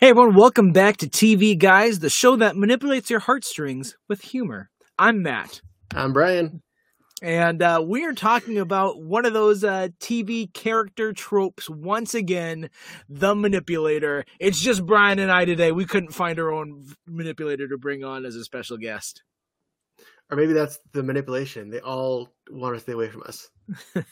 Hey 0.00 0.10
everyone, 0.10 0.36
welcome 0.36 0.70
back 0.70 0.96
to 0.98 1.08
TV 1.08 1.58
Guys, 1.58 1.98
the 1.98 2.08
show 2.08 2.36
that 2.36 2.56
manipulates 2.56 3.10
your 3.10 3.18
heartstrings 3.18 3.96
with 4.08 4.20
humor. 4.20 4.70
I'm 4.96 5.24
Matt. 5.24 5.60
I'm 5.92 6.12
Brian. 6.12 6.62
And 7.20 7.60
uh, 7.60 7.82
we 7.84 8.04
are 8.04 8.12
talking 8.12 8.60
about 8.60 9.02
one 9.02 9.26
of 9.26 9.32
those 9.32 9.64
uh, 9.64 9.88
TV 9.98 10.54
character 10.54 11.12
tropes 11.12 11.68
once 11.68 12.14
again, 12.14 12.70
the 13.08 13.34
manipulator. 13.34 14.24
It's 14.38 14.60
just 14.60 14.86
Brian 14.86 15.18
and 15.18 15.32
I 15.32 15.44
today. 15.44 15.72
We 15.72 15.84
couldn't 15.84 16.14
find 16.14 16.38
our 16.38 16.52
own 16.52 16.86
manipulator 17.08 17.66
to 17.66 17.76
bring 17.76 18.04
on 18.04 18.24
as 18.24 18.36
a 18.36 18.44
special 18.44 18.76
guest. 18.76 19.24
Or 20.30 20.36
maybe 20.36 20.52
that's 20.52 20.78
the 20.92 21.02
manipulation. 21.02 21.70
They 21.70 21.80
all 21.80 22.28
want 22.48 22.76
to 22.76 22.80
stay 22.80 22.92
away 22.92 23.08
from 23.08 23.24
us. 23.26 23.50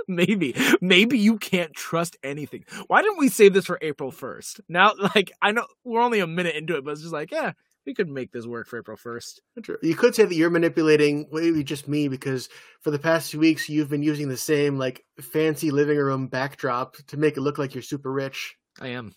maybe. 0.08 0.54
Maybe 0.80 1.18
you 1.18 1.38
can't 1.38 1.72
trust 1.74 2.16
anything. 2.22 2.64
Why 2.86 3.02
didn't 3.02 3.18
we 3.18 3.28
save 3.28 3.52
this 3.52 3.66
for 3.66 3.78
april 3.82 4.12
1st 4.12 4.60
now 4.68 4.92
like 5.14 5.32
i 5.42 5.52
know 5.52 5.66
we're 5.84 6.00
only 6.00 6.20
a 6.20 6.26
minute 6.26 6.54
into 6.54 6.76
it 6.76 6.84
but 6.84 6.92
it's 6.92 7.00
just 7.00 7.12
like 7.12 7.30
yeah 7.30 7.52
we 7.86 7.94
could 7.94 8.08
make 8.08 8.30
this 8.32 8.46
work 8.46 8.66
for 8.66 8.78
april 8.78 8.96
1st 8.96 9.40
you 9.82 9.94
could 9.94 10.14
say 10.14 10.24
that 10.24 10.34
you're 10.34 10.50
manipulating 10.50 11.26
maybe 11.32 11.64
just 11.64 11.88
me 11.88 12.08
because 12.08 12.48
for 12.80 12.90
the 12.90 12.98
past 12.98 13.30
few 13.30 13.40
weeks 13.40 13.68
you've 13.68 13.88
been 13.88 14.02
using 14.02 14.28
the 14.28 14.36
same 14.36 14.78
like 14.78 15.04
fancy 15.20 15.70
living 15.70 15.98
room 15.98 16.26
backdrop 16.26 16.96
to 17.06 17.16
make 17.16 17.36
it 17.36 17.40
look 17.40 17.58
like 17.58 17.74
you're 17.74 17.82
super 17.82 18.12
rich. 18.12 18.56
I 18.80 18.88
am. 18.88 19.14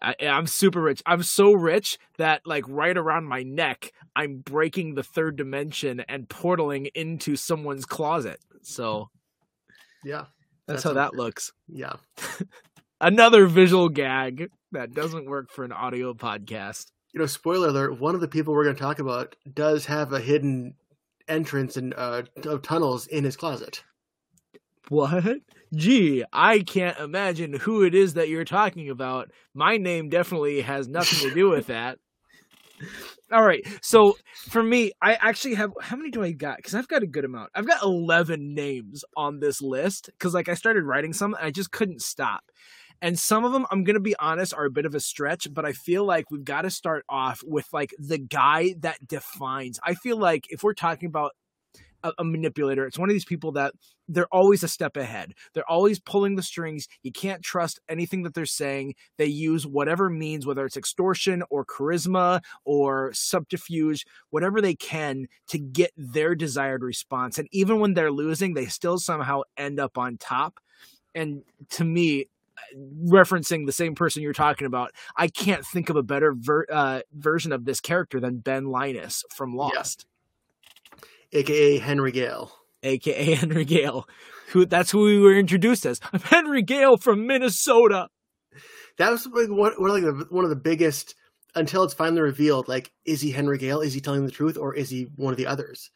I, 0.00 0.14
am 0.20 0.46
super 0.48 0.80
rich. 0.80 1.02
I'm 1.06 1.22
so 1.22 1.52
rich 1.52 1.98
that 2.18 2.42
like 2.44 2.64
right 2.68 2.96
around 2.96 3.24
my 3.24 3.44
neck, 3.44 3.92
I'm 4.16 4.38
breaking 4.38 4.94
the 4.94 5.04
third 5.04 5.36
dimension 5.36 6.00
and 6.08 6.28
portaling 6.28 6.90
into 6.94 7.36
someone's 7.36 7.84
closet. 7.84 8.40
So 8.62 9.10
yeah. 10.04 10.24
That's, 10.66 10.82
that's 10.82 10.84
how 10.84 10.92
that 10.94 11.14
looks. 11.14 11.52
Yeah. 11.68 11.94
Another 13.00 13.46
visual 13.46 13.88
gag 13.88 14.50
that 14.70 14.94
doesn't 14.94 15.26
work 15.26 15.50
for 15.50 15.64
an 15.64 15.72
audio 15.72 16.14
podcast. 16.14 16.86
You 17.12 17.20
know, 17.20 17.26
spoiler 17.26 17.68
alert, 17.68 18.00
one 18.00 18.14
of 18.14 18.20
the 18.20 18.28
people 18.28 18.54
we're 18.54 18.64
going 18.64 18.76
to 18.76 18.82
talk 18.82 18.98
about 18.98 19.36
does 19.52 19.86
have 19.86 20.12
a 20.12 20.20
hidden 20.20 20.74
entrance 21.28 21.76
and 21.76 21.94
uh, 21.94 22.22
of 22.44 22.62
tunnels 22.62 23.06
in 23.06 23.24
his 23.24 23.36
closet. 23.36 23.82
What? 24.88 25.40
Gee, 25.74 26.24
I 26.32 26.60
can't 26.60 26.98
imagine 26.98 27.54
who 27.54 27.82
it 27.82 27.94
is 27.94 28.14
that 28.14 28.28
you're 28.28 28.44
talking 28.44 28.90
about. 28.90 29.30
My 29.54 29.78
name 29.78 30.08
definitely 30.08 30.60
has 30.62 30.86
nothing 30.86 31.28
to 31.28 31.34
do 31.34 31.50
with 31.50 31.66
that. 31.68 31.98
All 33.32 33.44
right. 33.44 33.66
So 33.80 34.16
for 34.34 34.62
me, 34.62 34.92
I 35.00 35.14
actually 35.14 35.54
have 35.54 35.72
how 35.80 35.96
many 35.96 36.10
do 36.10 36.22
I 36.22 36.32
got? 36.32 36.56
Because 36.56 36.74
I've 36.74 36.88
got 36.88 37.02
a 37.02 37.06
good 37.06 37.24
amount. 37.24 37.50
I've 37.54 37.66
got 37.66 37.82
eleven 37.82 38.54
names 38.54 39.04
on 39.16 39.40
this 39.40 39.62
list 39.62 40.06
because 40.06 40.34
like 40.34 40.48
I 40.48 40.54
started 40.54 40.84
writing 40.84 41.12
some, 41.12 41.34
and 41.34 41.44
I 41.44 41.50
just 41.50 41.72
couldn't 41.72 42.02
stop. 42.02 42.44
And 43.00 43.18
some 43.18 43.44
of 43.44 43.52
them, 43.52 43.66
I'm 43.70 43.84
gonna 43.84 44.00
be 44.00 44.14
honest, 44.20 44.54
are 44.54 44.66
a 44.66 44.70
bit 44.70 44.86
of 44.86 44.94
a 44.94 45.00
stretch, 45.00 45.48
but 45.52 45.64
I 45.64 45.72
feel 45.72 46.04
like 46.04 46.30
we've 46.30 46.44
got 46.44 46.62
to 46.62 46.70
start 46.70 47.04
off 47.08 47.40
with 47.44 47.66
like 47.72 47.94
the 47.98 48.18
guy 48.18 48.74
that 48.80 49.06
defines. 49.06 49.80
I 49.84 49.94
feel 49.94 50.16
like 50.16 50.46
if 50.50 50.62
we're 50.62 50.74
talking 50.74 51.08
about 51.08 51.32
a, 52.02 52.12
a, 52.18 52.24
manipulator. 52.24 52.86
It's 52.86 52.98
one 52.98 53.08
of 53.08 53.14
these 53.14 53.24
people 53.24 53.52
that 53.52 53.74
they're 54.08 54.32
always 54.32 54.62
a 54.62 54.68
step 54.68 54.96
ahead. 54.96 55.34
They're 55.54 55.68
always 55.70 56.00
pulling 56.00 56.36
the 56.36 56.42
strings. 56.42 56.88
You 57.02 57.12
can't 57.12 57.42
trust 57.42 57.80
anything 57.88 58.22
that 58.22 58.34
they're 58.34 58.46
saying. 58.46 58.94
They 59.18 59.26
use 59.26 59.66
whatever 59.66 60.10
means, 60.10 60.46
whether 60.46 60.64
it's 60.64 60.76
extortion 60.76 61.42
or 61.50 61.64
charisma 61.64 62.40
or 62.64 63.12
subterfuge, 63.12 64.04
whatever 64.30 64.60
they 64.60 64.74
can 64.74 65.26
to 65.48 65.58
get 65.58 65.92
their 65.96 66.34
desired 66.34 66.82
response. 66.82 67.38
And 67.38 67.48
even 67.52 67.80
when 67.80 67.94
they're 67.94 68.12
losing, 68.12 68.54
they 68.54 68.66
still 68.66 68.98
somehow 68.98 69.42
end 69.56 69.80
up 69.80 69.98
on 69.98 70.16
top. 70.18 70.60
And 71.14 71.42
to 71.70 71.84
me, 71.84 72.26
referencing 73.04 73.66
the 73.66 73.72
same 73.72 73.94
person 73.94 74.22
you're 74.22 74.32
talking 74.32 74.66
about, 74.66 74.92
I 75.16 75.28
can't 75.28 75.64
think 75.64 75.90
of 75.90 75.96
a 75.96 76.02
better 76.02 76.34
ver- 76.36 76.66
uh, 76.70 77.00
version 77.12 77.52
of 77.52 77.64
this 77.64 77.80
character 77.80 78.20
than 78.20 78.38
Ben 78.38 78.66
Linus 78.66 79.24
from 79.30 79.54
Lost. 79.54 80.04
Yeah 80.04 80.08
aka 81.32 81.78
Henry 81.78 82.12
Gale, 82.12 82.52
aka 82.82 83.34
Henry 83.34 83.64
Gale. 83.64 84.08
Who 84.48 84.66
that's 84.66 84.90
who 84.90 85.04
we 85.04 85.18
were 85.18 85.34
introduced 85.34 85.86
as. 85.86 86.00
I'm 86.12 86.20
Henry 86.20 86.62
Gale 86.62 86.96
from 86.96 87.26
Minnesota. 87.26 88.08
That 88.98 89.10
was 89.10 89.26
like 89.26 89.48
one, 89.48 89.72
one 89.78 89.90
of 89.90 89.96
like 89.96 90.02
the, 90.02 90.26
one 90.34 90.44
of 90.44 90.50
the 90.50 90.56
biggest 90.56 91.14
until 91.54 91.84
it's 91.84 91.94
finally 91.94 92.20
revealed. 92.20 92.68
Like, 92.68 92.92
is 93.06 93.20
he 93.20 93.30
Henry 93.30 93.58
Gale? 93.58 93.80
Is 93.80 93.94
he 93.94 94.00
telling 94.00 94.26
the 94.26 94.30
truth, 94.30 94.58
or 94.58 94.74
is 94.74 94.90
he 94.90 95.08
one 95.16 95.32
of 95.32 95.38
the 95.38 95.46
others? 95.46 95.90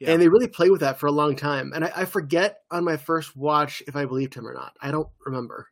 Yeah. 0.00 0.10
And 0.10 0.20
they 0.20 0.28
really 0.28 0.48
play 0.48 0.70
with 0.70 0.80
that 0.80 0.98
for 0.98 1.06
a 1.06 1.12
long 1.12 1.36
time. 1.36 1.72
And 1.72 1.84
I, 1.84 1.92
I 1.98 2.04
forget 2.04 2.56
on 2.70 2.84
my 2.84 2.96
first 2.96 3.36
watch 3.36 3.82
if 3.86 3.94
I 3.94 4.06
believed 4.06 4.34
him 4.34 4.46
or 4.46 4.52
not. 4.52 4.72
I 4.80 4.90
don't 4.90 5.08
remember 5.24 5.68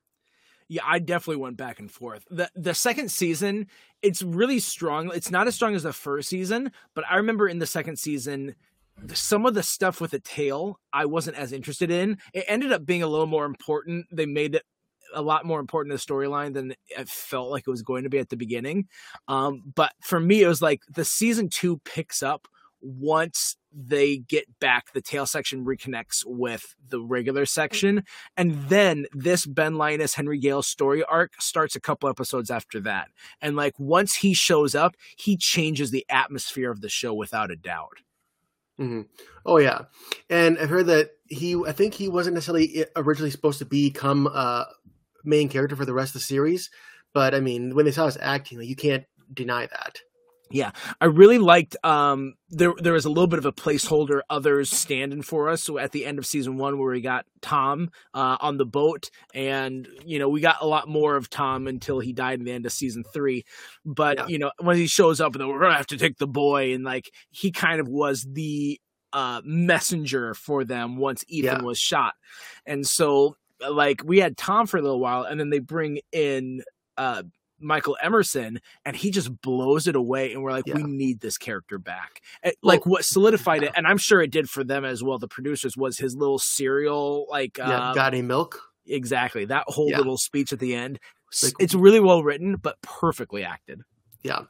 yeah, 0.72 0.82
I 0.86 1.00
definitely 1.00 1.42
went 1.42 1.58
back 1.58 1.80
and 1.80 1.90
forth. 1.90 2.24
The 2.30 2.50
the 2.54 2.72
second 2.72 3.10
season, 3.10 3.66
it's 4.00 4.22
really 4.22 4.58
strong. 4.58 5.10
It's 5.14 5.30
not 5.30 5.46
as 5.46 5.54
strong 5.54 5.74
as 5.74 5.82
the 5.82 5.92
first 5.92 6.30
season, 6.30 6.72
but 6.94 7.04
I 7.10 7.16
remember 7.16 7.46
in 7.46 7.58
the 7.58 7.66
second 7.66 7.98
season 7.98 8.54
some 9.14 9.46
of 9.46 9.54
the 9.54 9.62
stuff 9.62 10.00
with 10.00 10.12
the 10.12 10.20
tail 10.20 10.78
I 10.92 11.06
wasn't 11.06 11.36
as 11.36 11.52
interested 11.52 11.90
in. 11.90 12.18
It 12.32 12.44
ended 12.48 12.72
up 12.72 12.86
being 12.86 13.02
a 13.02 13.06
little 13.06 13.26
more 13.26 13.44
important. 13.44 14.06
They 14.12 14.26
made 14.26 14.54
it 14.54 14.62
a 15.14 15.22
lot 15.22 15.44
more 15.44 15.60
important 15.60 15.92
to 15.92 16.04
the 16.04 16.12
storyline 16.12 16.54
than 16.54 16.74
it 16.88 17.08
felt 17.08 17.50
like 17.50 17.64
it 17.66 17.70
was 17.70 17.82
going 17.82 18.04
to 18.04 18.10
be 18.10 18.18
at 18.18 18.30
the 18.30 18.36
beginning. 18.36 18.88
Um, 19.28 19.62
but 19.74 19.92
for 20.00 20.18
me, 20.18 20.42
it 20.42 20.48
was 20.48 20.62
like 20.62 20.82
the 20.88 21.04
season 21.04 21.48
two 21.48 21.80
picks 21.84 22.22
up 22.22 22.46
once 22.80 23.56
they 23.72 24.18
get 24.18 24.44
back 24.60 24.92
the 24.92 25.00
tail 25.00 25.24
section 25.24 25.64
reconnects 25.64 26.24
with 26.26 26.74
the 26.88 27.00
regular 27.00 27.46
section 27.46 28.02
and 28.36 28.68
then 28.68 29.06
this 29.12 29.46
ben 29.46 29.76
linus 29.76 30.14
henry 30.14 30.38
gale 30.38 30.62
story 30.62 31.02
arc 31.04 31.32
starts 31.40 31.74
a 31.76 31.80
couple 31.80 32.08
episodes 32.08 32.50
after 32.50 32.80
that 32.80 33.08
and 33.40 33.56
like 33.56 33.72
once 33.78 34.16
he 34.16 34.34
shows 34.34 34.74
up 34.74 34.94
he 35.16 35.36
changes 35.36 35.90
the 35.90 36.04
atmosphere 36.10 36.70
of 36.70 36.80
the 36.80 36.88
show 36.88 37.14
without 37.14 37.50
a 37.50 37.56
doubt 37.56 37.98
Mm-hmm. 38.80 39.02
Oh 39.44 39.58
yeah, 39.58 39.82
and 40.30 40.58
I've 40.58 40.70
heard 40.70 40.86
that 40.86 41.10
he. 41.28 41.56
I 41.66 41.72
think 41.72 41.94
he 41.94 42.08
wasn't 42.08 42.34
necessarily 42.34 42.86
originally 42.96 43.30
supposed 43.30 43.58
to 43.58 43.64
become 43.64 44.26
a 44.26 44.66
main 45.24 45.48
character 45.48 45.76
for 45.76 45.84
the 45.84 45.94
rest 45.94 46.10
of 46.10 46.20
the 46.20 46.26
series, 46.26 46.70
but 47.12 47.34
I 47.34 47.40
mean, 47.40 47.74
when 47.74 47.84
they 47.84 47.92
saw 47.92 48.06
his 48.06 48.18
acting, 48.20 48.58
like, 48.58 48.68
you 48.68 48.76
can't 48.76 49.04
deny 49.32 49.66
that. 49.66 50.00
Yeah, 50.52 50.72
I 51.00 51.06
really 51.06 51.38
liked. 51.38 51.76
Um, 51.82 52.34
there 52.50 52.74
there 52.78 52.92
was 52.92 53.06
a 53.06 53.08
little 53.08 53.26
bit 53.26 53.38
of 53.38 53.46
a 53.46 53.52
placeholder, 53.52 54.20
others 54.28 54.70
standing 54.70 55.22
for 55.22 55.48
us. 55.48 55.62
So 55.62 55.78
at 55.78 55.92
the 55.92 56.04
end 56.04 56.18
of 56.18 56.26
season 56.26 56.58
one, 56.58 56.78
where 56.78 56.92
we 56.92 57.00
got 57.00 57.24
Tom 57.40 57.90
uh, 58.12 58.36
on 58.40 58.58
the 58.58 58.66
boat, 58.66 59.10
and 59.34 59.88
you 60.04 60.18
know 60.18 60.28
we 60.28 60.40
got 60.40 60.56
a 60.60 60.66
lot 60.66 60.88
more 60.88 61.16
of 61.16 61.30
Tom 61.30 61.66
until 61.66 62.00
he 62.00 62.12
died 62.12 62.38
in 62.38 62.44
the 62.44 62.52
end 62.52 62.66
of 62.66 62.72
season 62.72 63.02
three. 63.14 63.44
But 63.84 64.18
yeah. 64.18 64.26
you 64.28 64.38
know 64.38 64.52
when 64.60 64.76
he 64.76 64.86
shows 64.86 65.20
up, 65.20 65.34
and 65.34 65.48
we're 65.48 65.60
gonna 65.60 65.74
have 65.74 65.86
to 65.88 65.98
take 65.98 66.18
the 66.18 66.28
boy, 66.28 66.74
and 66.74 66.84
like 66.84 67.10
he 67.30 67.50
kind 67.50 67.80
of 67.80 67.88
was 67.88 68.26
the 68.30 68.78
uh, 69.14 69.40
messenger 69.44 70.34
for 70.34 70.64
them 70.64 70.96
once 70.98 71.24
Ethan 71.28 71.60
yeah. 71.60 71.62
was 71.62 71.78
shot, 71.78 72.14
and 72.66 72.86
so 72.86 73.36
like 73.70 74.02
we 74.04 74.18
had 74.18 74.36
Tom 74.36 74.66
for 74.66 74.76
a 74.76 74.82
little 74.82 75.00
while, 75.00 75.22
and 75.22 75.40
then 75.40 75.48
they 75.48 75.60
bring 75.60 76.00
in 76.12 76.62
uh 76.98 77.22
Michael 77.62 77.96
Emerson, 78.02 78.60
and 78.84 78.96
he 78.96 79.10
just 79.10 79.40
blows 79.40 79.86
it 79.86 79.96
away. 79.96 80.32
And 80.32 80.42
we're 80.42 80.52
like, 80.52 80.66
yeah. 80.66 80.74
we 80.74 80.82
need 80.84 81.20
this 81.20 81.38
character 81.38 81.78
back. 81.78 82.20
It, 82.42 82.56
well, 82.62 82.74
like 82.74 82.86
what 82.86 83.04
solidified 83.04 83.62
yeah. 83.62 83.68
it, 83.68 83.74
and 83.76 83.86
I'm 83.86 83.98
sure 83.98 84.20
it 84.20 84.30
did 84.30 84.48
for 84.48 84.64
them 84.64 84.84
as 84.84 85.02
well. 85.02 85.18
The 85.18 85.28
producers 85.28 85.76
was 85.76 85.98
his 85.98 86.16
little 86.16 86.38
cereal, 86.38 87.26
like 87.30 87.58
yeah, 87.58 87.90
um, 87.90 87.94
got 87.94 88.14
any 88.14 88.22
milk? 88.22 88.60
Exactly 88.86 89.44
that 89.46 89.64
whole 89.68 89.90
yeah. 89.90 89.98
little 89.98 90.18
speech 90.18 90.52
at 90.52 90.58
the 90.58 90.74
end. 90.74 90.98
Like, 91.42 91.54
it's 91.58 91.74
really 91.74 92.00
well 92.00 92.22
written, 92.22 92.56
but 92.56 92.76
perfectly 92.82 93.44
acted. 93.44 93.82
Yeah, 94.22 94.40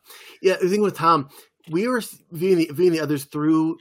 yeah. 0.41 0.57
The 0.61 0.69
thing 0.69 0.83
with 0.83 0.97
Tom, 0.97 1.29
we 1.71 1.87
were 1.87 2.03
viewing 2.31 2.59
the, 2.59 2.71
viewing 2.73 2.93
the 2.93 3.01
others 3.01 3.25
through. 3.25 3.79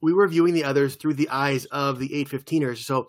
We 0.00 0.12
were 0.12 0.28
viewing 0.28 0.54
the 0.54 0.64
others 0.64 0.96
through 0.96 1.14
the 1.14 1.28
eyes 1.28 1.64
of 1.66 1.98
the 1.98 2.08
815ers. 2.08 2.78
So 2.78 3.08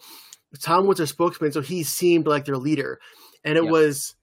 Tom 0.61 0.85
was 0.85 0.97
their 0.97 1.07
spokesman, 1.07 1.51
so 1.51 1.61
he 1.61 1.83
seemed 1.83 2.27
like 2.27 2.45
their 2.45 2.57
leader, 2.57 2.99
and 3.43 3.57
it 3.57 3.65
was 3.65 4.15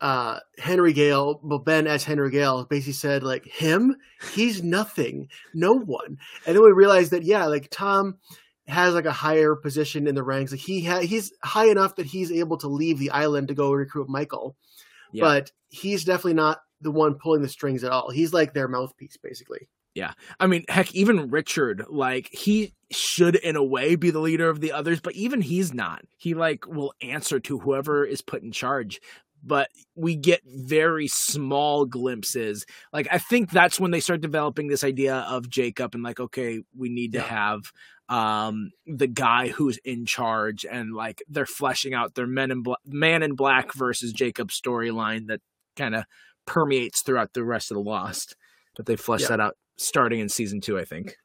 uh, 0.00 0.40
Henry 0.58 0.92
Gale, 0.92 1.40
well, 1.42 1.58
Ben 1.58 1.86
as 1.86 2.04
Henry 2.04 2.30
Gale 2.30 2.64
basically 2.64 2.92
said, 2.92 3.22
like, 3.22 3.46
him, 3.46 3.96
he's 4.34 4.62
nothing, 4.62 5.28
no 5.54 5.74
one. 5.74 6.18
And 6.46 6.56
then 6.56 6.62
we 6.62 6.72
realized 6.72 7.10
that, 7.12 7.24
yeah, 7.24 7.46
like 7.46 7.68
Tom 7.70 8.18
has 8.66 8.94
like 8.94 9.06
a 9.06 9.12
higher 9.12 9.54
position 9.54 10.06
in 10.06 10.14
the 10.14 10.22
ranks. 10.22 10.52
Like 10.52 10.60
he 10.60 10.84
ha- 10.84 11.00
he's 11.00 11.32
high 11.42 11.68
enough 11.68 11.96
that 11.96 12.06
he's 12.06 12.30
able 12.30 12.58
to 12.58 12.68
leave 12.68 12.98
the 12.98 13.10
island 13.10 13.48
to 13.48 13.54
go 13.54 13.72
recruit 13.72 14.08
Michael, 14.08 14.56
yeah. 15.12 15.24
but 15.24 15.52
he's 15.68 16.04
definitely 16.04 16.34
not 16.34 16.60
the 16.80 16.90
one 16.90 17.14
pulling 17.14 17.42
the 17.42 17.48
strings 17.48 17.82
at 17.82 17.92
all. 17.92 18.10
He's 18.10 18.32
like 18.32 18.52
their 18.52 18.68
mouthpiece, 18.68 19.16
basically. 19.16 19.68
Yeah. 19.94 20.12
I 20.38 20.46
mean, 20.46 20.64
heck, 20.68 20.94
even 20.94 21.30
Richard, 21.30 21.86
like, 21.88 22.28
he 22.30 22.74
should, 22.90 23.34
in 23.34 23.56
a 23.56 23.64
way, 23.64 23.96
be 23.96 24.10
the 24.10 24.20
leader 24.20 24.48
of 24.48 24.60
the 24.60 24.70
others, 24.70 25.00
but 25.00 25.14
even 25.14 25.40
he's 25.40 25.74
not. 25.74 26.04
He, 26.16 26.34
like, 26.34 26.68
will 26.68 26.94
answer 27.00 27.40
to 27.40 27.58
whoever 27.58 28.04
is 28.04 28.22
put 28.22 28.42
in 28.42 28.52
charge 28.52 29.00
but 29.44 29.68
we 29.94 30.16
get 30.16 30.40
very 30.46 31.08
small 31.08 31.84
glimpses. 31.86 32.66
Like 32.92 33.08
I 33.10 33.18
think 33.18 33.50
that's 33.50 33.78
when 33.80 33.90
they 33.90 34.00
start 34.00 34.20
developing 34.20 34.68
this 34.68 34.84
idea 34.84 35.16
of 35.28 35.48
Jacob 35.48 35.94
and 35.94 36.02
like, 36.02 36.20
okay, 36.20 36.62
we 36.76 36.88
need 36.88 37.12
to 37.12 37.20
have 37.20 37.72
um 38.08 38.70
the 38.86 39.06
guy 39.06 39.48
who's 39.48 39.76
in 39.84 40.06
charge 40.06 40.64
and 40.64 40.94
like 40.94 41.22
they're 41.28 41.44
fleshing 41.44 41.92
out 41.92 42.14
their 42.14 42.26
men 42.26 42.50
in 42.50 42.62
black 42.62 42.78
man 42.86 43.22
in 43.22 43.34
black 43.34 43.74
versus 43.74 44.12
Jacob 44.14 44.48
storyline 44.48 45.26
that 45.26 45.40
kind 45.76 45.94
of 45.94 46.04
permeates 46.46 47.02
throughout 47.02 47.34
the 47.34 47.44
rest 47.44 47.70
of 47.70 47.74
the 47.76 47.82
Lost. 47.82 48.34
But 48.76 48.86
they 48.86 48.96
flesh 48.96 49.22
Yeah. 49.22 49.28
that 49.28 49.40
out 49.40 49.56
starting 49.76 50.20
in 50.20 50.28
season 50.30 50.60
two, 50.60 50.78
I 50.78 50.84
think. 50.84 51.16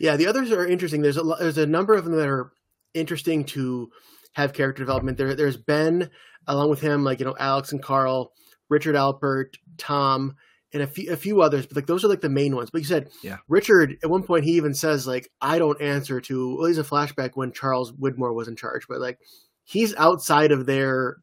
Yeah, 0.00 0.16
the 0.16 0.26
others 0.26 0.50
are 0.50 0.66
interesting. 0.66 1.02
There's 1.02 1.16
a 1.16 1.22
there's 1.22 1.58
a 1.58 1.66
number 1.66 1.94
of 1.94 2.04
them 2.04 2.16
that 2.16 2.28
are 2.28 2.50
interesting 2.94 3.44
to 3.44 3.90
have 4.32 4.52
character 4.52 4.82
development. 4.82 5.18
There 5.18 5.34
there's 5.34 5.56
Ben 5.56 6.10
along 6.46 6.70
with 6.70 6.80
him, 6.80 7.04
like 7.04 7.20
you 7.20 7.26
know 7.26 7.36
Alex 7.38 7.72
and 7.72 7.82
Carl, 7.82 8.32
Richard 8.68 8.94
Alpert, 8.94 9.54
Tom, 9.78 10.34
and 10.72 10.82
a 10.82 10.86
few 10.86 11.12
a 11.12 11.16
few 11.16 11.42
others. 11.42 11.66
But 11.66 11.76
like 11.76 11.86
those 11.86 12.04
are 12.04 12.08
like 12.08 12.20
the 12.20 12.28
main 12.28 12.56
ones. 12.56 12.70
But 12.70 12.80
you 12.80 12.86
said 12.86 13.08
Yeah. 13.22 13.38
Richard 13.48 13.96
at 14.02 14.10
one 14.10 14.22
point 14.22 14.44
he 14.44 14.52
even 14.52 14.74
says 14.74 15.06
like 15.06 15.28
I 15.40 15.58
don't 15.58 15.80
answer 15.80 16.20
to. 16.20 16.56
Well, 16.56 16.68
he's 16.68 16.78
a 16.78 16.84
flashback 16.84 17.30
when 17.34 17.52
Charles 17.52 17.92
Widmore 17.92 18.34
was 18.34 18.48
in 18.48 18.56
charge, 18.56 18.86
but 18.88 19.00
like 19.00 19.18
he's 19.64 19.94
outside 19.96 20.52
of 20.52 20.66
their 20.66 21.16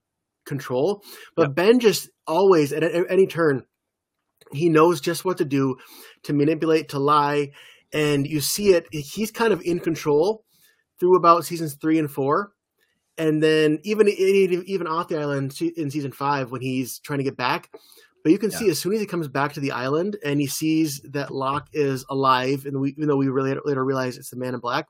control. 0.45 1.03
But. 1.35 1.55
Ben 1.55 1.79
just 1.79 2.09
always 2.25 2.71
at, 2.73 2.83
at 2.83 3.05
any 3.09 3.27
turn 3.27 3.63
he 4.51 4.69
knows 4.69 5.01
just 5.01 5.25
what 5.25 5.37
to 5.37 5.45
do 5.45 5.75
to 6.23 6.33
manipulate, 6.33 6.89
to 6.89 6.99
lie, 6.99 7.51
and 7.93 8.25
you 8.25 8.41
see 8.41 8.69
it. 8.69 8.87
He's 8.91 9.31
kind 9.31 9.53
of 9.53 9.61
in 9.63 9.79
control 9.79 10.43
through 10.99 11.15
about 11.15 11.45
seasons 11.45 11.75
three 11.79 11.99
and 11.99 12.09
four, 12.09 12.51
and 13.19 13.43
then 13.43 13.79
even 13.83 14.07
even 14.07 14.87
off 14.87 15.09
the 15.09 15.19
island 15.19 15.59
in 15.61 15.91
season 15.91 16.11
five 16.11 16.51
when 16.51 16.61
he's 16.61 16.97
trying 16.99 17.19
to 17.19 17.23
get 17.23 17.37
back. 17.37 17.69
But 18.23 18.31
you 18.31 18.39
can 18.39 18.51
see 18.51 18.69
as 18.69 18.79
soon 18.79 18.93
as 18.93 18.99
he 18.99 19.05
comes 19.05 19.27
back 19.27 19.53
to 19.53 19.59
the 19.59 19.71
island 19.71 20.17
and 20.25 20.41
he 20.41 20.47
sees 20.47 20.99
that 21.01 21.31
Locke 21.31 21.69
is 21.71 22.05
alive, 22.09 22.65
and 22.65 22.81
we, 22.81 22.91
even 22.91 23.07
though 23.07 23.15
we 23.15 23.29
really 23.29 23.55
later 23.63 23.85
realize 23.85 24.17
it's 24.17 24.31
the 24.31 24.35
Man 24.35 24.53
in 24.53 24.59
Black, 24.59 24.87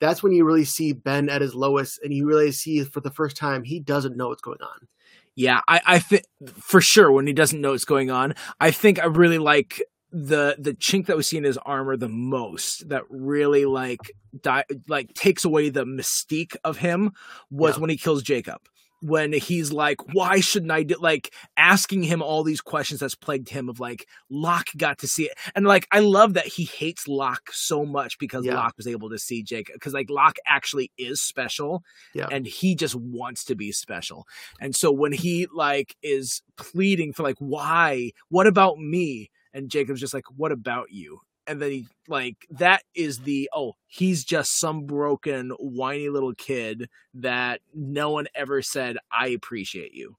that's 0.00 0.22
when 0.22 0.32
you 0.32 0.44
really 0.44 0.64
see 0.64 0.92
Ben 0.92 1.28
at 1.28 1.42
his 1.42 1.54
lowest, 1.54 2.00
and 2.02 2.14
you 2.14 2.26
really 2.26 2.52
see 2.52 2.82
for 2.84 3.00
the 3.00 3.10
first 3.10 3.36
time 3.36 3.64
he 3.64 3.80
doesn't 3.80 4.16
know 4.16 4.28
what's 4.28 4.42
going 4.42 4.62
on. 4.62 4.88
Yeah, 5.36 5.60
I, 5.66 5.80
I 5.84 5.98
think 5.98 6.24
for 6.60 6.80
sure 6.80 7.10
when 7.10 7.26
he 7.26 7.32
doesn't 7.32 7.60
know 7.60 7.72
what's 7.72 7.84
going 7.84 8.10
on. 8.10 8.34
I 8.60 8.70
think 8.70 9.00
I 9.00 9.06
really 9.06 9.38
like 9.38 9.82
the 10.16 10.54
the 10.60 10.74
chink 10.74 11.06
that 11.06 11.16
we 11.16 11.24
see 11.24 11.36
in 11.38 11.44
his 11.44 11.58
armor 11.58 11.96
the 11.96 12.08
most. 12.08 12.88
That 12.88 13.02
really 13.10 13.64
like 13.64 13.98
di- 14.40 14.64
like 14.88 15.12
takes 15.14 15.44
away 15.44 15.70
the 15.70 15.84
mystique 15.84 16.54
of 16.62 16.76
him 16.78 17.10
was 17.50 17.74
Yeah. 17.74 17.80
when 17.80 17.90
he 17.90 17.96
kills 17.96 18.22
Jacob. 18.22 18.58
When 19.02 19.34
he's 19.34 19.70
like, 19.70 19.98
why 20.14 20.40
shouldn't 20.40 20.70
I 20.72 20.82
do 20.84 20.94
like 20.98 21.34
asking 21.58 22.04
him 22.04 22.22
all 22.22 22.42
these 22.42 22.62
questions 22.62 23.00
that's 23.00 23.14
plagued 23.16 23.50
him 23.50 23.68
of 23.68 23.78
like 23.80 24.06
Locke 24.30 24.68
got 24.78 24.98
to 25.00 25.08
see 25.08 25.24
it. 25.24 25.32
And 25.54 25.66
like 25.66 25.86
I 25.90 25.98
love 25.98 26.34
that 26.34 26.46
he 26.46 26.64
hates 26.64 27.06
Locke 27.08 27.50
so 27.52 27.84
much 27.84 28.16
because 28.18 28.46
Yeah. 28.46 28.54
Locke 28.54 28.74
was 28.78 28.86
able 28.86 29.10
to 29.10 29.18
see 29.18 29.42
Jacob. 29.42 29.74
Because 29.74 29.92
like 29.92 30.08
Locke 30.08 30.36
actually 30.46 30.90
is 30.96 31.20
special 31.20 31.82
Yeah. 32.14 32.28
and 32.30 32.46
he 32.46 32.74
just 32.76 32.94
wants 32.94 33.44
to 33.46 33.54
be 33.56 33.72
special. 33.72 34.26
And 34.60 34.74
so 34.74 34.90
when 34.92 35.12
he 35.12 35.48
like 35.52 35.96
is 36.02 36.40
pleading 36.56 37.12
for 37.12 37.24
like 37.24 37.36
why? 37.40 38.12
What 38.30 38.46
about 38.46 38.78
me? 38.78 39.28
And 39.54 39.70
Jacob's 39.70 40.00
just 40.00 40.12
like, 40.12 40.24
"What 40.36 40.52
about 40.52 40.90
you?" 40.92 41.20
And 41.46 41.60
then 41.62 41.70
he 41.70 41.86
like 42.08 42.46
that 42.50 42.82
is 42.94 43.20
the 43.20 43.48
oh, 43.54 43.74
he's 43.86 44.24
just 44.24 44.58
some 44.58 44.84
broken 44.84 45.50
whiny 45.58 46.08
little 46.10 46.34
kid 46.34 46.88
that 47.14 47.60
no 47.74 48.10
one 48.10 48.26
ever 48.34 48.60
said 48.62 48.98
I 49.12 49.28
appreciate 49.28 49.94
you. 49.94 50.16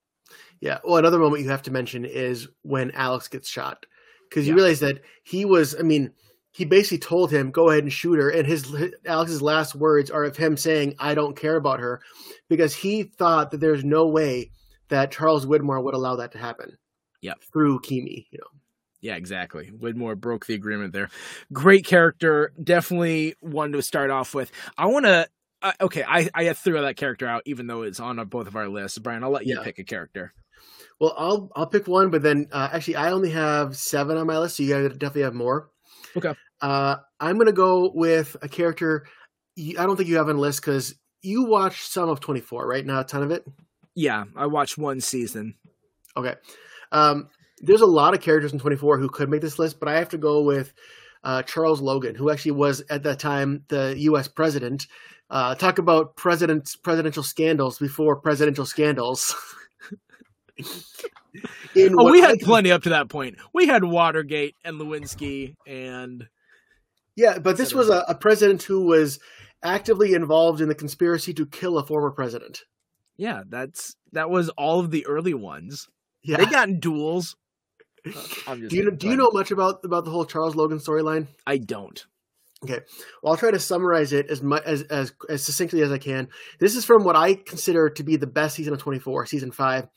Yeah. 0.61 0.79
Well, 0.83 0.97
another 0.97 1.19
moment 1.19 1.43
you 1.43 1.49
have 1.49 1.61
to 1.63 1.71
mention 1.71 2.05
is 2.05 2.47
when 2.63 2.91
Alex 2.91 3.27
gets 3.27 3.49
shot 3.49 3.85
because 4.29 4.47
you 4.47 4.53
Yeah. 4.53 4.61
realize 4.61 4.79
that 4.79 5.01
he 5.23 5.45
was. 5.45 5.75
I 5.75 5.81
mean, 5.83 6.11
he 6.51 6.63
basically 6.63 6.99
told 6.99 7.31
him, 7.31 7.51
"Go 7.51 7.69
ahead 7.69 7.83
and 7.83 7.91
shoot 7.91 8.15
her," 8.17 8.29
and 8.29 8.47
his 8.47 8.73
Alex's 9.05 9.41
last 9.41 9.75
words 9.75 10.09
are 10.09 10.23
of 10.23 10.37
him 10.37 10.55
saying, 10.57 10.95
"I 10.99 11.13
don't 11.13 11.35
care 11.35 11.57
about 11.57 11.79
her," 11.79 12.01
because 12.49 12.73
he 12.75 13.03
thought 13.03 13.51
that 13.51 13.59
there's 13.59 13.83
no 13.83 14.07
way 14.07 14.51
that 14.87 15.11
Charles 15.11 15.45
Widmore 15.45 15.83
would 15.83 15.95
allow 15.95 16.15
that 16.15 16.31
to 16.33 16.37
happen. 16.37 16.77
Yeah. 17.21 17.33
Through 17.51 17.79
Keamy, 17.79 18.27
you 18.31 18.37
know. 18.39 18.59
Yeah, 19.05 19.17
exactly. 19.17 19.69
Widmore 19.71 20.17
broke 20.19 20.47
the 20.47 20.55
agreement 20.55 20.91
there. 20.91 21.09
Great 21.53 21.85
character, 21.85 22.51
definitely 22.61 23.35
one 23.39 23.71
to 23.73 23.83
start 23.83 24.09
off 24.09 24.33
with. 24.33 24.51
I 24.79 24.87
want 24.87 25.05
to. 25.05 25.27
Uh, 25.61 25.73
okay, 25.79 26.03
I 26.07 26.27
I 26.33 26.51
threw 26.53 26.81
that 26.81 26.97
character 26.97 27.27
out, 27.27 27.43
even 27.45 27.67
though 27.67 27.83
it's 27.83 27.99
on 27.99 28.17
both 28.27 28.47
of 28.47 28.55
our 28.55 28.67
lists. 28.67 28.97
Brian, 28.97 29.23
I'll 29.23 29.29
let 29.29 29.45
you 29.45 29.57
Yeah. 29.59 29.63
pick 29.63 29.77
a 29.77 29.83
character. 29.83 30.33
Well, 30.99 31.13
I'll 31.15 31.51
I'll 31.55 31.67
pick 31.67 31.87
one, 31.87 32.09
but 32.09 32.23
then 32.23 32.47
uh, 32.51 32.69
actually 32.73 32.95
I 32.95 33.11
only 33.11 33.29
have 33.29 33.77
seven 33.77 34.17
on 34.17 34.25
my 34.25 34.39
list, 34.39 34.57
so 34.57 34.63
you 34.63 34.73
guys 34.73 34.89
definitely 34.97 35.21
have 35.21 35.35
more. 35.35 35.69
Okay. 36.17 36.33
Uh, 36.59 36.95
I'm 37.19 37.37
gonna 37.37 37.51
go 37.51 37.91
with 37.93 38.35
a 38.41 38.49
character. 38.49 39.05
I 39.59 39.85
don't 39.85 39.97
think 39.97 40.09
you 40.09 40.17
have 40.17 40.29
on 40.29 40.37
the 40.37 40.41
list 40.41 40.61
because 40.61 40.95
you 41.21 41.45
watched 41.45 41.91
some 41.91 42.09
of 42.09 42.21
24, 42.21 42.67
right? 42.67 42.83
Not 42.83 43.01
a 43.01 43.07
ton 43.07 43.21
of 43.21 43.29
it. 43.29 43.45
Yeah, 43.93 44.23
I 44.35 44.47
watched 44.47 44.79
one 44.79 44.99
season. 44.99 45.53
Okay. 46.17 46.33
Um, 46.91 47.29
there's 47.59 47.81
a 47.81 47.85
lot 47.85 48.13
of 48.13 48.21
characters 48.21 48.53
in 48.53 48.59
24 48.59 48.99
who 48.99 49.09
could 49.09 49.29
make 49.29 49.41
this 49.41 49.57
list, 49.59 49.79
but 49.79 49.89
I 49.89 49.97
have 49.97 50.09
to 50.09 50.17
go 50.17 50.41
with 50.41 50.73
uh, 51.23 51.41
Charles 51.43 51.81
Logan, 51.81 52.15
who 52.15 52.29
actually 52.31 52.51
was 52.51 52.81
at 52.89 53.03
that 53.03 53.19
time 53.19 53.63
the 53.69 53.95
U.S. 53.97 54.27
president. 54.27 54.87
Uh, 55.29 55.55
talk 55.55 55.79
about 55.79 56.15
presidents, 56.15 56.75
presidential 56.75 57.23
scandals 57.23 57.79
before 57.79 58.15
presidential 58.17 58.65
scandals. 58.65 59.35
Oh, 61.77 62.09
we 62.11 62.21
had 62.21 62.39
can- 62.39 62.45
plenty 62.45 62.71
up 62.71 62.83
to 62.83 62.89
that 62.89 63.09
point. 63.09 63.35
We 63.53 63.67
had 63.67 63.83
Watergate 63.83 64.55
and 64.63 64.79
Lewinsky, 64.79 65.55
and 65.67 66.27
Yeah, 67.17 67.39
but 67.39 67.57
this 67.57 67.73
was 67.73 67.89
a, 67.89 68.05
a 68.07 68.15
president 68.15 68.63
who 68.63 68.85
was 68.85 69.19
actively 69.61 70.13
involved 70.13 70.61
in 70.61 70.69
the 70.69 70.75
conspiracy 70.75 71.33
to 71.33 71.45
kill 71.45 71.77
a 71.77 71.85
former 71.85 72.11
president. 72.11 72.61
yeah, 73.17 73.41
that's 73.49 73.97
that 74.13 74.29
was 74.29 74.47
all 74.49 74.79
of 74.79 74.91
the 74.91 75.05
early 75.07 75.33
ones. 75.33 75.87
Yeah. 76.23 76.37
They 76.37 76.45
got 76.45 76.69
in 76.69 76.79
duels. 76.79 77.35
I'm 78.47 78.61
just 78.61 78.69
do 78.69 78.77
you 78.77 78.83
know, 78.83 78.91
do 78.91 79.07
you 79.07 79.15
know 79.15 79.29
much 79.31 79.51
about 79.51 79.83
about 79.83 80.05
the 80.05 80.11
whole 80.11 80.25
Charles 80.25 80.55
Logan 80.55 80.79
storyline? 80.79 81.27
I 81.45 81.57
don't. 81.57 82.05
Okay. 82.63 82.79
Well, 83.21 83.33
I'll 83.33 83.37
try 83.37 83.51
to 83.51 83.59
summarize 83.59 84.13
it 84.13 84.27
as 84.29 84.41
much 84.41 84.63
as, 84.65 84.83
as 84.83 85.13
as 85.29 85.43
succinctly 85.43 85.81
as 85.81 85.91
I 85.91 85.97
can. 85.97 86.29
This 86.59 86.75
is 86.75 86.85
from 86.85 87.03
what 87.03 87.15
I 87.15 87.35
consider 87.35 87.89
to 87.89 88.03
be 88.03 88.15
the 88.15 88.27
best 88.27 88.55
season 88.55 88.73
of 88.73 88.79
24, 88.79 89.25
season 89.25 89.51
5, 89.51 89.87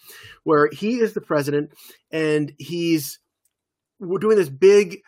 where 0.44 0.68
he 0.72 0.96
is 0.96 1.14
the 1.14 1.20
president 1.20 1.70
and 2.10 2.52
he's 2.58 3.20
we're 4.00 4.18
doing 4.18 4.36
this 4.36 4.50
big 4.50 4.98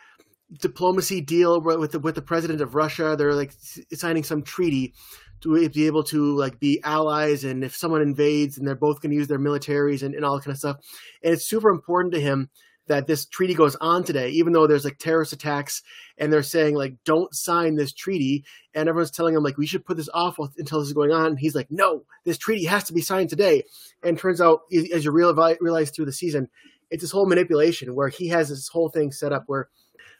diplomacy 0.61 1.21
deal 1.21 1.61
with 1.61 1.93
the 1.93 2.01
with 2.01 2.15
the 2.15 2.23
president 2.23 2.61
of 2.61 2.75
Russia. 2.75 3.15
They're 3.17 3.35
like 3.35 3.53
signing 3.93 4.25
some 4.25 4.43
treaty 4.43 4.95
to 5.43 5.69
be 5.71 5.87
able 5.87 6.05
to 6.05 6.37
like 6.37 6.61
be 6.61 6.81
allies 6.85 7.45
and 7.45 7.65
if 7.65 7.75
someone 7.75 8.03
invades 8.03 8.59
and 8.59 8.67
they're 8.67 8.77
both 8.77 9.01
going 9.01 9.11
to 9.11 9.17
use 9.17 9.29
their 9.29 9.39
militaries 9.39 10.03
and, 10.03 10.15
and 10.15 10.25
all 10.25 10.37
that 10.37 10.45
kind 10.45 10.53
of 10.53 10.59
stuff. 10.59 10.77
And 11.23 11.33
it's 11.33 11.49
super 11.49 11.71
important 11.71 12.15
to 12.15 12.21
him 12.21 12.51
that 12.91 13.07
this 13.07 13.25
treaty 13.25 13.55
goes 13.55 13.77
on 13.77 14.03
today, 14.03 14.31
even 14.31 14.53
though 14.53 14.67
there's 14.67 14.85
like 14.85 14.99
terrorist 14.99 15.33
attacks 15.33 15.83
and 16.19 16.33
they're 16.33 16.43
saying 16.43 16.75
like 16.75 16.97
don't 17.05 17.33
sign 17.33 17.77
this 17.77 17.93
treaty 17.93 18.45
and 18.75 18.89
everyone's 18.89 19.13
telling 19.13 19.35
him 19.35 19.45
like 19.45 19.57
we 19.57 19.67
should 19.67 19.87
put 19.87 19.97
this 19.97 20.09
off 20.13 20.39
until 20.59 20.81
this 20.81 20.89
is 20.89 20.93
going 20.93 21.13
on. 21.13 21.27
And 21.27 21.39
he's 21.39 21.55
like 21.55 21.71
no 21.71 22.03
this 22.25 22.37
treaty 22.37 22.65
has 22.65 22.83
to 22.85 22.93
be 22.93 23.01
signed 23.01 23.31
today. 23.31 23.63
And 24.03 24.19
turns 24.19 24.41
out 24.41 24.63
as 24.93 25.05
you 25.05 25.13
real- 25.13 25.35
realize 25.61 25.91
through 25.91 26.07
the 26.07 26.13
season 26.13 26.49
it's 26.91 27.03
this 27.03 27.13
whole 27.13 27.27
manipulation 27.27 27.95
where 27.95 28.09
he 28.09 28.29
has 28.29 28.49
this 28.49 28.67
whole 28.67 28.89
thing 28.89 29.13
set 29.13 29.33
up 29.33 29.45
where 29.47 29.69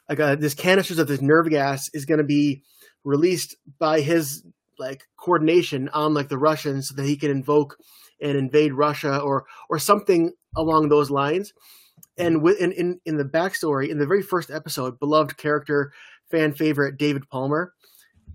like 0.07 0.21
uh, 0.21 0.35
this 0.35 0.53
canisters 0.53 0.97
of 0.97 1.09
this 1.09 1.21
nerve 1.21 1.49
gas 1.49 1.89
is 1.93 2.05
going 2.05 2.19
to 2.19 2.23
be 2.23 2.63
released 3.03 3.57
by 3.79 3.99
his 3.99 4.45
like 4.79 5.09
coordination 5.17 5.89
on 5.89 6.13
like 6.13 6.29
the 6.29 6.37
Russians 6.37 6.87
so 6.87 6.95
that 6.95 7.05
he 7.05 7.17
can 7.17 7.31
invoke 7.31 7.77
and 8.21 8.37
invade 8.37 8.73
Russia 8.73 9.19
or 9.19 9.43
or 9.69 9.77
something 9.77 10.31
along 10.55 10.87
those 10.87 11.09
lines 11.09 11.53
and 12.21 12.41
with 12.41 12.59
in, 12.59 12.71
in 12.71 12.99
in 13.05 13.17
the 13.17 13.25
backstory 13.25 13.89
in 13.89 13.97
the 13.97 14.05
very 14.05 14.21
first 14.21 14.49
episode 14.49 14.99
beloved 14.99 15.37
character 15.37 15.91
fan 16.29 16.53
favorite 16.53 16.97
david 16.97 17.27
palmer 17.29 17.73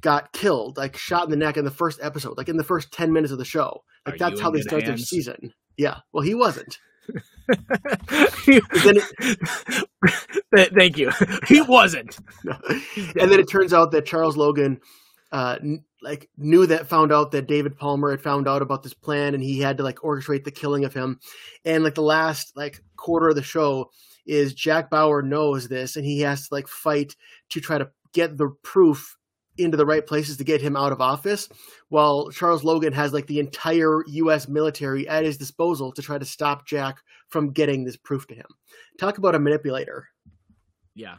got 0.01 0.33
killed 0.33 0.77
like 0.77 0.97
shot 0.97 1.25
in 1.25 1.31
the 1.31 1.37
neck 1.37 1.57
in 1.57 1.65
the 1.65 1.71
first 1.71 1.99
episode 2.03 2.37
like 2.37 2.49
in 2.49 2.57
the 2.57 2.65
first 2.65 2.93
10 2.93 3.13
minutes 3.13 3.33
of 3.33 3.39
the 3.39 3.45
show. 3.45 3.83
Like 4.05 4.17
Are 4.17 4.19
that's 4.19 4.41
how 4.41 4.51
they 4.51 4.61
start 4.61 4.85
their 4.85 4.97
season. 4.97 5.53
Yeah. 5.77 5.97
Well 6.13 6.23
he 6.23 6.35
wasn't. 6.35 6.79
Then 10.53 10.69
Thank 10.75 10.97
you. 10.99 11.11
He 11.47 11.61
wasn't. 11.61 12.19
and 12.45 13.31
then 13.31 13.41
it 13.41 13.49
turns 13.49 13.73
out 13.73 13.91
that 13.93 14.07
charles 14.07 14.37
logan 14.37 14.81
uh 15.33 15.59
like 16.03 16.29
knew 16.37 16.67
that 16.67 16.87
found 16.87 17.13
out 17.13 17.33
that 17.33 17.49
david 17.49 17.77
palmer 17.77 18.11
had 18.11 18.21
found 18.21 18.47
out 18.47 18.63
about 18.63 18.83
this 18.83 18.95
plan 18.95 19.35
and 19.35 19.43
he 19.43 19.59
had 19.59 19.77
to 19.77 19.83
like 19.83 19.97
orchestrate 19.97 20.45
the 20.45 20.51
killing 20.51 20.85
of 20.85 20.95
him. 20.95 21.19
And 21.65 21.83
like 21.85 21.95
the 21.95 22.03
last 22.03 22.57
like 22.57 22.83
quarter 22.97 23.29
of 23.29 23.35
the 23.35 23.43
show 23.43 23.91
is 24.27 24.55
jack 24.55 24.91
bauer 24.91 25.23
knows 25.23 25.69
this 25.69 25.97
and 25.97 26.05
he 26.05 26.21
has 26.21 26.49
to 26.49 26.55
like 26.55 26.69
fight 26.69 27.17
to 27.51 27.61
try 27.61 27.79
to 27.79 27.91
get 28.13 28.37
the 28.37 28.51
proof 28.63 29.17
into 29.59 29.77
the 29.77 29.87
right 29.87 30.07
places 30.07 30.37
to 30.37 30.45
get 30.45 30.61
him 30.61 30.77
out 30.77 30.93
of 30.93 31.01
office 31.01 31.49
while 31.89 32.31
charles 32.31 32.63
logan 32.63 32.93
has 32.93 33.13
like 33.15 33.27
the 33.27 33.41
entire 33.41 34.05
us 34.07 34.49
military 34.49 35.09
at 35.09 35.25
his 35.25 35.39
disposal 35.39 35.93
to 35.93 36.03
try 36.03 36.19
to 36.19 36.27
stop 36.27 36.67
jack 36.67 36.99
from 37.29 37.53
getting 37.53 37.85
this 37.85 37.97
proof 37.97 38.27
to 38.29 38.35
him. 38.35 38.47
Talk 38.99 39.19
about 39.19 39.35
a 39.35 39.39
manipulator. 39.39 40.09
Yeah. 40.95 41.17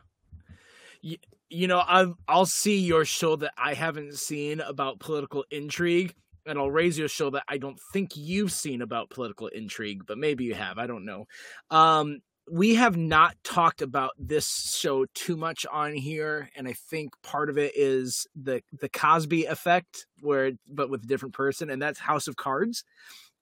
You, 1.49 1.67
know, 1.67 1.83
I've, 1.87 2.13
I'll 2.27 2.45
see 2.45 2.79
your 2.79 3.05
show 3.05 3.35
that 3.37 3.53
I 3.57 3.73
haven't 3.73 4.15
seen 4.15 4.59
about 4.59 4.99
political 4.99 5.45
intrigue. 5.51 6.13
and 6.45 6.57
I'll 6.57 6.71
raise 6.71 6.97
you 6.97 7.05
a 7.05 7.09
show 7.09 7.29
that 7.31 7.43
I 7.47 7.57
don't 7.57 7.79
think 7.93 8.11
you've 8.15 8.51
seen 8.51 8.81
about 8.81 9.09
political 9.09 9.47
intrigue, 9.47 10.03
but 10.05 10.17
maybe 10.17 10.43
you 10.45 10.53
have. 10.55 10.77
I 10.77 10.87
don't 10.87 11.05
know. 11.05 11.25
Um, 11.71 12.19
we 12.49 12.75
have 12.75 12.95
not 12.95 13.35
talked 13.43 13.81
about 13.81 14.11
this 14.17 14.73
show 14.79 15.05
too 15.13 15.35
much 15.35 15.65
on 15.69 15.93
here, 15.93 16.49
and 16.55 16.65
I 16.65 16.73
think 16.89 17.11
part 17.21 17.49
of 17.49 17.57
it 17.57 17.73
is 17.75 18.25
the 18.41 18.61
the 18.79 18.87
Cosby 18.87 19.43
effect, 19.45 20.05
where 20.21 20.53
but 20.69 20.89
with 20.89 21.03
a 21.03 21.07
different 21.07 21.35
person, 21.35 21.69
and 21.69 21.81
that's 21.81 21.99
House 21.99 22.29
of 22.29 22.37
Cards, 22.37 22.85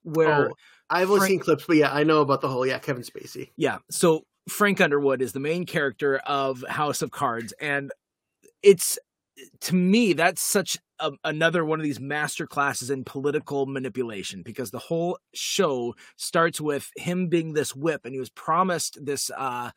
where 0.02 0.50
Oh, 0.50 0.54
I've 0.90 1.10
only 1.12 1.20
Frank- 1.20 1.30
seen 1.30 1.40
clips, 1.42 1.66
but 1.68 1.78
yeah, 1.78 1.94
I 1.94 2.04
know 2.04 2.22
about 2.22 2.42
the 2.42 2.48
whole 2.48 2.66
yeah 2.66 2.80
Kevin 2.80 3.04
Spacey. 3.04 3.52
yeah. 3.58 3.78
So 3.92 4.24
Frank 4.48 4.80
Underwood 4.80 5.22
is 5.22 5.34
the 5.34 5.40
main 5.40 5.66
character 5.66 6.18
of 6.26 6.64
House 6.68 7.02
of 7.02 7.12
Cards, 7.12 7.54
and 7.60 7.92
it's 8.62 9.00
to 9.62 9.76
me 9.76 10.14
that's 10.14 10.42
such 10.42 10.78
a, 11.00 11.12
another 11.24 11.66
one 11.66 11.80
of 11.80 11.84
these 11.84 12.00
master 12.00 12.48
classes 12.48 12.90
in 12.90 13.04
political 13.04 13.66
manipulation 13.66 14.44
because 14.44 14.72
the 14.72 14.80
whole 14.80 15.20
show 15.34 15.94
starts 16.16 16.62
with 16.62 16.90
him 16.96 17.28
being 17.28 17.54
this 17.54 17.76
whip, 17.76 18.02
and 18.06 18.14
he 18.14 18.20
was 18.20 18.30
promised 18.30 18.98
this. 19.04 19.30
uh 19.36 19.72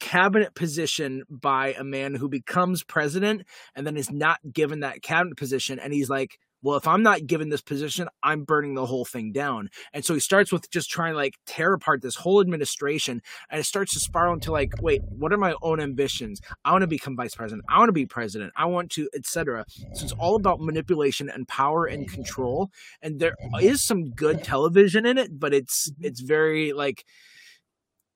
cabinet 0.00 0.52
position 0.56 1.22
by 1.30 1.74
a 1.78 1.84
man 1.84 2.12
who 2.12 2.28
becomes 2.28 2.82
president 2.82 3.46
and 3.76 3.86
then 3.86 3.96
is 3.96 4.10
not 4.10 4.40
given 4.52 4.80
that 4.80 5.00
cabinet 5.00 5.36
position 5.36 5.78
and 5.78 5.92
he's 5.92 6.10
like 6.10 6.40
well 6.62 6.76
if 6.76 6.86
i'm 6.86 7.02
not 7.02 7.26
given 7.26 7.48
this 7.48 7.60
position 7.60 8.08
i'm 8.22 8.44
burning 8.44 8.74
the 8.74 8.86
whole 8.86 9.04
thing 9.04 9.32
down. 9.32 9.68
And 9.92 10.04
so 10.04 10.14
he 10.14 10.20
starts 10.20 10.52
with 10.52 10.70
just 10.70 10.90
trying 10.90 11.12
to 11.12 11.16
like 11.16 11.34
tear 11.46 11.72
apart 11.72 12.02
this 12.02 12.16
whole 12.16 12.40
administration 12.40 13.22
and 13.50 13.60
it 13.60 13.64
starts 13.64 13.92
to 13.94 14.00
spiral 14.00 14.34
into 14.34 14.52
like 14.52 14.72
wait 14.80 15.02
what 15.08 15.32
are 15.32 15.38
my 15.38 15.54
own 15.62 15.80
ambitions? 15.80 16.40
I 16.64 16.72
want 16.72 16.82
to 16.82 16.88
become 16.88 17.16
vice 17.16 17.34
president. 17.34 17.64
I 17.68 17.78
want 17.78 17.88
to 17.88 17.92
be 17.92 18.06
president. 18.06 18.52
I 18.56 18.66
want 18.66 18.90
to 18.92 19.08
etc 19.14 19.64
so 19.94 20.04
it's 20.04 20.12
all 20.12 20.36
about 20.36 20.60
manipulation 20.60 21.28
and 21.28 21.46
power 21.48 21.86
and 21.86 22.10
control 22.10 22.70
and 23.02 23.20
there 23.20 23.36
is 23.60 23.82
some 23.82 24.10
good 24.10 24.42
television 24.44 25.06
in 25.06 25.18
it 25.18 25.38
but 25.38 25.52
it's 25.54 25.90
it's 26.00 26.20
very 26.20 26.72
like 26.72 27.04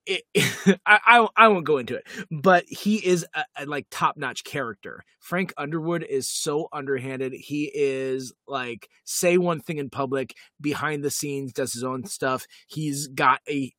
it, 0.07 0.23
I, 0.87 1.01
I 1.07 1.29
I 1.37 1.49
won't 1.49 1.67
go 1.67 1.79
into 1.79 1.97
it, 1.97 2.07
but 2.31 2.65
he 2.69 3.05
is 3.05 3.27
a, 3.35 3.45
a 3.59 3.67
like 3.67 3.87
top 3.91 4.17
notch 4.17 4.45
character. 4.45 5.05
Frank 5.21 5.53
Underwood 5.57 6.05
is 6.09 6.29
so 6.29 6.69
underhanded. 6.73 7.33
He 7.33 7.71
is 7.75 8.33
like 8.47 8.89
say 9.05 9.39
one 9.39 9.61
thing 9.61 9.79
in 9.79 9.91
public, 9.91 10.35
behind 10.61 11.03
the 11.05 11.11
scenes 11.11 11.53
does 11.53 11.73
his 11.73 11.85
own 11.85 12.05
stuff. 12.07 12.47
He's 12.69 13.09
got 13.09 13.41
a, 13.49 13.73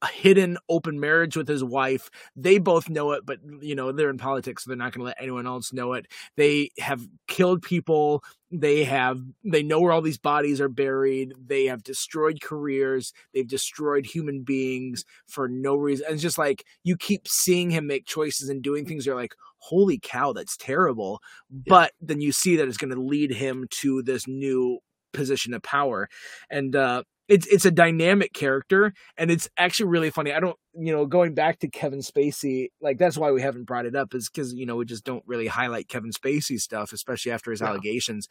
a 0.00 0.06
hidden 0.06 0.58
open 0.68 1.00
marriage 1.00 1.36
with 1.36 1.48
his 1.48 1.64
wife. 1.64 2.10
They 2.36 2.58
both 2.58 2.88
know 2.88 3.12
it, 3.12 3.24
but 3.24 3.38
you 3.60 3.74
know 3.74 3.92
they're 3.92 4.10
in 4.10 4.18
politics, 4.18 4.64
so 4.64 4.70
they're 4.70 4.76
not 4.76 4.92
going 4.92 5.00
to 5.00 5.06
let 5.06 5.20
anyone 5.20 5.46
else 5.46 5.72
know 5.72 5.94
it. 5.94 6.06
They 6.36 6.70
have 6.78 7.06
killed 7.28 7.62
people. 7.62 8.22
They 8.50 8.84
have 8.84 9.20
they 9.44 9.62
know 9.62 9.80
where 9.80 9.92
all 9.92 10.02
these 10.02 10.18
bodies 10.18 10.60
are 10.60 10.68
buried. 10.68 11.32
They 11.38 11.66
have 11.66 11.82
destroyed 11.82 12.40
careers. 12.42 13.12
They've 13.32 13.48
destroyed 13.48 14.06
human 14.06 14.42
beings 14.42 15.04
for 15.26 15.48
no 15.48 15.74
reason. 15.74 16.06
And 16.06 16.14
it's 16.14 16.22
just 16.22 16.38
like 16.38 16.64
you 16.84 16.96
keep 16.96 17.26
seeing 17.26 17.70
him 17.70 17.86
make 17.86 18.06
choices 18.06 18.48
and 18.48 18.62
doing 18.62 18.84
things. 18.84 19.06
You're 19.06 19.16
like, 19.16 19.34
holy 19.58 19.98
cow, 20.02 20.32
that's 20.32 20.56
terrible. 20.56 21.20
But 21.50 21.92
then 22.00 22.20
you 22.20 22.32
see 22.32 22.56
that 22.56 22.68
it's 22.68 22.76
going 22.76 22.94
to 22.94 23.00
lead 23.00 23.32
him 23.32 23.66
to 23.80 24.02
this 24.02 24.26
new 24.26 24.80
position 25.12 25.54
of 25.54 25.62
power, 25.62 26.08
and 26.50 26.74
uh, 26.74 27.02
it's 27.32 27.46
it's 27.46 27.64
a 27.64 27.70
dynamic 27.70 28.34
character, 28.34 28.92
and 29.16 29.30
it's 29.30 29.48
actually 29.56 29.86
really 29.86 30.10
funny. 30.10 30.32
I 30.34 30.40
don't, 30.40 30.56
you 30.74 30.92
know, 30.92 31.06
going 31.06 31.32
back 31.34 31.58
to 31.60 31.68
Kevin 31.68 32.00
Spacey, 32.00 32.68
like 32.82 32.98
that's 32.98 33.16
why 33.16 33.30
we 33.32 33.40
haven't 33.40 33.64
brought 33.64 33.86
it 33.86 33.96
up, 33.96 34.14
is 34.14 34.28
because 34.28 34.52
you 34.52 34.66
know 34.66 34.76
we 34.76 34.84
just 34.84 35.04
don't 35.04 35.22
really 35.26 35.46
highlight 35.46 35.88
Kevin 35.88 36.10
Spacey 36.10 36.60
stuff, 36.60 36.92
especially 36.92 37.32
after 37.32 37.50
his 37.50 37.60
Yeah. 37.62 37.68
allegations. 37.68 38.28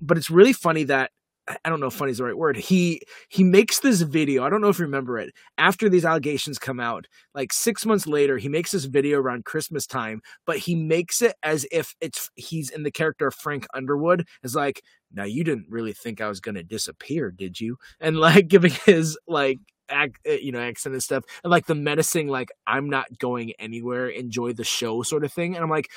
But 0.00 0.16
it's 0.18 0.30
really 0.30 0.52
funny 0.52 0.84
that. 0.84 1.10
I 1.46 1.68
don't 1.68 1.80
know 1.80 1.88
if 1.88 1.94
funny 1.94 2.10
is 2.12 2.18
the 2.18 2.24
right 2.24 2.36
word. 2.36 2.56
He 2.56 3.02
he 3.28 3.44
makes 3.44 3.80
this 3.80 4.00
video. 4.00 4.44
I 4.44 4.50
don't 4.50 4.62
know 4.62 4.70
if 4.70 4.78
you 4.78 4.86
remember 4.86 5.18
it. 5.18 5.34
After 5.58 5.88
these 5.90 6.04
allegations 6.04 6.58
come 6.58 6.80
out, 6.80 7.06
like 7.34 7.52
six 7.52 7.84
months 7.84 8.06
later, 8.06 8.38
he 8.38 8.48
makes 8.48 8.70
this 8.72 8.86
video 8.86 9.20
around 9.20 9.44
Christmas 9.44 9.86
time, 9.86 10.22
but 10.46 10.58
he 10.58 10.74
makes 10.74 11.20
it 11.20 11.34
as 11.42 11.66
if 11.70 11.94
it's 12.00 12.30
he's 12.36 12.70
in 12.70 12.82
the 12.82 12.90
character 12.90 13.26
of 13.26 13.34
Frank 13.34 13.66
Underwood. 13.74 14.26
Is 14.42 14.54
like, 14.54 14.82
now 15.12 15.24
you 15.24 15.44
didn't 15.44 15.66
really 15.68 15.92
think 15.92 16.20
I 16.20 16.28
was 16.28 16.40
gonna 16.40 16.62
disappear, 16.62 17.30
did 17.30 17.60
you? 17.60 17.76
And 18.00 18.16
like 18.16 18.48
giving 18.48 18.72
his 18.86 19.18
like 19.28 19.58
act, 19.90 20.20
uh, 20.26 20.32
you 20.32 20.50
know, 20.50 20.60
accent 20.60 20.94
and 20.94 21.02
stuff, 21.02 21.24
and 21.42 21.50
like 21.50 21.66
the 21.66 21.74
menacing, 21.74 22.28
like 22.28 22.52
I'm 22.66 22.88
not 22.88 23.18
going 23.18 23.52
anywhere, 23.58 24.08
enjoy 24.08 24.54
the 24.54 24.64
show 24.64 25.02
sort 25.02 25.24
of 25.24 25.32
thing. 25.32 25.54
And 25.56 25.62
I'm 25.62 25.70
like, 25.70 25.90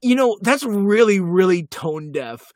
you 0.00 0.14
know, 0.14 0.38
that's 0.42 0.64
really, 0.64 1.20
really 1.20 1.66
tone 1.66 2.12
deaf 2.12 2.52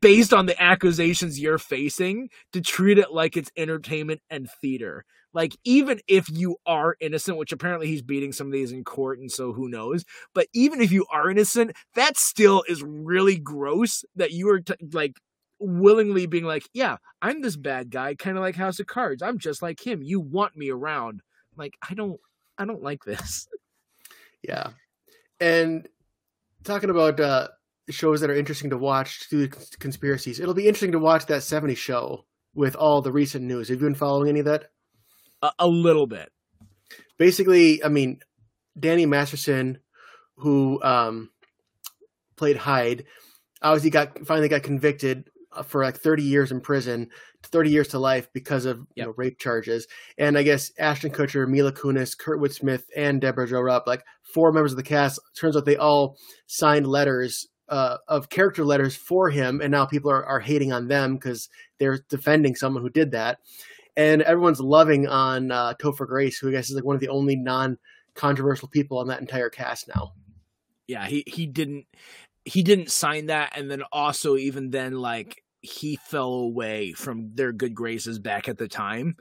based 0.00 0.32
on 0.32 0.46
the 0.46 0.60
accusations 0.62 1.40
you're 1.40 1.58
facing 1.58 2.30
to 2.52 2.60
treat 2.60 2.98
it 2.98 3.12
like 3.12 3.36
it's 3.36 3.50
entertainment 3.56 4.20
and 4.30 4.50
theater. 4.60 5.04
Like, 5.32 5.56
even 5.64 6.00
if 6.08 6.28
you 6.28 6.56
are 6.66 6.96
innocent, 7.00 7.38
which 7.38 7.52
apparently 7.52 7.86
he's 7.86 8.02
beating 8.02 8.32
some 8.32 8.48
of 8.48 8.52
these 8.52 8.72
in 8.72 8.82
court, 8.82 9.20
and 9.20 9.30
so 9.30 9.52
who 9.52 9.68
knows, 9.68 10.04
but 10.34 10.48
even 10.52 10.80
if 10.80 10.90
you 10.90 11.06
are 11.12 11.30
innocent, 11.30 11.72
that 11.94 12.16
still 12.16 12.64
is 12.68 12.82
really 12.82 13.38
gross 13.38 14.04
that 14.16 14.32
you 14.32 14.48
are 14.50 14.60
t- 14.60 14.74
like 14.92 15.14
willingly 15.60 16.26
being 16.26 16.44
like, 16.44 16.68
yeah, 16.72 16.96
I'm 17.22 17.42
this 17.42 17.56
bad 17.56 17.90
guy, 17.90 18.16
kind 18.16 18.36
of 18.36 18.42
like 18.42 18.56
House 18.56 18.80
of 18.80 18.86
Cards. 18.88 19.22
I'm 19.22 19.38
just 19.38 19.62
like 19.62 19.86
him. 19.86 20.02
You 20.02 20.18
want 20.18 20.56
me 20.56 20.70
around. 20.70 21.22
Like, 21.56 21.74
I 21.88 21.94
don't, 21.94 22.18
I 22.58 22.64
don't 22.64 22.82
like 22.82 23.04
this. 23.04 23.46
Yeah, 24.42 24.70
and 25.38 25.86
talking 26.64 26.90
about 26.90 27.20
uh, 27.20 27.48
shows 27.90 28.20
that 28.20 28.30
are 28.30 28.36
interesting 28.36 28.70
to 28.70 28.78
watch 28.78 29.28
through 29.28 29.48
cons- 29.48 29.70
conspiracies, 29.78 30.40
it'll 30.40 30.54
be 30.54 30.66
interesting 30.66 30.92
to 30.92 30.98
watch 30.98 31.26
that 31.26 31.42
'70s 31.42 31.76
show 31.76 32.24
with 32.54 32.76
all 32.76 33.02
the 33.02 33.12
recent 33.12 33.44
news. 33.44 33.68
Have 33.68 33.80
you 33.80 33.86
been 33.86 33.94
following 33.94 34.28
any 34.28 34.40
of 34.40 34.46
that? 34.46 34.66
A, 35.42 35.50
a 35.60 35.68
little 35.68 36.06
bit. 36.06 36.30
Basically, 37.18 37.82
I 37.84 37.88
mean, 37.88 38.20
Danny 38.78 39.06
Masterson, 39.06 39.78
who 40.36 40.82
um, 40.82 41.30
played 42.36 42.56
Hyde, 42.56 43.04
obviously 43.62 43.90
got 43.90 44.26
finally 44.26 44.48
got 44.48 44.62
convicted 44.62 45.28
uh, 45.52 45.62
for 45.62 45.84
like 45.84 45.96
30 45.96 46.22
years 46.22 46.52
in 46.52 46.60
prison, 46.60 47.08
30 47.44 47.70
years 47.70 47.88
to 47.88 47.98
life 47.98 48.28
because 48.32 48.64
of 48.64 48.80
you 48.94 49.04
know, 49.04 49.12
rape 49.16 49.38
charges. 49.38 49.86
And 50.18 50.38
I 50.38 50.42
guess 50.42 50.70
Ashton 50.78 51.10
Kutcher, 51.10 51.46
Mila 51.48 51.72
Kunis, 51.72 52.16
Kurtwood 52.16 52.52
Smith, 52.52 52.84
and 52.96 53.20
Debra 53.20 53.48
Jo 53.48 53.60
Rupp, 53.60 53.86
like 53.86 54.02
four 54.34 54.52
members 54.52 54.72
of 54.72 54.76
the 54.76 54.82
cast, 54.82 55.20
turns 55.38 55.56
out 55.56 55.64
they 55.64 55.76
all 55.76 56.16
signed 56.46 56.86
letters 56.86 57.46
uh, 57.70 57.98
of 58.08 58.28
character 58.28 58.64
letters 58.64 58.94
for 58.94 59.30
him, 59.30 59.60
and 59.60 59.70
now 59.70 59.86
people 59.86 60.10
are, 60.10 60.24
are 60.26 60.40
hating 60.40 60.72
on 60.72 60.88
them 60.88 61.14
because 61.14 61.48
they're 61.78 62.00
defending 62.08 62.54
someone 62.54 62.82
who 62.82 62.90
did 62.90 63.12
that. 63.12 63.38
And 63.96 64.22
everyone's 64.22 64.60
loving 64.60 65.06
on 65.06 65.50
uh, 65.50 65.74
Topher 65.74 66.06
Grace, 66.06 66.38
who 66.38 66.48
I 66.48 66.52
guess 66.52 66.70
is 66.70 66.76
like 66.76 66.84
one 66.84 66.94
of 66.94 67.00
the 67.00 67.08
only 67.08 67.36
non 67.36 67.78
controversial 68.14 68.68
people 68.68 68.98
on 68.98 69.08
that 69.08 69.20
entire 69.20 69.48
cast 69.48 69.88
now. 69.88 70.12
yeah 70.86 71.06
he 71.06 71.22
he 71.26 71.46
didn't 71.46 71.86
he 72.44 72.62
didn't 72.62 72.90
sign 72.90 73.26
that 73.26 73.52
and 73.56 73.70
then 73.70 73.82
also 73.92 74.36
even 74.36 74.70
then 74.70 74.92
like 74.92 75.42
he 75.62 75.96
fell 75.96 76.32
away 76.32 76.92
from 76.92 77.30
their 77.34 77.52
good 77.52 77.74
graces 77.74 78.18
back 78.18 78.48
at 78.48 78.58
the 78.58 78.68
time 78.68 79.16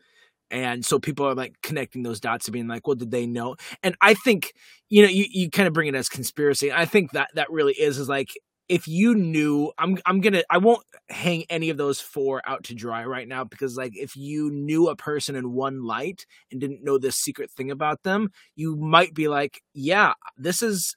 and 0.51 0.85
so 0.85 0.99
people 0.99 1.25
are 1.25 1.35
like 1.35 1.55
connecting 1.61 2.03
those 2.03 2.19
dots 2.19 2.47
and 2.47 2.53
being 2.53 2.67
like 2.67 2.87
well 2.87 2.95
did 2.95 3.11
they 3.11 3.25
know 3.25 3.55
and 3.83 3.95
i 4.01 4.13
think 4.13 4.53
you 4.89 5.01
know 5.03 5.09
you, 5.09 5.25
you 5.29 5.49
kind 5.49 5.67
of 5.67 5.73
bring 5.73 5.87
it 5.87 5.95
as 5.95 6.09
conspiracy 6.09 6.71
i 6.71 6.85
think 6.85 7.11
that 7.11 7.29
that 7.35 7.49
really 7.51 7.73
is 7.73 7.97
is 7.97 8.09
like 8.09 8.29
if 8.67 8.87
you 8.87 9.15
knew 9.15 9.71
i'm 9.77 9.97
i'm 10.05 10.21
gonna 10.21 10.43
i 10.49 10.57
won't 10.57 10.83
hang 11.09 11.43
any 11.49 11.69
of 11.69 11.77
those 11.77 11.99
four 11.99 12.41
out 12.45 12.63
to 12.63 12.75
dry 12.75 13.03
right 13.03 13.27
now 13.27 13.43
because 13.43 13.75
like 13.75 13.93
if 13.95 14.15
you 14.15 14.51
knew 14.51 14.87
a 14.89 14.95
person 14.95 15.35
in 15.35 15.53
one 15.53 15.83
light 15.83 16.25
and 16.51 16.61
didn't 16.61 16.83
know 16.83 16.97
this 16.97 17.15
secret 17.15 17.51
thing 17.51 17.71
about 17.71 18.03
them 18.03 18.29
you 18.55 18.75
might 18.75 19.13
be 19.13 19.27
like 19.27 19.61
yeah 19.73 20.13
this 20.37 20.61
is 20.61 20.95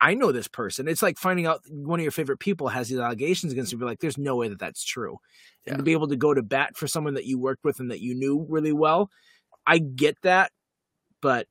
I, 0.00 0.14
know 0.14 0.32
this 0.32 0.48
person. 0.48 0.88
It's 0.88 1.02
like 1.02 1.18
finding 1.18 1.46
out 1.46 1.60
one 1.68 1.98
of 2.00 2.02
your 2.02 2.12
favorite 2.12 2.38
people 2.38 2.68
has 2.68 2.88
these 2.88 2.98
allegations 2.98 3.52
against 3.52 3.72
you. 3.72 3.78
Be 3.78 3.84
like, 3.84 4.00
there's 4.00 4.18
no 4.18 4.36
way 4.36 4.48
that 4.48 4.58
that's 4.58 4.84
true. 4.84 5.18
Yeah. 5.66 5.72
And 5.72 5.78
to 5.78 5.82
be 5.84 5.92
able 5.92 6.08
to 6.08 6.16
go 6.16 6.32
to 6.32 6.42
bat 6.42 6.76
for 6.76 6.86
someone 6.86 7.14
that 7.14 7.24
you 7.26 7.38
worked 7.38 7.64
with 7.64 7.80
and 7.80 7.90
that 7.90 8.00
you 8.00 8.14
knew 8.14 8.46
really 8.48 8.72
well, 8.72 9.10
I 9.66 9.78
get 9.78 10.16
that, 10.22 10.52
but 11.20 11.46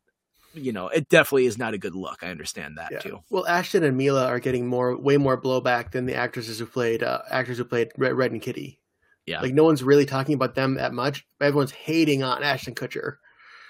you 0.53 0.72
know, 0.72 0.88
it 0.88 1.10
definitely 1.10 1.48
is 1.48 1.57
not 1.57 1.74
a 1.74 1.77
good 1.77 1.95
look. 1.95 2.24
I 2.24 2.27
understand 2.29 2.77
that 2.77 2.91
Yeah. 2.93 3.00
too. 3.00 3.19
Well, 3.29 3.45
Ashton 3.45 3.84
and 3.84 3.98
Mila 3.98 4.25
are 4.27 4.39
getting 4.39 4.67
more, 4.67 4.95
way 4.98 5.17
more 5.17 5.39
blowback 5.39 5.91
than 5.91 6.05
the 6.05 6.15
actresses 6.15 6.60
who 6.60 6.65
played 6.65 7.03
uh, 7.03 7.24
actors 7.29 7.57
who 7.57 7.65
played 7.65 7.89
Red, 7.98 8.13
Red 8.13 8.31
and 8.31 8.41
Kitty. 8.41 8.79
Yeah. 9.25 9.41
like 9.41 9.53
no 9.55 9.63
one's 9.63 9.81
really 9.84 10.05
talking 10.05 10.36
about 10.36 10.53
them 10.55 10.75
that 10.75 10.93
much. 10.93 11.25
Everyone's 11.41 11.72
hating 11.72 12.22
on 12.24 12.43
Ashton 12.43 12.75
Kutcher. 12.75 13.15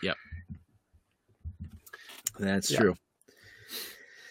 Yep, 0.03 0.17
that's 2.39 2.69
Yeah. 2.71 2.79
true. 2.79 2.95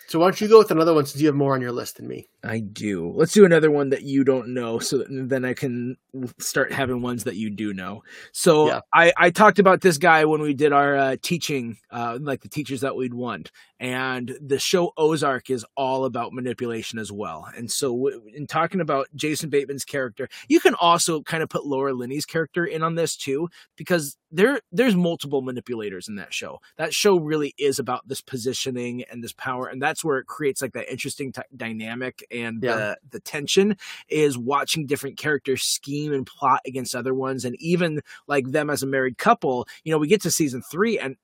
So 0.09 0.19
why 0.19 0.27
don't 0.27 0.41
you 0.41 0.49
go 0.49 0.59
with 0.59 0.71
another 0.71 0.95
one 0.95 1.07
since 1.07 1.21
you 1.21 1.27
have 1.29 1.35
more 1.35 1.55
on 1.55 1.61
your 1.63 1.73
list 1.73 1.97
than 1.97 2.07
me? 2.07 2.29
I 2.45 2.61
do. 2.61 3.13
Let's 3.17 3.33
do 3.33 3.45
another 3.45 3.71
one 3.71 3.89
that 3.91 4.03
you 4.03 4.23
don't 4.23 4.49
know, 4.49 4.79
so 4.79 4.99
that 4.99 5.07
then 5.09 5.45
I 5.45 5.55
can 5.55 5.97
start 6.39 6.73
having 6.73 7.01
ones 7.03 7.25
that 7.25 7.37
you 7.37 7.51
do 7.51 7.73
know. 7.73 8.03
So 8.33 8.67
Yeah. 8.69 8.81
I, 8.93 9.13
I 9.17 9.31
talked 9.31 9.59
about 9.59 9.81
this 9.81 9.99
guy 9.99 10.25
when 10.27 10.41
we 10.43 10.55
did 10.55 10.73
our 10.73 10.97
uh, 10.97 11.17
teaching, 11.23 11.79
uh, 11.91 12.19
like 12.21 12.43
the 12.43 12.49
teachers 12.49 12.83
that 12.83 12.97
we'd 12.97 13.15
want, 13.15 13.51
and 13.81 14.37
the 14.41 14.59
show 14.59 14.93
Ozark 14.97 15.51
is 15.51 15.65
all 15.77 16.05
about 16.05 16.33
manipulation 16.33 16.99
as 16.99 17.11
well. 17.11 17.49
And 17.57 17.71
so 17.71 17.89
w- 17.89 18.23
in 18.35 18.47
talking 18.47 18.81
about 18.81 19.09
Jason 19.15 19.51
Bateman's 19.51 19.85
character, 19.85 20.29
you 20.49 20.61
can 20.61 20.75
also 20.75 21.23
kind 21.23 21.43
of 21.43 21.49
put 21.49 21.67
Laura 21.67 21.93
Linney's 21.93 22.27
character 22.27 22.65
in 22.65 22.83
on 22.83 22.95
this 22.95 23.17
too, 23.17 23.49
because 23.77 24.17
there 24.31 24.61
there's 24.71 24.97
multiple 24.97 25.43
manipulators 25.43 26.09
in 26.09 26.17
that 26.17 26.33
show. 26.35 26.61
That 26.77 26.93
show 26.95 27.19
really 27.19 27.55
is 27.59 27.79
about 27.79 28.07
this 28.07 28.21
positioning 28.21 29.05
and 29.11 29.23
this 29.23 29.33
power, 29.33 29.67
and 29.67 29.81
that's 29.83 30.05
where 30.05 30.19
it 30.19 30.27
creates 30.27 30.63
like 30.63 30.73
that 30.75 30.91
interesting 30.91 31.33
ty 31.33 31.45
dynamic 31.57 32.25
and 32.35 32.63
Yeah. 32.63 32.77
the 32.77 32.97
the 33.13 33.21
tension 33.21 33.77
is 34.09 34.37
watching 34.37 34.87
different 34.87 35.17
characters 35.17 35.63
scheme 35.63 36.13
and 36.13 36.27
plot 36.27 36.61
against 36.67 36.95
other 36.95 37.15
ones, 37.15 37.45
and 37.45 37.57
even 37.61 38.01
like 38.27 38.51
them 38.51 38.71
as 38.71 38.83
a 38.83 38.87
married 38.87 39.19
couple. 39.19 39.67
You 39.85 39.93
know, 39.93 39.99
we 39.99 40.09
get 40.09 40.23
to 40.23 40.31
season 40.31 40.63
three, 40.71 40.99
and 40.99 41.17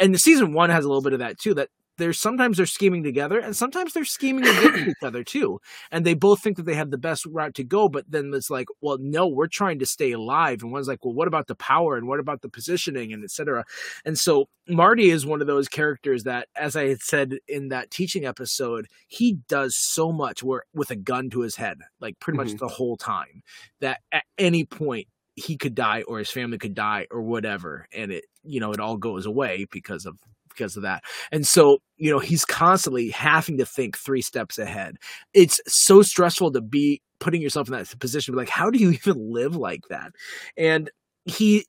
and 0.00 0.14
the 0.14 0.18
season 0.18 0.52
one 0.52 0.70
has 0.70 0.84
a 0.84 0.88
little 0.88 1.02
bit 1.02 1.12
of 1.12 1.18
that 1.20 1.38
too. 1.38 1.54
That 1.54 1.68
there's 1.98 2.18
sometimes 2.18 2.56
they're 2.56 2.66
scheming 2.66 3.02
together, 3.02 3.38
and 3.38 3.54
sometimes 3.54 3.92
they're 3.92 4.04
scheming 4.04 4.44
against 4.46 4.88
each 4.88 5.02
other 5.02 5.22
too. 5.24 5.60
And 5.90 6.04
they 6.06 6.14
both 6.14 6.40
think 6.40 6.56
that 6.56 6.64
they 6.64 6.74
have 6.74 6.90
the 6.90 6.98
best 6.98 7.26
route 7.26 7.54
to 7.56 7.64
go, 7.64 7.88
but 7.88 8.04
then 8.08 8.32
it's 8.34 8.50
like, 8.50 8.68
well, 8.80 8.98
no, 9.00 9.26
we're 9.26 9.46
trying 9.48 9.78
to 9.80 9.86
stay 9.86 10.12
alive. 10.12 10.62
And 10.62 10.72
one's 10.72 10.88
like, 10.88 11.04
well, 11.04 11.14
what 11.14 11.28
about 11.28 11.46
the 11.48 11.54
power 11.54 11.96
and 11.96 12.08
what 12.08 12.20
about 12.20 12.42
the 12.42 12.48
positioning 12.48 13.12
and 13.12 13.22
etc. 13.24 13.64
And 14.04 14.18
so 14.18 14.48
Marty 14.68 15.10
is 15.10 15.26
one 15.26 15.40
of 15.40 15.46
those 15.46 15.68
characters 15.68 16.24
that, 16.24 16.48
as 16.56 16.76
I 16.76 16.88
had 16.88 17.00
said 17.00 17.38
in 17.48 17.68
that 17.68 17.90
teaching 17.90 18.24
episode, 18.26 18.86
he 19.08 19.38
does 19.48 19.76
so 19.76 20.12
much 20.12 20.42
where 20.42 20.62
with 20.74 20.90
a 20.90 20.96
gun 20.96 21.30
to 21.30 21.40
his 21.40 21.56
head, 21.56 21.78
like 22.00 22.18
pretty 22.20 22.36
much 22.38 22.48
Mhm. 22.48 22.58
the 22.58 22.68
whole 22.68 22.96
time, 22.96 23.42
that 23.80 24.00
at 24.12 24.24
any 24.38 24.64
point 24.64 25.08
he 25.36 25.56
could 25.56 25.74
die 25.74 26.02
or 26.02 26.18
his 26.18 26.30
family 26.30 26.58
could 26.58 26.74
die 26.74 27.06
or 27.10 27.22
whatever, 27.22 27.86
and 27.92 28.10
it 28.12 28.24
you 28.44 28.60
know 28.60 28.72
it 28.72 28.80
all 28.80 28.96
goes 28.96 29.24
away 29.26 29.66
because 29.70 30.04
of 30.06 30.16
because 30.58 30.76
of 30.76 30.82
that. 30.82 31.04
And 31.30 31.46
so, 31.46 31.78
you 31.96 32.10
know, 32.10 32.18
he's 32.18 32.44
constantly 32.44 33.10
having 33.10 33.58
to 33.58 33.66
think 33.66 33.96
three 33.96 34.22
steps 34.22 34.58
ahead. 34.58 34.96
It's 35.32 35.60
so 35.66 36.02
stressful 36.02 36.52
to 36.52 36.60
be 36.60 37.00
putting 37.20 37.42
yourself 37.42 37.68
in 37.68 37.74
that 37.74 37.98
position. 37.98 38.34
Like, 38.34 38.48
how 38.48 38.70
do 38.70 38.78
you 38.78 38.90
even 39.06 39.32
live 39.32 39.56
like 39.56 39.82
that? 39.90 40.12
And 40.56 40.90
he, 41.24 41.64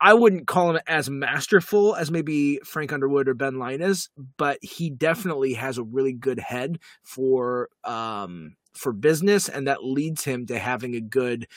I 0.00 0.14
wouldn't 0.14 0.46
call 0.46 0.70
him 0.70 0.80
as 0.86 1.10
masterful 1.10 1.96
as 1.96 2.10
maybe 2.10 2.60
Frank 2.64 2.92
Underwood 2.92 3.28
or 3.28 3.34
Ben 3.34 3.58
Linus, 3.58 4.08
but 4.36 4.58
he 4.62 4.90
definitely 4.90 5.54
has 5.54 5.76
a 5.76 5.82
really 5.82 6.12
good 6.12 6.38
head 6.38 6.78
for 7.02 7.68
um 7.82 8.54
for 8.74 8.92
business, 8.92 9.48
and 9.48 9.66
that 9.66 9.82
leads 9.82 10.22
him 10.22 10.46
to 10.46 10.56
having 10.56 10.94
a 10.94 11.00
good 11.00 11.48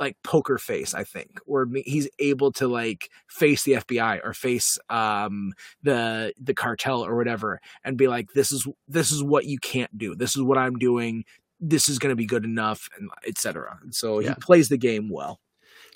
like 0.00 0.16
poker 0.24 0.56
face 0.58 0.94
i 0.94 1.04
think 1.04 1.38
where 1.44 1.66
he's 1.84 2.08
able 2.18 2.50
to 2.50 2.66
like 2.66 3.10
face 3.28 3.62
the 3.64 3.72
fbi 3.72 4.18
or 4.24 4.32
face 4.32 4.78
um 4.88 5.52
the 5.82 6.32
the 6.40 6.54
cartel 6.54 7.04
or 7.04 7.14
whatever 7.16 7.60
and 7.84 7.96
be 7.98 8.08
like 8.08 8.32
this 8.34 8.50
is 8.50 8.66
this 8.88 9.12
is 9.12 9.22
what 9.22 9.44
you 9.44 9.58
can't 9.58 9.96
do. 9.98 10.14
This 10.14 10.34
is 10.36 10.42
what 10.42 10.58
i'm 10.58 10.76
doing. 10.78 11.24
This 11.60 11.88
is 11.90 11.98
going 11.98 12.10
to 12.10 12.16
be 12.16 12.24
good 12.26 12.44
enough 12.44 12.88
and 12.98 13.10
etc 13.26 13.78
and 13.82 13.94
so 13.94 14.18
Yeah. 14.20 14.30
he 14.30 14.34
plays 14.40 14.68
the 14.70 14.78
game 14.78 15.10
well. 15.10 15.38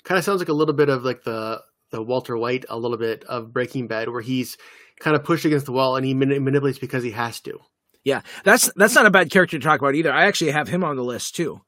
Kind 0.03 0.19
of 0.19 0.23
sounds 0.23 0.39
like 0.39 0.49
a 0.49 0.53
little 0.53 0.75
bit 0.75 0.89
of 0.89 1.03
like 1.03 1.23
the 1.23 1.61
the 1.91 2.01
Walter 2.03 2.37
White, 2.37 2.65
a 2.69 2.77
little 2.77 2.97
bit 2.97 3.23
of 3.25 3.51
Breaking 3.53 3.87
Bad, 3.87 4.09
where 4.09 4.21
he's 4.21 4.57
kind 4.99 5.15
of 5.15 5.23
pushed 5.23 5.45
against 5.45 5.65
the 5.65 5.71
wall 5.71 5.95
and 5.95 6.05
he 6.05 6.13
mani- 6.13 6.39
manipulates 6.39 6.77
because 6.79 7.03
he 7.03 7.11
has 7.11 7.39
to. 7.41 7.59
yeah. 8.03 8.21
That's 8.43 8.71
that's 8.75 8.93
not 8.95 9.05
a 9.07 9.11
bad 9.11 9.31
character 9.31 9.57
to 9.57 9.63
talk 9.63 9.79
about 9.79 9.95
either. 9.95 10.11
I 10.13 10.25
actually 10.25 10.51
have 10.51 10.67
him 10.67 10.83
on 10.83 10.95
the 10.95 11.03
list 11.03 11.35
too 11.35 11.61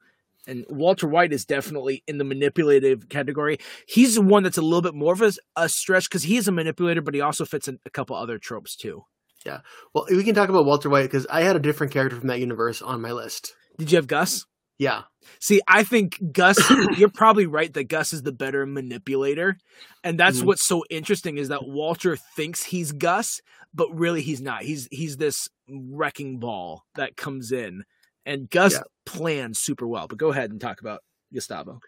and 0.48 0.64
Walter 0.68 1.06
White 1.06 1.32
is 1.32 1.44
definitely 1.44 2.02
in 2.08 2.18
the 2.18 2.24
manipulative 2.24 3.08
category. 3.08 3.58
He's 3.86 4.16
the 4.16 4.22
one 4.22 4.42
that's 4.42 4.58
a 4.58 4.62
little 4.62 4.82
bit 4.82 4.94
more 4.94 5.12
of 5.12 5.22
a, 5.22 5.32
a 5.54 5.68
stretch 5.68 6.08
because 6.08 6.24
he 6.24 6.36
is 6.36 6.48
a 6.48 6.52
manipulator, 6.52 7.02
but 7.02 7.14
he 7.14 7.20
also 7.20 7.44
fits 7.44 7.68
in 7.68 7.78
a 7.86 7.90
couple 7.90 8.16
other 8.16 8.38
tropes 8.38 8.74
too. 8.74 9.04
Yeah. 9.46 9.60
Well, 9.94 10.06
we 10.10 10.24
can 10.24 10.34
talk 10.34 10.48
about 10.48 10.64
Walter 10.64 10.90
White 10.90 11.04
because 11.04 11.26
I 11.30 11.42
had 11.42 11.54
a 11.54 11.60
different 11.60 11.92
character 11.92 12.18
from 12.18 12.26
that 12.28 12.40
universe 12.40 12.82
on 12.82 13.00
my 13.00 13.12
list. 13.12 13.54
Did 13.78 13.92
you 13.92 13.96
have 13.96 14.08
Gus? 14.08 14.44
Yeah, 14.78 15.02
See, 15.40 15.60
I 15.68 15.82
think 15.84 16.18
Gus, 16.32 16.58
you're 16.98 17.08
probably 17.08 17.46
right 17.46 17.72
that 17.74 17.84
Gus 17.88 18.12
is 18.12 18.22
the 18.22 18.32
better 18.32 18.64
manipulator. 18.66 19.56
And 20.04 20.18
that's 20.18 20.40
Mhm. 20.40 20.44
what's 20.46 20.66
so 20.66 20.84
interesting 20.90 21.38
is 21.38 21.48
that 21.48 21.66
Walter 21.66 22.16
thinks 22.16 22.64
he's 22.64 22.92
Gus, 22.92 23.40
but 23.74 23.88
really 23.92 24.22
he's 24.22 24.40
not. 24.40 24.62
He's 24.62 24.88
he's 24.90 25.16
this 25.16 25.48
wrecking 25.68 26.38
ball 26.38 26.84
that 26.94 27.16
comes 27.16 27.52
in. 27.52 27.84
And 28.28 28.48
Gus 28.50 28.74
Yeah. 28.74 28.82
plans 29.06 29.58
super 29.58 29.86
well. 29.86 30.06
But 30.06 30.18
go 30.18 30.28
ahead 30.30 30.50
and 30.50 30.60
talk 30.60 30.80
about 30.80 31.00
Gustavo. 31.32 31.80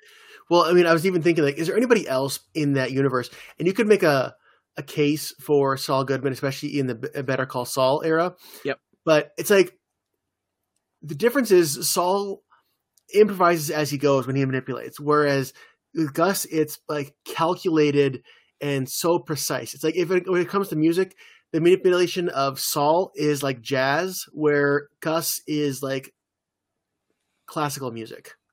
Well, 0.49 0.63
I 0.63 0.73
mean, 0.73 0.87
I 0.87 0.93
was 0.93 1.07
even 1.07 1.23
thinking 1.23 1.45
like, 1.45 1.59
is 1.59 1.67
there 1.69 1.77
anybody 1.77 2.09
else 2.09 2.41
in 2.55 2.73
that 2.75 2.91
universe? 2.93 3.31
And 3.59 3.69
you 3.69 3.75
could 3.75 3.87
make 3.87 4.03
a 4.03 4.35
a 4.77 4.83
case 4.83 5.35
for 5.41 5.77
Saul 5.77 6.05
Goodman, 6.05 6.33
especially 6.33 6.79
in 6.79 6.87
the 6.87 6.95
B- 6.95 7.09
uh, 7.15 7.23
Better 7.23 7.45
Call 7.45 7.65
Saul 7.65 8.03
era. 8.05 8.35
Yep. 8.65 8.79
But 9.05 9.33
it's 9.37 9.51
like 9.51 9.77
the 11.03 11.15
difference 11.15 11.51
is 11.51 11.89
Saul 11.91 12.43
improvises 13.13 13.71
as 13.71 13.91
he 13.91 13.99
goes 13.99 14.27
when 14.27 14.37
he 14.37 14.45
manipulates, 14.45 15.01
whereas 15.01 15.53
with 15.95 16.15
Gus, 16.15 16.45
it's 16.47 16.79
like 16.89 17.15
calculated 17.25 18.23
and 18.61 18.89
so 18.89 19.19
precise. 19.19 19.75
It's 19.75 19.83
like 19.83 19.97
if 19.97 20.11
it, 20.11 20.31
when 20.31 20.41
it 20.41 20.49
comes 20.49 20.69
to 20.69 20.77
music, 20.77 21.17
the 21.53 21.61
manipulation 21.61 22.29
of 22.29 22.61
Saul 22.61 23.11
is 23.17 23.43
like 23.43 23.61
jazz, 23.61 24.25
where 24.33 24.89
Gus 25.01 25.41
is 25.47 25.83
like 25.83 26.13
classical 27.51 27.91
music. 27.91 28.35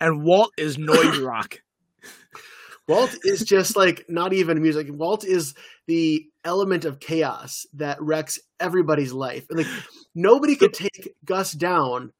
And 0.00 0.24
Walt 0.24 0.52
is 0.56 0.78
noise 0.78 1.18
rock. 1.20 1.60
Walt 2.88 3.14
is 3.24 3.42
just 3.42 3.76
like 3.76 4.06
not 4.08 4.32
even 4.32 4.62
music. 4.62 4.86
Walt 4.88 5.22
is 5.22 5.52
the 5.86 6.24
element 6.42 6.86
of 6.86 6.98
chaos 6.98 7.66
that 7.74 8.00
wrecks 8.00 8.38
everybody's 8.58 9.12
life. 9.12 9.44
And 9.50 9.58
Like 9.58 9.66
nobody 10.14 10.56
could 10.56 10.72
take 10.72 11.14
Gus 11.26 11.52
down 11.52 12.12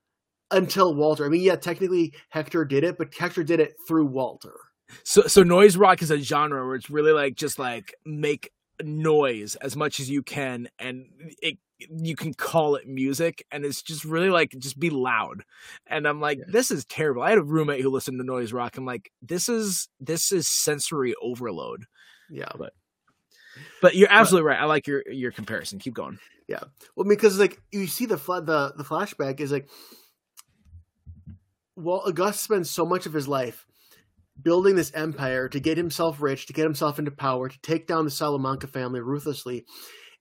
until 0.50 0.94
Walter. 0.94 1.24
I 1.24 1.30
mean, 1.30 1.40
yeah, 1.40 1.56
technically 1.56 2.12
Hector 2.28 2.66
did 2.66 2.84
it, 2.84 2.98
but 2.98 3.14
Hector 3.14 3.42
did 3.42 3.60
it 3.60 3.74
through 3.88 4.06
Walter. 4.06 4.54
So 5.02 5.22
so 5.22 5.42
noise 5.42 5.78
rock 5.78 6.02
is 6.02 6.10
a 6.10 6.18
genre 6.18 6.66
where 6.66 6.74
it's 6.74 6.90
really 6.90 7.12
like 7.12 7.36
just 7.36 7.58
like 7.58 7.94
make 8.04 8.50
noise 8.82 9.54
as 9.56 9.76
much 9.76 9.98
as 9.98 10.10
you 10.10 10.22
can 10.22 10.68
and 10.78 11.06
it 11.40 11.56
you 11.78 12.16
can 12.16 12.32
call 12.34 12.74
it 12.76 12.86
music 12.88 13.44
and 13.50 13.64
it's 13.64 13.82
just 13.82 14.04
really 14.04 14.30
like 14.30 14.50
just 14.58 14.78
be 14.78 14.88
loud 14.90 15.42
and 15.86 16.06
i'm 16.08 16.20
like 16.20 16.38
Yeah. 16.38 16.44
this 16.48 16.70
is 16.70 16.84
terrible 16.86 17.22
i 17.22 17.28
had 17.30 17.38
a 17.38 17.42
roommate 17.42 17.82
who 17.82 17.90
listened 17.90 18.18
to 18.18 18.24
noise 18.24 18.52
rock 18.52 18.76
i'm 18.76 18.86
like 18.86 19.10
this 19.20 19.48
is 19.48 19.88
this 20.00 20.32
is 20.32 20.48
sensory 20.48 21.14
overload 21.22 21.84
Yeah. 22.30 22.48
but 22.56 22.72
but 23.82 23.94
you're 23.94 24.08
absolutely 24.10 24.48
right 24.48 24.60
i 24.60 24.64
like 24.64 24.86
your 24.86 25.02
your 25.10 25.32
comparison 25.32 25.78
keep 25.78 25.92
going 25.94 26.18
Yeah. 26.48 26.64
Well, 26.94 27.08
because 27.08 27.38
like 27.38 27.60
you 27.72 27.86
see 27.88 28.06
the 28.06 28.16
fla- 28.18 28.42
the 28.42 28.72
the 28.76 28.84
flashback 28.84 29.40
is 29.40 29.50
like, 29.50 29.68
well, 31.76 32.10
Gus 32.12 32.40
spends 32.40 32.70
so 32.70 32.86
much 32.86 33.06
of 33.06 33.12
his 33.12 33.28
life 33.28 33.66
building 34.40 34.76
this 34.76 34.92
empire 34.94 35.48
to 35.48 35.60
get 35.60 35.76
himself 35.76 36.20
rich, 36.20 36.46
to 36.46 36.52
get 36.52 36.62
himself 36.64 36.98
into 36.98 37.10
power, 37.10 37.48
to 37.48 37.60
take 37.62 37.86
down 37.86 38.04
the 38.04 38.10
Salamanca 38.10 38.66
family 38.66 39.00
ruthlessly, 39.00 39.64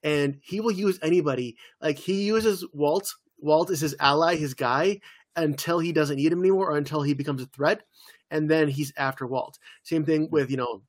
and 0.02 0.38
he 0.42 0.60
will 0.60 0.72
use 0.72 0.98
anybody. 1.02 1.56
Like 1.80 1.98
he 1.98 2.24
uses 2.24 2.64
Walt. 2.72 3.14
Walt 3.38 3.70
is 3.70 3.80
his 3.80 3.94
ally, 4.00 4.36
his 4.36 4.54
guy, 4.54 5.00
until 5.36 5.78
he 5.78 5.92
doesn't 5.92 6.16
need 6.16 6.32
him 6.32 6.40
anymore, 6.40 6.70
or 6.70 6.76
until 6.76 7.02
he 7.02 7.14
becomes 7.14 7.42
a 7.42 7.46
threat, 7.46 7.82
and 8.30 8.50
then 8.50 8.68
he's 8.68 8.92
after 8.96 9.26
Walt. 9.26 9.58
Same 9.82 10.04
thing 10.04 10.26
hmm. 10.26 10.32
with 10.32 10.50
you 10.50 10.56
know 10.56 10.82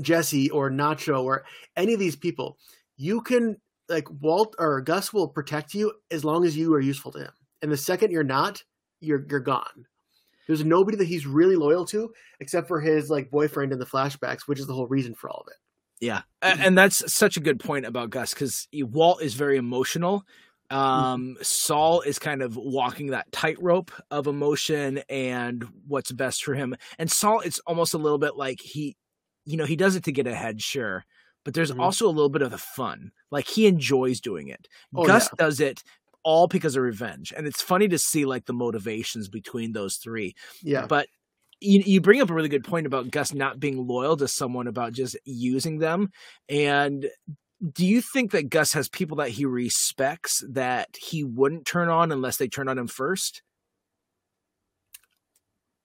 Jesse 0.00 0.50
or 0.50 0.70
Nacho 0.70 1.24
or 1.24 1.44
any 1.76 1.94
of 1.94 2.00
these 2.00 2.16
people. 2.16 2.58
You 2.96 3.20
can 3.20 3.56
like 3.88 4.08
Walt 4.20 4.54
or 4.58 4.80
Gus 4.80 5.12
will 5.12 5.28
protect 5.28 5.74
you 5.74 5.92
as 6.10 6.24
long 6.24 6.44
as 6.44 6.56
you 6.56 6.72
are 6.74 6.80
useful 6.80 7.12
to 7.12 7.20
him. 7.20 7.32
And 7.62 7.70
the 7.70 7.76
second 7.76 8.10
you're 8.10 8.24
not, 8.24 8.62
you're 9.00 9.26
you're 9.28 9.40
gone. 9.40 9.86
There's 10.46 10.64
nobody 10.64 10.96
that 10.96 11.06
he's 11.06 11.26
really 11.26 11.56
loyal 11.56 11.84
to 11.86 12.12
except 12.40 12.66
for 12.66 12.80
his 12.80 13.10
like 13.10 13.30
boyfriend 13.30 13.72
in 13.72 13.78
the 13.78 13.86
flashbacks, 13.86 14.42
which 14.46 14.58
is 14.58 14.66
the 14.66 14.74
whole 14.74 14.88
reason 14.88 15.14
for 15.14 15.30
all 15.30 15.44
of 15.46 15.48
it. 15.48 15.58
Yeah, 16.00 16.22
and 16.40 16.76
that's 16.78 17.12
such 17.12 17.36
a 17.36 17.40
good 17.40 17.60
point 17.60 17.84
about 17.86 18.10
Gus 18.10 18.32
because 18.32 18.66
Walt 18.72 19.22
is 19.22 19.34
very 19.34 19.56
emotional. 19.58 20.24
Um, 20.70 21.36
Saul 21.42 22.00
is 22.02 22.18
kind 22.18 22.42
of 22.42 22.56
walking 22.56 23.08
that 23.08 23.30
tightrope 23.32 23.90
of 24.10 24.26
emotion 24.28 25.02
and 25.08 25.64
what's 25.88 26.12
best 26.12 26.44
for 26.44 26.54
him. 26.54 26.76
And 26.98 27.10
Saul, 27.10 27.40
it's 27.40 27.58
almost 27.66 27.92
a 27.92 27.98
little 27.98 28.18
bit 28.18 28.36
like 28.36 28.60
he, 28.60 28.96
you 29.44 29.56
know, 29.56 29.64
he 29.66 29.74
does 29.76 29.96
it 29.96 30.04
to 30.04 30.12
get 30.12 30.28
ahead, 30.28 30.62
sure, 30.62 31.04
but 31.44 31.54
there's 31.54 31.72
Mhm. 31.72 31.80
also 31.80 32.06
a 32.06 32.14
little 32.14 32.28
bit 32.28 32.42
of 32.42 32.52
the 32.52 32.58
fun. 32.58 33.10
Like 33.32 33.46
he 33.48 33.66
enjoys 33.66 34.20
doing 34.20 34.48
it. 34.48 34.68
Oh, 34.94 35.04
Gus 35.04 35.24
yeah. 35.32 35.44
does 35.44 35.58
it 35.60 35.82
all 36.22 36.46
because 36.46 36.76
of 36.76 36.82
revenge, 36.82 37.32
and 37.36 37.46
it's 37.46 37.60
funny 37.62 37.88
to 37.88 37.98
see 37.98 38.24
like 38.24 38.46
the 38.46 38.52
motivations 38.52 39.28
between 39.28 39.72
those 39.72 39.96
three. 39.96 40.34
Yeah. 40.62 40.86
But 40.86 41.08
you, 41.60 41.82
you 41.84 42.00
bring 42.00 42.20
up 42.20 42.30
a 42.30 42.34
really 42.34 42.48
good 42.48 42.64
point 42.64 42.86
about 42.86 43.10
Gus 43.10 43.34
not 43.34 43.60
being 43.60 43.86
loyal 43.86 44.16
to 44.16 44.28
someone 44.28 44.66
about 44.66 44.92
just 44.92 45.16
using 45.24 45.78
them. 45.78 46.10
And 46.48 47.08
do 47.72 47.86
you 47.86 48.00
think 48.00 48.30
that 48.32 48.48
Gus 48.48 48.72
has 48.72 48.88
people 48.88 49.18
that 49.18 49.30
he 49.30 49.44
respects 49.44 50.42
that 50.50 50.88
he 50.98 51.22
wouldn't 51.24 51.66
turn 51.66 51.88
on 51.88 52.10
unless 52.10 52.38
they 52.38 52.48
turn 52.48 52.68
on 52.68 52.78
him 52.78 52.86
first? 52.86 53.42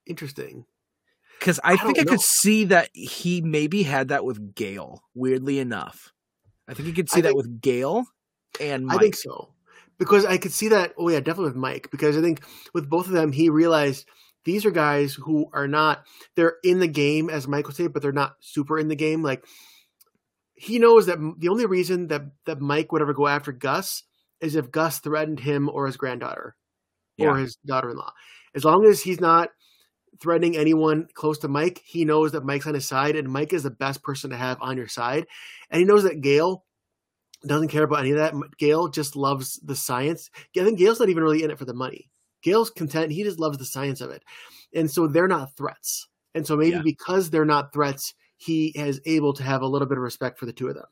Interesting. 0.06 0.64
Because 1.38 1.60
I, 1.62 1.72
I 1.72 1.76
think 1.76 1.98
I 1.98 2.04
don't 2.04 2.14
could 2.14 2.20
see 2.20 2.64
that 2.66 2.88
he 2.94 3.42
maybe 3.42 3.82
had 3.82 4.08
that 4.08 4.24
with 4.24 4.54
Gale. 4.54 5.02
Weirdly 5.14 5.58
enough, 5.58 6.12
I 6.66 6.74
think 6.74 6.88
you 6.88 6.94
could 6.94 7.10
see 7.10 7.18
I 7.18 7.22
that 7.22 7.28
think- 7.28 7.36
with 7.36 7.60
Gale 7.60 8.04
and 8.60 8.86
Mike. 8.86 8.96
I 8.96 9.00
think 9.00 9.16
so. 9.16 9.52
Because 9.98 10.24
I 10.24 10.38
could 10.38 10.52
see 10.52 10.68
that. 10.68 10.92
Oh 10.98 11.08
yeah, 11.08 11.20
definitely 11.20 11.46
with 11.50 11.56
Mike. 11.56 11.90
Because 11.90 12.16
I 12.16 12.22
think 12.22 12.40
with 12.74 12.88
both 12.88 13.06
of 13.06 13.12
them, 13.12 13.32
he 13.32 13.50
realized 13.50 14.06
these 14.46 14.64
are 14.64 14.70
guys 14.70 15.12
who 15.12 15.50
are 15.52 15.68
not. 15.68 16.04
They're 16.36 16.54
in 16.64 16.78
the 16.78 16.88
game, 16.88 17.28
as 17.28 17.46
Mike 17.46 17.66
would 17.66 17.76
say, 17.76 17.88
but 17.88 18.00
they're 18.00 18.12
not 18.12 18.36
super 18.40 18.78
in 18.78 18.88
the 18.88 18.96
game. 18.96 19.22
Like 19.22 19.44
he 20.54 20.78
knows 20.78 21.04
that 21.06 21.18
the 21.38 21.48
only 21.48 21.66
reason 21.66 22.06
that 22.06 22.22
that 22.46 22.62
Mike 22.62 22.92
would 22.92 23.02
ever 23.02 23.12
go 23.12 23.26
after 23.26 23.52
Gus 23.52 24.04
is 24.40 24.54
if 24.54 24.70
Gus 24.70 25.00
threatened 25.00 25.40
him 25.40 25.68
or 25.68 25.86
his 25.86 25.98
granddaughter 25.98 26.56
or 27.18 27.36
his 27.36 27.56
daughter-in-law. 27.66 28.12
As 28.54 28.64
long 28.64 28.86
as 28.86 29.02
he's 29.02 29.20
not 29.20 29.48
threatening 30.20 30.56
anyone 30.56 31.08
close 31.14 31.38
to 31.38 31.48
Mike, 31.48 31.82
he 31.84 32.04
knows 32.04 32.32
that 32.32 32.44
Mike's 32.44 32.66
on 32.66 32.74
his 32.74 32.86
side, 32.86 33.16
and 33.16 33.28
Mike 33.28 33.52
is 33.52 33.62
the 33.62 33.70
best 33.70 34.02
person 34.02 34.30
to 34.30 34.36
have 34.36 34.58
on 34.60 34.76
your 34.76 34.88
side. 34.88 35.26
And 35.70 35.80
he 35.80 35.86
knows 35.86 36.04
that 36.04 36.20
Gale 36.20 36.64
doesn't 37.46 37.68
care 37.68 37.84
about 37.84 38.00
any 38.00 38.12
of 38.12 38.18
that. 38.18 38.34
Gale 38.58 38.88
just 38.88 39.16
loves 39.16 39.58
the 39.62 39.76
science. 39.76 40.30
I 40.56 40.64
think 40.64 40.78
Gale's 40.78 41.00
not 41.00 41.08
even 41.08 41.22
really 41.22 41.42
in 41.42 41.50
it 41.50 41.58
for 41.58 41.64
the 41.64 41.74
money. 41.74 42.10
Gale's 42.46 42.70
content. 42.70 43.10
He 43.10 43.24
just 43.24 43.40
loves 43.40 43.58
the 43.58 43.64
science 43.64 44.00
of 44.00 44.10
it, 44.10 44.22
and 44.72 44.88
so 44.88 45.08
they're 45.08 45.26
not 45.26 45.56
threats. 45.56 46.06
And 46.32 46.46
so 46.46 46.56
maybe 46.56 46.76
Yeah. 46.76 46.82
because 46.84 47.30
they're 47.30 47.44
not 47.44 47.72
threats, 47.72 48.14
he 48.36 48.68
is 48.76 49.00
able 49.04 49.32
to 49.32 49.42
have 49.42 49.62
a 49.62 49.66
little 49.66 49.88
bit 49.88 49.98
of 49.98 50.04
respect 50.04 50.38
for 50.38 50.46
the 50.46 50.52
two 50.52 50.68
of 50.68 50.74
them. 50.76 50.86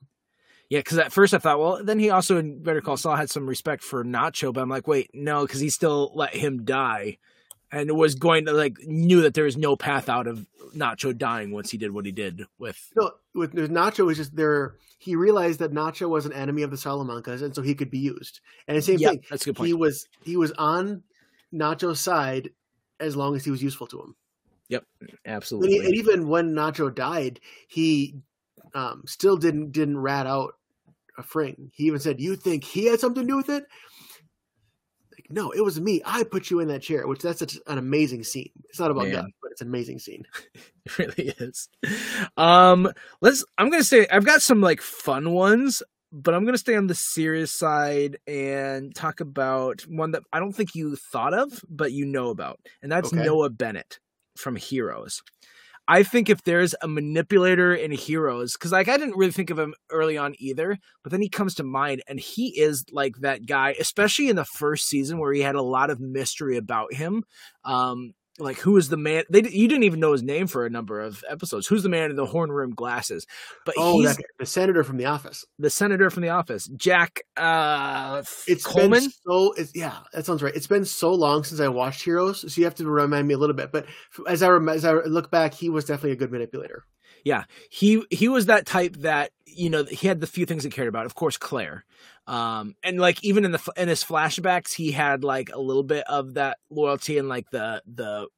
Yeah, 0.69 0.81
because 0.81 0.99
at 0.99 1.13
first 1.13 1.33
I 1.33 1.39
thought, 1.39 1.61
well, 1.61 1.85
then 1.85 1.99
he 2.01 2.11
also 2.11 2.39
in 2.39 2.61
Better 2.61 2.81
Call 2.81 2.97
Saul 2.97 3.15
had 3.15 3.31
some 3.31 3.47
respect 3.47 3.85
for 3.85 4.03
Nacho, 4.05 4.53
but 4.53 4.63
I'm 4.63 4.69
like, 4.69 4.89
wait, 4.89 5.11
no, 5.15 5.47
because 5.47 5.61
he 5.61 5.71
still 5.71 6.11
let 6.15 6.35
him 6.35 6.65
die, 6.65 7.19
and 7.71 7.91
was 7.97 8.15
going 8.17 8.47
to 8.47 8.53
like 8.53 8.79
knew 8.85 9.23
that 9.23 9.35
there 9.35 9.45
was 9.45 9.57
no 9.57 9.77
path 9.77 10.09
out 10.09 10.27
of 10.27 10.47
Nacho 10.75 11.17
dying 11.17 11.53
once 11.53 11.71
he 11.71 11.79
did 11.79 11.93
what 11.93 12.05
he 12.07 12.11
did 12.13 12.43
with. 12.59 12.91
No, 12.97 13.13
with, 13.35 13.55
with 13.55 13.71
Nacho 13.71 14.07
was 14.07 14.17
just 14.17 14.35
there. 14.35 14.77
He 14.99 15.15
realized 15.17 15.59
that 15.59 15.73
Nacho 15.73 16.09
was 16.09 16.25
an 16.25 16.33
enemy 16.33 16.63
of 16.63 16.71
the 16.71 16.79
Salamancas, 16.79 17.43
and 17.43 17.55
so 17.55 17.61
he 17.61 17.75
could 17.75 17.91
be 17.91 17.99
used. 17.99 18.41
And 18.67 18.77
the 18.79 18.83
same 18.83 18.99
Yeah, 18.99 19.11
thing, 19.11 19.23
that's 19.29 19.43
a 19.43 19.47
good 19.47 19.57
point. 19.57 19.67
he 19.69 19.75
was 19.75 20.09
he 20.25 20.39
was 20.39 20.51
on 20.53 21.03
Nacho's 21.55 22.01
side 22.01 22.51
as 23.01 23.17
long 23.17 23.37
as 23.37 23.45
he 23.45 23.51
was 23.51 23.63
useful 23.63 23.87
to 23.89 24.01
him. 24.01 24.17
Yep, 24.69 24.85
Absolutely. 25.27 25.79
he, 25.79 25.85
and 25.85 25.95
even 25.95 26.29
when 26.29 26.55
Nacho 26.55 26.95
died, 26.95 27.39
he 27.69 28.17
um, 28.75 29.03
still 29.07 29.37
didn't 29.37 29.73
didn't 29.73 29.99
rat 29.99 30.27
out 30.27 30.55
a 31.19 31.23
Fring. 31.23 31.71
He 31.75 31.85
even 31.85 32.01
said, 32.01 32.21
"You 32.21 32.37
think 32.37 32.65
he 32.65 32.87
had 32.87 33.01
something 33.01 33.23
to 33.23 33.29
do 33.29 33.37
with 33.37 33.51
it?" 33.51 33.65
Like, 35.13 35.27
no, 35.31 35.51
it 35.51 35.61
was 35.63 35.81
me. 35.81 36.01
I 36.05 36.25
put 36.25 36.51
you 36.51 36.61
in 36.61 36.69
that 36.69 36.83
chair. 36.83 37.07
Which 37.07 37.21
that's 37.21 37.39
such 37.39 37.59
an 37.67 37.79
amazing 37.79 38.25
scene. 38.25 38.51
It's 38.71 38.81
not 38.81 38.91
about 38.91 39.09
Man. 39.09 39.33
But 39.43 39.53
it's 39.53 39.61
an 39.61 39.69
amazing 39.69 39.99
scene. 39.99 40.25
It 40.87 40.99
really 40.99 41.35
is. 41.39 41.71
Um, 42.37 42.93
let's. 43.23 43.43
I'm 43.57 43.71
gonna 43.71 43.83
say 43.83 44.07
I've 44.13 44.27
got 44.27 44.43
some 44.43 44.61
like 44.61 44.83
fun 44.83 45.31
ones, 45.31 45.83
but 46.15 46.33
I'm 46.33 46.45
gonna 46.45 46.59
stay 46.59 46.77
on 46.77 46.87
the 46.87 46.95
serious 46.95 47.51
side 47.53 48.19
and 48.27 48.95
talk 48.95 49.21
about 49.21 49.83
one 49.83 50.13
that 50.13 50.23
I 50.33 50.39
don't 50.39 50.53
think 50.53 50.75
you 50.75 50.97
thought 50.97 51.35
of, 51.35 51.61
but 51.69 51.93
you 51.93 52.07
know 52.07 52.31
about, 52.31 52.61
and 52.83 52.91
that's 52.91 53.13
Okay. 53.13 53.25
Noah 53.25 53.51
Bennett 53.51 53.99
from 54.37 54.57
Heroes. 54.57 55.23
I 55.87 56.03
think 56.03 56.31
if 56.31 56.43
there's 56.45 56.75
a 56.81 56.89
manipulator 56.89 57.75
in 57.75 57.91
Heroes, 57.91 58.55
because 58.55 58.73
like 58.73 58.89
I 58.89 58.97
didn't 58.97 59.17
really 59.17 59.33
think 59.33 59.51
of 59.51 59.59
him 59.59 59.75
early 59.91 60.17
on 60.17 60.35
either, 60.39 60.79
but 61.03 61.11
then 61.13 61.21
he 61.21 61.29
comes 61.29 61.55
to 61.57 61.65
mind, 61.65 62.03
and 62.09 62.19
he 62.21 62.59
is 62.59 62.85
like 62.93 63.17
that 63.21 63.45
guy, 63.47 63.75
especially 63.79 64.29
in 64.29 64.37
the 64.37 64.47
first 64.47 64.87
season 64.89 65.19
where 65.19 65.33
he 65.33 65.43
had 65.43 65.57
a 65.57 65.63
lot 65.63 65.91
of 65.91 66.01
mystery 66.01 66.57
about 66.57 66.95
him. 66.95 67.25
Um, 67.65 68.13
like 68.39 68.59
who 68.59 68.77
is 68.77 68.89
the 68.89 68.97
man? 68.97 69.25
They 69.31 69.43
you 69.49 69.69
didn't 69.69 69.85
even 69.85 70.01
know 70.01 70.13
his 70.13 70.23
name 70.23 70.47
for 70.49 70.67
a 70.67 70.71
number 70.71 71.01
of 71.01 71.23
episodes. 71.29 71.67
Who's 71.67 71.83
the 71.85 71.89
man 71.89 72.11
in 72.11 72.17
the 72.17 72.27
horn 72.27 72.51
rimmed 72.51 72.75
glasses? 72.77 73.27
But 73.65 73.75
Oh, 73.79 74.01
he's 74.01 74.17
that, 74.17 74.25
the 74.39 74.47
senator 74.47 74.83
from 74.83 74.97
The 74.97 75.07
Office. 75.07 75.45
the 75.59 75.71
senator 75.71 76.11
from 76.11 76.23
the 76.23 76.31
office, 76.31 76.67
Jack 76.77 77.23
uh, 77.37 78.23
It's 78.49 78.65
Coleman. 78.67 79.01
been 79.05 79.11
so. 79.11 79.53
It's, 79.53 79.75
yeah, 79.75 79.99
that 80.13 80.27
sounds 80.27 80.43
right. 80.43 80.55
It's 80.55 80.67
been 80.67 80.85
so 80.85 81.13
long 81.15 81.45
since 81.45 81.61
I 81.61 81.69
watched 81.69 82.03
Heroes, 82.05 82.41
so 82.53 82.59
you 82.61 82.65
have 82.65 82.75
to 82.77 82.87
remind 82.87 83.29
me 83.29 83.35
a 83.35 83.39
little 83.39 83.55
bit. 83.57 83.71
But 83.73 83.87
as 84.29 84.43
I 84.43 84.49
rem- 84.49 84.69
as 84.69 84.85
I 84.85 84.93
look 85.05 85.31
back, 85.31 85.55
he 85.55 85.69
was 85.71 85.85
definitely 85.85 86.13
a 86.13 86.17
good 86.17 86.33
manipulator. 86.33 86.85
He 87.71 88.05
he 88.11 88.29
was 88.29 88.47
that 88.47 88.67
type 88.67 88.97
that 88.99 89.33
you 89.47 89.71
know 89.71 89.85
he 89.85 90.07
had 90.07 90.21
the 90.21 90.27
few 90.27 90.47
things 90.47 90.63
he 90.63 90.71
cared 90.71 90.89
about 90.89 91.07
of 91.07 91.15
course 91.15 91.37
claire. 91.37 91.85
Um 92.27 92.75
and 92.85 93.01
like 93.01 93.23
even 93.25 93.45
in 93.45 93.53
the 93.53 93.73
in 93.77 93.89
his 93.89 94.05
flashbacks 94.05 94.73
he 94.73 94.93
had 94.93 95.25
like 95.25 95.51
a 95.53 95.61
little 95.61 95.83
bit 95.83 96.05
of 96.07 96.35
that 96.35 96.59
loyalty 96.71 97.19
and 97.19 97.29
like 97.29 97.51
the 97.51 97.83
the 97.87 98.29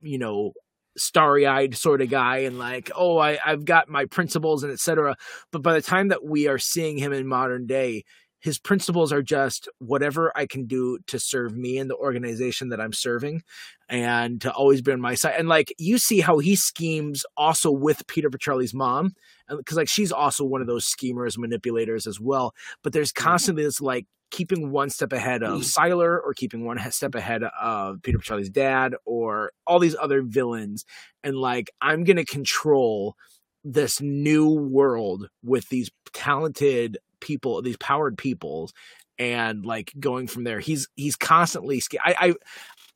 you 0.00 0.18
know 0.18 0.52
starry-eyed 0.96 1.76
sort 1.76 2.02
of 2.02 2.10
guy 2.10 2.38
and 2.38 2.58
like 2.58 2.90
oh 2.96 3.18
i 3.18 3.38
i've 3.46 3.64
got 3.64 3.88
my 3.88 4.04
principles 4.06 4.64
and 4.64 4.72
etc 4.72 5.16
but 5.52 5.62
by 5.62 5.72
the 5.72 5.82
time 5.82 6.08
that 6.08 6.24
we 6.24 6.48
are 6.48 6.58
seeing 6.58 6.98
him 6.98 7.12
in 7.12 7.26
modern 7.26 7.66
day 7.66 8.04
his 8.40 8.58
principles 8.58 9.12
are 9.12 9.22
just 9.22 9.68
whatever 9.78 10.32
i 10.36 10.46
can 10.46 10.66
do 10.66 10.98
to 11.06 11.18
serve 11.18 11.56
me 11.56 11.78
and 11.78 11.90
the 11.90 11.96
organization 11.96 12.68
that 12.68 12.80
i'm 12.80 12.92
serving 12.92 13.42
and 13.88 14.40
to 14.42 14.52
always 14.52 14.82
be 14.82 14.92
on 14.92 15.00
my 15.00 15.14
side. 15.14 15.34
And 15.38 15.48
like 15.48 15.74
you 15.78 15.98
see 15.98 16.20
how 16.20 16.38
he 16.38 16.56
schemes 16.56 17.24
also 17.36 17.70
with 17.70 18.06
Peter 18.06 18.30
Petrelli's 18.30 18.74
mom, 18.74 19.14
because 19.48 19.76
like 19.76 19.88
she's 19.88 20.12
also 20.12 20.44
one 20.44 20.60
of 20.60 20.66
those 20.66 20.84
schemers, 20.84 21.38
manipulators 21.38 22.06
as 22.06 22.20
well. 22.20 22.54
But 22.82 22.92
there's 22.92 23.12
constantly 23.12 23.64
this 23.64 23.80
like 23.80 24.06
keeping 24.30 24.70
one 24.70 24.90
step 24.90 25.12
ahead 25.12 25.42
of 25.42 25.60
mm. 25.60 25.64
Sylar 25.64 26.18
or 26.22 26.34
keeping 26.34 26.66
one 26.66 26.78
step 26.90 27.14
ahead 27.14 27.42
of 27.60 28.02
Peter 28.02 28.18
Petrelli's 28.18 28.50
dad 28.50 28.94
or 29.06 29.52
all 29.66 29.78
these 29.78 29.96
other 29.96 30.22
villains. 30.22 30.84
And 31.24 31.36
like 31.36 31.70
I'm 31.80 32.04
gonna 32.04 32.26
control 32.26 33.16
this 33.64 34.00
new 34.00 34.48
world 34.50 35.28
with 35.42 35.68
these 35.68 35.90
talented 36.12 36.98
people, 37.20 37.62
these 37.62 37.76
powered 37.76 38.18
peoples. 38.18 38.72
And 39.20 39.66
like 39.66 39.92
going 39.98 40.28
from 40.28 40.44
there, 40.44 40.60
he's 40.60 40.86
he's 40.94 41.16
constantly. 41.16 41.82
I, 42.04 42.14
I 42.20 42.34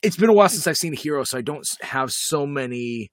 it's 0.02 0.16
been 0.16 0.30
a 0.30 0.32
while 0.32 0.48
since 0.48 0.68
I've 0.68 0.76
seen 0.76 0.92
a 0.92 0.96
Hero, 0.96 1.24
so 1.24 1.36
I 1.36 1.42
don't 1.42 1.66
have 1.80 2.12
so 2.12 2.46
many. 2.46 3.10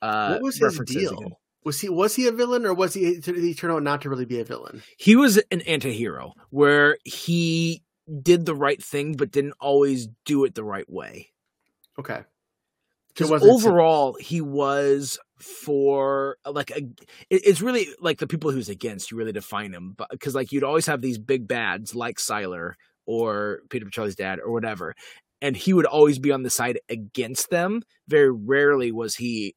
Uh, 0.00 0.30
what 0.30 0.42
was 0.42 0.56
his 0.56 0.78
deal? 0.86 1.12
again. 1.12 1.32
Was 1.64 1.80
he 1.80 1.88
was 1.88 2.14
he 2.14 2.28
a 2.28 2.32
villain 2.32 2.64
or 2.64 2.72
was 2.72 2.94
he 2.94 3.18
did 3.18 3.36
he 3.36 3.52
turn 3.52 3.72
out 3.72 3.82
not 3.82 4.02
to 4.02 4.08
really 4.08 4.24
be 4.24 4.38
a 4.38 4.44
villain? 4.44 4.82
He 4.98 5.16
was 5.16 5.36
an 5.50 5.62
anti-hero 5.62 6.32
where 6.50 6.96
he 7.04 7.82
did 8.22 8.46
the 8.46 8.54
right 8.54 8.82
thing, 8.82 9.16
but 9.16 9.32
didn't 9.32 9.54
always 9.60 10.08
do 10.24 10.44
it 10.44 10.54
the 10.54 10.64
right 10.64 10.88
way. 10.88 11.32
Okay. 11.98 12.20
So 13.16 13.26
Because 13.26 13.42
overall, 13.42 14.16
he 14.20 14.40
was 14.40 15.18
for 15.38 16.36
like 16.46 16.70
a. 16.70 16.82
It's 17.30 17.60
really 17.60 17.88
like 18.00 18.18
the 18.18 18.26
people 18.26 18.50
who's 18.50 18.68
against. 18.68 19.10
You 19.10 19.16
really 19.16 19.32
define 19.32 19.72
him, 19.72 19.94
but 19.96 20.10
because 20.10 20.34
like 20.34 20.52
you'd 20.52 20.64
always 20.64 20.86
have 20.86 21.02
these 21.02 21.18
big 21.18 21.46
bads 21.48 21.94
like 21.94 22.18
Sylar 22.18 22.74
or 23.06 23.60
Peter 23.70 23.84
Petrelli's 23.84 24.16
dad 24.16 24.38
or 24.40 24.52
whatever, 24.52 24.94
and 25.40 25.56
he 25.56 25.72
would 25.72 25.86
always 25.86 26.18
be 26.18 26.32
on 26.32 26.42
the 26.42 26.50
side 26.50 26.80
against 26.88 27.50
them. 27.50 27.82
Very 28.08 28.32
rarely 28.32 28.92
was 28.92 29.16
he 29.16 29.54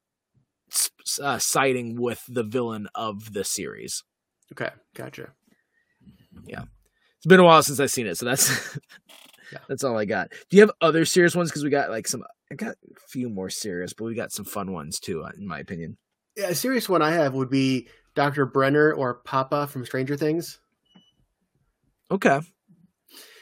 uh, 1.22 1.40
siding 1.40 2.00
with 2.00 2.24
the 2.28 2.44
villain 2.44 2.88
of 2.96 3.34
the 3.34 3.44
series. 3.44 4.04
Okay, 4.52 4.70
gotcha. 4.96 5.30
Yeah 6.46 6.64
it's 7.20 7.26
been 7.26 7.42
a 7.42 7.44
while 7.44 7.62
since 7.62 7.82
I've 7.82 7.92
seen 7.92 8.08
it, 8.08 8.18
so 8.18 8.26
that's 8.26 8.78
Yeah. 9.52 9.60
that's 9.68 9.84
all 9.84 9.98
I 9.98 10.06
got. 10.06 10.32
Do 10.50 10.56
you 10.56 10.62
have 10.62 10.72
other 10.80 11.04
serious 11.04 11.36
ones? 11.36 11.50
Because 11.50 11.66
we 11.66 11.70
got 11.70 11.90
like 11.90 12.08
some. 12.08 12.24
I 12.52 12.56
got 12.56 12.76
a 12.96 13.00
few 13.08 13.30
more 13.30 13.50
serious, 13.50 13.94
but 13.94 14.06
we 14.06 14.16
got 14.16 14.32
some 14.32 14.46
fun 14.46 14.72
ones 14.72 15.00
too, 15.00 15.24
uh, 15.24 15.32
in 15.38 15.48
my 15.48 15.60
opinion. 15.60 15.98
Yeah, 16.36 16.48
a 16.48 16.56
serious 16.56 16.90
one 16.90 17.02
I 17.02 17.12
have 17.12 17.34
would 17.34 17.50
be 17.50 17.90
Dr. 18.16 18.46
Brenner 18.46 18.94
or 18.94 19.16
Papa 19.16 19.68
from 19.68 19.86
Stranger 19.86 20.18
Things. 20.18 20.60
Okay. 22.12 22.40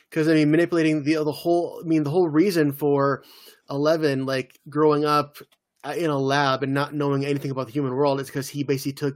Because 0.10 0.28
I 0.28 0.34
mean, 0.34 0.52
manipulating 0.52 1.04
the 1.04 1.24
the 1.24 1.32
whole. 1.32 1.82
I 1.84 1.88
mean, 1.88 2.04
the 2.04 2.10
whole 2.10 2.30
reason 2.30 2.72
for 2.74 3.24
Eleven 3.70 4.26
like 4.26 4.60
growing 4.70 5.06
up 5.06 5.38
uh, 5.84 5.94
in 5.98 6.10
a 6.10 6.18
lab 6.18 6.64
and 6.64 6.74
not 6.74 6.94
knowing 6.94 7.26
anything 7.26 7.52
about 7.52 7.68
the 7.68 7.74
human 7.74 7.94
world 7.94 8.20
is 8.20 8.28
because 8.28 8.50
he 8.50 8.64
basically 8.64 8.94
took 8.94 9.16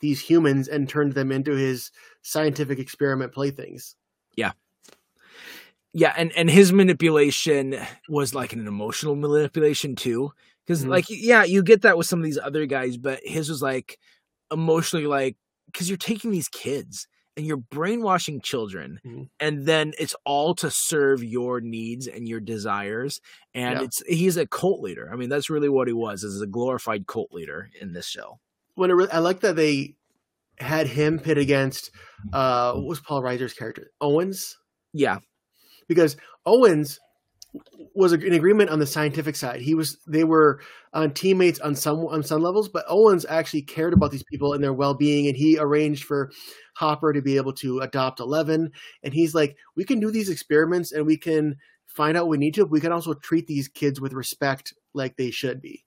these 0.00 0.20
humans 0.20 0.68
and 0.68 0.88
turned 0.88 1.12
them 1.12 1.30
into 1.30 1.52
his 1.52 1.90
scientific 2.22 2.78
experiment 2.78 3.32
playthings. 3.32 3.96
Yeah, 4.36 4.52
and 5.94 6.32
and 6.32 6.50
his 6.50 6.72
manipulation 6.72 7.76
was 8.08 8.34
like 8.34 8.52
an 8.52 8.66
emotional 8.66 9.16
manipulation 9.16 9.96
too, 9.96 10.32
because 10.66 10.84
Mhm. 10.84 10.88
like 10.88 11.06
yeah, 11.08 11.44
you 11.44 11.62
get 11.62 11.82
that 11.82 11.98
with 11.98 12.06
some 12.06 12.20
of 12.20 12.24
these 12.24 12.38
other 12.38 12.66
guys, 12.66 12.96
but 12.96 13.20
his 13.24 13.48
was 13.48 13.62
like 13.62 13.98
emotionally 14.52 15.06
like 15.06 15.36
because 15.66 15.88
you're 15.88 15.96
taking 15.98 16.30
these 16.30 16.48
kids 16.48 17.06
and 17.36 17.46
you're 17.46 17.56
brainwashing 17.56 18.40
children, 18.40 19.00
Mhm. 19.06 19.28
and 19.38 19.64
then 19.66 19.92
it's 19.98 20.16
all 20.24 20.54
to 20.56 20.70
serve 20.70 21.22
your 21.22 21.60
needs 21.60 22.06
and 22.08 22.28
your 22.28 22.40
desires, 22.40 23.20
and 23.54 23.78
Yeah. 23.78 23.84
it's 23.84 24.02
he's 24.06 24.36
a 24.36 24.46
cult 24.46 24.80
leader. 24.80 25.08
I 25.12 25.16
mean, 25.16 25.28
that's 25.28 25.48
really 25.50 25.68
what 25.68 25.86
he 25.88 25.92
was, 25.94 26.24
is 26.24 26.40
a 26.40 26.46
glorified 26.46 27.06
cult 27.06 27.32
leader 27.32 27.70
in 27.80 27.92
this 27.92 28.06
show. 28.06 28.38
when 28.76 28.90
it 28.90 28.94
re- 28.94 29.08
I 29.12 29.18
like 29.18 29.40
that 29.40 29.56
they 29.56 29.94
had 30.58 30.86
him 30.86 31.18
pit 31.18 31.36
against 31.36 31.90
uh 32.32 32.72
what 32.74 32.84
was 32.86 33.00
Paul 33.00 33.20
Reiser's 33.22 33.52
character? 33.52 33.90
Owens? 34.00 34.56
Yeah. 34.94 35.18
Because 35.90 36.16
Owens 36.46 37.00
was 37.94 38.12
in 38.12 38.32
agreement 38.32 38.70
on 38.70 38.78
the 38.78 38.86
scientific 38.86 39.34
side. 39.34 39.60
He 39.60 39.74
was 39.74 39.98
they 40.06 40.24
were 40.24 40.60
uh, 40.92 41.08
teammates 41.08 41.58
on 41.58 41.74
some 41.74 42.06
on 42.06 42.22
some 42.22 42.42
levels, 42.42 42.68
but 42.68 42.84
Owens 42.88 43.26
actually 43.28 43.62
cared 43.62 43.92
about 43.92 44.12
these 44.12 44.22
people 44.22 44.52
and 44.52 44.62
their 44.62 44.72
well 44.72 44.94
being, 44.94 45.26
and 45.26 45.36
he 45.36 45.58
arranged 45.58 46.04
for 46.04 46.30
Hopper 46.76 47.12
to 47.12 47.20
be 47.20 47.36
able 47.36 47.52
to 47.54 47.80
adopt 47.80 48.20
Eleven. 48.20 48.70
And 49.02 49.12
he's 49.12 49.34
like, 49.34 49.56
we 49.76 49.84
can 49.84 50.00
do 50.00 50.10
these 50.10 50.28
experiments 50.28 50.92
and 50.92 51.06
we 51.06 51.16
can 51.16 51.56
find 51.86 52.16
out 52.16 52.24
what 52.24 52.30
we 52.30 52.38
need 52.38 52.54
to. 52.54 52.64
We 52.64 52.80
can 52.80 52.92
also 52.92 53.14
treat 53.14 53.46
these 53.46 53.68
kids 53.68 54.00
with 54.00 54.12
respect, 54.12 54.72
like 54.94 55.16
they 55.16 55.30
should 55.30 55.60
be. 55.60 55.84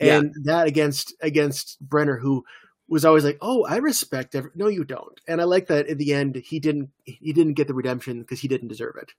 And 0.00 0.24
yeah. 0.24 0.52
that 0.52 0.66
against 0.66 1.14
against 1.20 1.78
Brenner, 1.80 2.18
who 2.18 2.44
was 2.88 3.04
always 3.04 3.24
like, 3.24 3.38
"Oh, 3.40 3.64
I 3.64 3.76
respect 3.76 4.34
every." 4.34 4.50
No, 4.54 4.68
you 4.68 4.84
don't. 4.84 5.20
And 5.28 5.40
I 5.40 5.44
like 5.44 5.68
that. 5.68 5.88
At 5.88 5.98
the 5.98 6.12
end, 6.12 6.36
he 6.36 6.58
didn't. 6.58 6.90
He 7.04 7.32
didn't 7.32 7.54
get 7.54 7.68
the 7.68 7.74
redemption 7.74 8.20
because 8.20 8.40
he 8.40 8.48
didn't 8.48 8.68
deserve 8.68 8.96
it. 9.00 9.12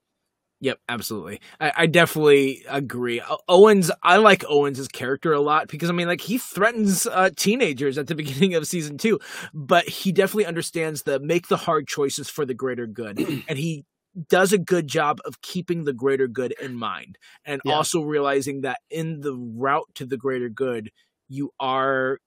Yep, 0.60 0.78
absolutely. 0.88 1.40
I, 1.60 1.72
I, 1.76 1.86
definitely 1.86 2.64
agree. 2.66 3.20
Owens, 3.46 3.90
I 4.02 4.16
like 4.16 4.42
Owens' 4.48 4.88
character 4.88 5.34
a 5.34 5.40
lot 5.40 5.68
because 5.68 5.90
I 5.90 5.92
mean, 5.92 6.08
like 6.08 6.22
he 6.22 6.38
threatens 6.38 7.06
uh, 7.06 7.30
teenagers 7.36 7.98
at 7.98 8.06
the 8.06 8.14
beginning 8.16 8.54
of 8.54 8.66
season 8.66 8.96
two, 8.96 9.18
but 9.52 9.86
he 9.86 10.12
definitely 10.12 10.46
understands 10.46 11.02
the 11.02 11.20
make 11.20 11.48
the 11.48 11.58
hard 11.58 11.86
choices 11.86 12.30
for 12.30 12.46
the 12.46 12.54
greater 12.54 12.86
good, 12.86 13.18
and 13.48 13.58
he 13.58 13.84
does 14.30 14.54
a 14.54 14.58
good 14.58 14.88
job 14.88 15.18
of 15.26 15.42
keeping 15.42 15.84
the 15.84 15.92
greater 15.92 16.26
good 16.26 16.54
in 16.60 16.74
mind, 16.74 17.18
and 17.44 17.60
yeah. 17.64 17.74
also 17.74 18.00
realizing 18.00 18.62
that 18.62 18.78
in 18.88 19.20
the 19.20 19.34
route 19.34 19.88
to 19.94 20.06
the 20.06 20.16
greater 20.16 20.48
good, 20.48 20.90
you 21.28 21.50
are 21.60 22.18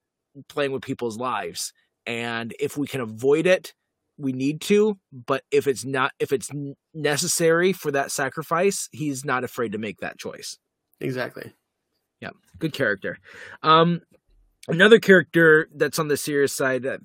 playing 0.49 0.71
with 0.71 0.83
people's 0.83 1.17
lives, 1.17 1.73
and 2.05 2.53
if 2.59 2.77
we 2.77 2.85
can 2.85 3.01
avoid 3.01 3.47
it, 3.47 3.73
we 4.19 4.31
need 4.31 4.61
to 4.61 4.97
but 5.11 5.43
if 5.51 5.67
it's 5.67 5.85
not 5.85 6.11
if 6.19 6.31
it's 6.31 6.49
necessary 6.93 7.73
for 7.73 7.91
that 7.91 8.11
sacrifice 8.11 8.89
he's 8.91 9.25
not 9.25 9.43
afraid 9.43 9.71
to 9.71 9.77
make 9.77 9.99
that 9.99 10.17
choice. 10.17 10.57
Exactly. 10.99 11.53
Yeah 12.19 12.31
good 12.57 12.73
character. 12.73 13.17
Um 13.63 14.01
another 14.67 14.99
character 14.99 15.67
that's 15.75 15.97
on 15.97 16.09
the 16.09 16.17
serious 16.17 16.55
side 16.55 16.85
uh, 16.85 16.97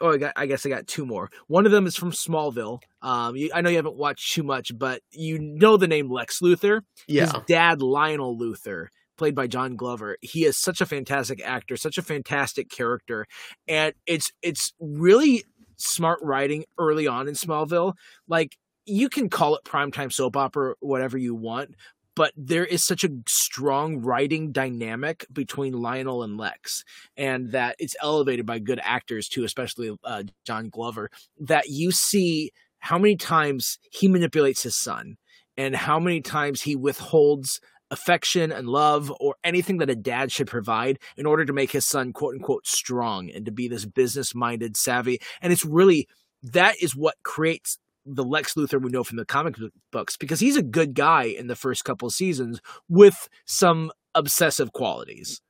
oh 0.00 0.12
I, 0.12 0.16
got, 0.16 0.32
I 0.34 0.46
guess 0.46 0.66
i 0.66 0.68
got 0.68 0.86
two 0.86 1.06
more. 1.06 1.30
One 1.46 1.66
of 1.66 1.72
them 1.72 1.86
is 1.86 1.96
from 1.96 2.12
smallville. 2.12 2.80
Um 3.02 3.36
you, 3.36 3.50
i 3.54 3.60
know 3.60 3.70
you 3.70 3.76
haven't 3.76 3.96
watched 3.96 4.32
too 4.32 4.42
much 4.42 4.76
but 4.76 5.02
you 5.10 5.38
know 5.38 5.76
the 5.76 5.88
name 5.88 6.10
lex 6.10 6.40
luthor? 6.40 6.80
Yeah. 7.06 7.24
his 7.24 7.34
dad 7.46 7.82
lionel 7.82 8.36
luthor 8.38 8.86
played 9.22 9.34
by 9.36 9.46
John 9.46 9.76
Glover. 9.76 10.16
He 10.20 10.44
is 10.44 10.58
such 10.58 10.80
a 10.80 10.86
fantastic 10.86 11.40
actor, 11.44 11.76
such 11.76 11.98
a 11.98 12.02
fantastic 12.02 12.68
character, 12.68 13.26
and 13.68 13.94
it's 14.06 14.32
it's 14.42 14.72
really 14.80 15.44
smart 15.82 16.18
writing 16.22 16.64
early 16.78 17.06
on 17.06 17.28
in 17.28 17.34
Smallville. 17.34 17.94
Like 18.28 18.56
you 18.86 19.08
can 19.08 19.28
call 19.28 19.54
it 19.56 19.64
primetime 19.64 20.12
soap 20.12 20.36
opera, 20.36 20.74
whatever 20.80 21.16
you 21.16 21.34
want, 21.34 21.74
but 22.14 22.32
there 22.36 22.64
is 22.64 22.84
such 22.84 23.04
a 23.04 23.10
strong 23.26 24.00
writing 24.00 24.52
dynamic 24.52 25.26
between 25.32 25.72
Lionel 25.72 26.22
and 26.22 26.36
Lex, 26.36 26.84
and 27.16 27.52
that 27.52 27.76
it's 27.78 27.96
elevated 28.02 28.44
by 28.44 28.58
good 28.58 28.80
actors 28.82 29.28
too, 29.28 29.44
especially 29.44 29.96
uh, 30.04 30.24
John 30.44 30.68
Glover. 30.68 31.10
That 31.40 31.68
you 31.68 31.90
see 31.90 32.50
how 32.80 32.98
many 32.98 33.16
times 33.16 33.78
he 33.90 34.08
manipulates 34.08 34.62
his 34.62 34.78
son, 34.78 35.16
and 35.56 35.74
how 35.74 35.98
many 35.98 36.20
times 36.20 36.62
he 36.62 36.76
withholds 36.76 37.60
affection 37.92 38.50
and 38.50 38.68
love 38.68 39.12
or 39.20 39.36
anything 39.44 39.78
that 39.78 39.90
a 39.90 39.94
dad 39.94 40.32
should 40.32 40.48
provide 40.48 40.98
in 41.16 41.26
order 41.26 41.44
to 41.44 41.52
make 41.52 41.70
his 41.70 41.86
son 41.86 42.12
quote 42.12 42.34
unquote 42.34 42.66
strong 42.66 43.30
and 43.30 43.44
to 43.44 43.52
be 43.52 43.68
this 43.68 43.84
business 43.84 44.34
minded 44.34 44.76
savvy 44.76 45.20
and 45.42 45.52
it's 45.52 45.64
really 45.64 46.08
that 46.42 46.74
is 46.82 46.96
what 46.96 47.14
creates 47.22 47.78
the 48.04 48.24
Lex 48.24 48.54
Luthor 48.54 48.82
we 48.82 48.90
know 48.90 49.04
from 49.04 49.16
the 49.18 49.24
comic 49.24 49.56
books 49.90 50.16
because 50.16 50.40
he's 50.40 50.56
a 50.56 50.62
good 50.62 50.94
guy 50.94 51.24
in 51.24 51.46
the 51.46 51.54
first 51.54 51.84
couple 51.84 52.10
seasons 52.10 52.60
with 52.88 53.28
some 53.44 53.92
obsessive 54.14 54.72
qualities. 54.72 55.40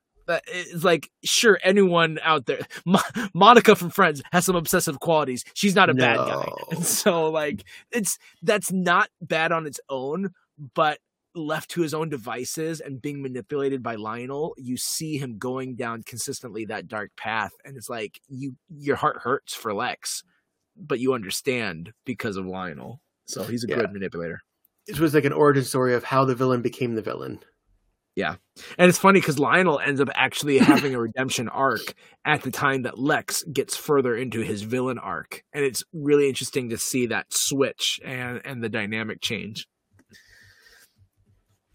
It's 0.47 0.83
like 0.83 1.09
sure 1.23 1.59
anyone 1.63 2.17
out 2.23 2.45
there 2.45 2.59
Mo- 2.85 2.99
Monica 3.33 3.75
from 3.75 3.89
Friends 3.89 4.21
has 4.31 4.45
some 4.45 4.55
obsessive 4.55 4.99
qualities. 4.99 5.43
She's 5.53 5.75
not 5.75 5.89
a 5.89 5.93
no. 5.93 5.99
bad 5.99 6.17
guy. 6.17 6.47
And 6.71 6.85
so 6.85 7.29
like 7.29 7.63
it's 7.91 8.17
that's 8.41 8.71
not 8.71 9.09
bad 9.21 9.51
on 9.51 9.65
its 9.65 9.81
own, 9.89 10.29
but 10.75 10.99
left 11.35 11.71
to 11.71 11.81
his 11.81 11.93
own 11.93 12.09
devices 12.09 12.79
and 12.79 13.01
being 13.01 13.21
manipulated 13.21 13.81
by 13.81 13.95
Lionel, 13.95 14.53
you 14.57 14.77
see 14.77 15.17
him 15.17 15.37
going 15.37 15.75
down 15.75 16.03
consistently 16.03 16.65
that 16.65 16.87
dark 16.87 17.11
path, 17.17 17.51
and 17.65 17.77
it's 17.77 17.89
like 17.89 18.19
you 18.27 18.55
your 18.69 18.95
heart 18.95 19.17
hurts 19.21 19.53
for 19.53 19.73
Lex, 19.73 20.23
but 20.75 20.99
you 20.99 21.13
understand 21.13 21.93
because 22.05 22.37
of 22.37 22.45
Lionel. 22.45 23.01
So 23.25 23.43
he's 23.43 23.63
a 23.63 23.67
yeah. 23.67 23.77
good 23.77 23.93
manipulator. 23.93 24.41
It 24.87 24.99
was 24.99 25.13
like 25.13 25.25
an 25.25 25.33
origin 25.33 25.63
story 25.63 25.93
of 25.93 26.03
how 26.03 26.25
the 26.25 26.35
villain 26.35 26.61
became 26.61 26.95
the 26.95 27.01
villain. 27.01 27.39
Yeah. 28.15 28.35
And 28.77 28.89
it's 28.89 28.97
funny 28.97 29.19
because 29.19 29.39
Lionel 29.39 29.79
ends 29.79 29.99
up 29.99 30.09
actually 30.13 30.57
having 30.59 30.93
a 30.93 30.99
redemption 30.99 31.49
arc 31.49 31.93
at 32.25 32.43
the 32.43 32.51
time 32.51 32.83
that 32.83 32.99
Lex 32.99 33.43
gets 33.43 33.75
further 33.75 34.15
into 34.15 34.41
his 34.41 34.61
villain 34.61 34.99
arc. 34.99 35.43
And 35.53 35.63
it's 35.63 35.83
really 35.93 36.27
interesting 36.27 36.69
to 36.69 36.77
see 36.77 37.07
that 37.07 37.33
switch 37.33 37.99
and, 38.03 38.41
and 38.45 38.63
the 38.63 38.69
dynamic 38.69 39.21
change. 39.21 39.67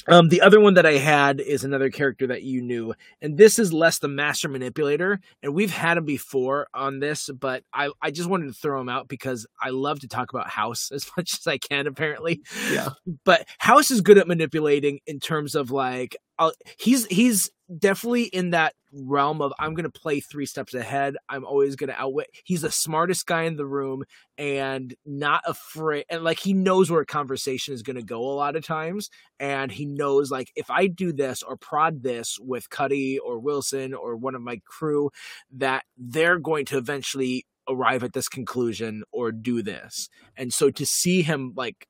Um, 0.09 0.29
the 0.29 0.41
other 0.41 0.61
one 0.61 0.75
that 0.75 0.87
I 0.87 0.95
had 0.95 1.41
is 1.41 1.65
another 1.65 1.91
character 1.91 2.27
that 2.29 2.43
you 2.43 2.63
knew, 2.63 2.95
and 3.21 3.37
this 3.37 3.59
is 3.59 3.73
less 3.73 3.99
the 3.99 4.09
master 4.09 4.49
manipulator. 4.49 5.21
And 5.43 5.55
we've 5.55 5.71
had 5.71 5.99
him 5.99 6.05
before 6.05 6.69
on 6.75 7.01
this, 7.01 7.31
but 7.39 7.63
I, 7.73 7.91
I 8.01 8.11
just 8.11 8.29
wanted 8.29 8.47
to 8.47 8.53
throw 8.55 8.81
him 8.81 8.89
out 8.89 9.09
because 9.09 9.47
I 9.61 9.71
love 9.71 10.01
to 10.01 10.09
talk 10.09 10.33
about 10.33 10.49
House 10.49 10.91
as 10.93 11.07
much 11.17 11.35
as 11.35 11.47
I 11.47 11.59
can, 11.59 11.87
apparently. 11.87 12.43
Yeah. 12.71 12.91
But 13.25 13.47
House 13.59 13.91
is 13.91 14.01
good 14.01 14.19
at 14.19 14.29
manipulating 14.29 15.01
in 15.07 15.21
terms 15.21 15.55
of 15.55 15.71
like, 15.71 16.17
I'll, 16.39 16.53
he's 16.79 17.07
he's 17.07 17.51
definitely 17.77 18.25
in 18.25 18.51
that 18.51 18.75
realm 18.93 19.43
of 19.43 19.53
I'm 19.59 19.75
going 19.75 19.91
to 19.91 20.01
play 20.01 20.21
three 20.21 20.47
steps 20.47 20.75
ahead. 20.75 21.17
I'm 21.29 21.45
always 21.45 21.77
going 21.77 21.89
to 21.89 22.01
outwit. 22.01 22.29
He's 22.45 22.63
the 22.63 22.71
smartest 22.71 23.27
guy 23.27 23.43
in 23.43 23.57
the 23.57 23.67
room 23.67 24.05
and 24.39 24.95
not 25.05 25.43
afraid. 25.47 26.05
And 26.09 26.25
like 26.25 26.39
he 26.39 26.55
knows 26.55 26.91
where 26.91 27.03
a 27.03 27.07
conversation 27.07 27.75
is 27.75 27.83
going 27.83 27.97
to 27.97 28.03
go 28.03 28.21
a 28.21 28.33
lot 28.35 28.57
of 28.57 28.65
times. 28.65 29.11
And 29.39 29.71
he 29.71 29.85
knows 29.85 30.31
like 30.31 30.51
if 30.57 30.71
I 30.71 30.87
do 30.87 31.13
this 31.13 31.43
or 31.43 31.57
prod 31.57 32.03
this 32.03 32.39
with 32.41 32.71
Cuddy 32.71 33.19
or 33.19 33.39
Wilson 33.39 33.95
or 33.95 34.17
one 34.17 34.35
of 34.35 34.43
my 34.43 34.61
crew, 34.67 35.11
that 35.53 35.85
they're 35.97 36.39
going 36.39 36.65
to 36.67 36.79
eventually 36.79 37.45
arrive 37.69 38.03
at 38.03 38.15
this 38.15 38.29
conclusion 38.29 39.03
or 39.13 39.31
do 39.31 39.63
this. 39.63 40.09
And 40.37 40.53
so 40.53 40.71
to 40.71 40.87
see 40.87 41.23
him 41.23 41.53
like 41.55 41.87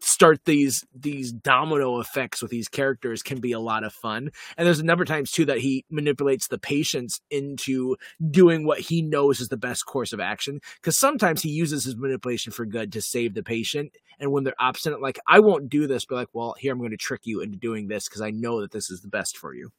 start 0.00 0.44
these 0.44 0.84
these 0.94 1.32
domino 1.32 1.98
effects 1.98 2.40
with 2.40 2.50
these 2.50 2.68
characters 2.68 3.22
can 3.22 3.40
be 3.40 3.52
a 3.52 3.58
lot 3.58 3.84
of 3.84 3.92
fun. 3.92 4.30
And 4.56 4.66
there's 4.66 4.78
a 4.78 4.84
number 4.84 5.02
of 5.02 5.08
times 5.08 5.32
too 5.32 5.44
that 5.46 5.58
he 5.58 5.84
manipulates 5.90 6.48
the 6.48 6.58
patients 6.58 7.20
into 7.30 7.96
doing 8.30 8.64
what 8.64 8.78
he 8.78 9.02
knows 9.02 9.40
is 9.40 9.48
the 9.48 9.56
best 9.56 9.86
course 9.86 10.12
of 10.12 10.20
action. 10.20 10.60
Because 10.76 10.98
sometimes 10.98 11.42
he 11.42 11.50
uses 11.50 11.84
his 11.84 11.96
manipulation 11.96 12.52
for 12.52 12.64
good 12.64 12.92
to 12.92 13.02
save 13.02 13.34
the 13.34 13.42
patient. 13.42 13.92
And 14.20 14.32
when 14.32 14.44
they're 14.44 14.54
obstinate, 14.58 15.02
like 15.02 15.18
I 15.26 15.40
won't 15.40 15.68
do 15.68 15.86
this, 15.86 16.04
but 16.04 16.14
like, 16.14 16.28
well, 16.32 16.54
here 16.58 16.72
I'm 16.72 16.78
going 16.78 16.90
to 16.92 16.96
trick 16.96 17.22
you 17.24 17.40
into 17.40 17.58
doing 17.58 17.88
this 17.88 18.08
because 18.08 18.22
I 18.22 18.30
know 18.30 18.60
that 18.60 18.70
this 18.70 18.90
is 18.90 19.00
the 19.00 19.08
best 19.08 19.36
for 19.36 19.54
you. 19.54 19.72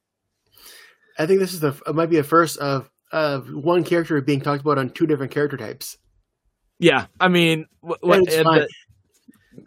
I 1.17 1.26
think 1.26 1.39
this 1.39 1.54
is 1.54 1.62
the 1.62 1.80
it 1.88 1.95
might 1.95 2.10
be 2.10 2.17
a 2.17 2.23
first 2.23 2.58
of 2.58 2.89
of 3.12 3.54
one 3.54 3.84
character 3.84 4.19
being 4.21 4.41
talked 4.41 4.62
about 4.62 4.78
on 4.78 4.89
two 4.89 5.08
different 5.08 5.32
character 5.32 5.58
types. 5.58 5.97
Yeah, 6.80 7.08
I 7.19 7.28
mean, 7.28 7.65
what, 7.80 8.02
the, 8.02 8.67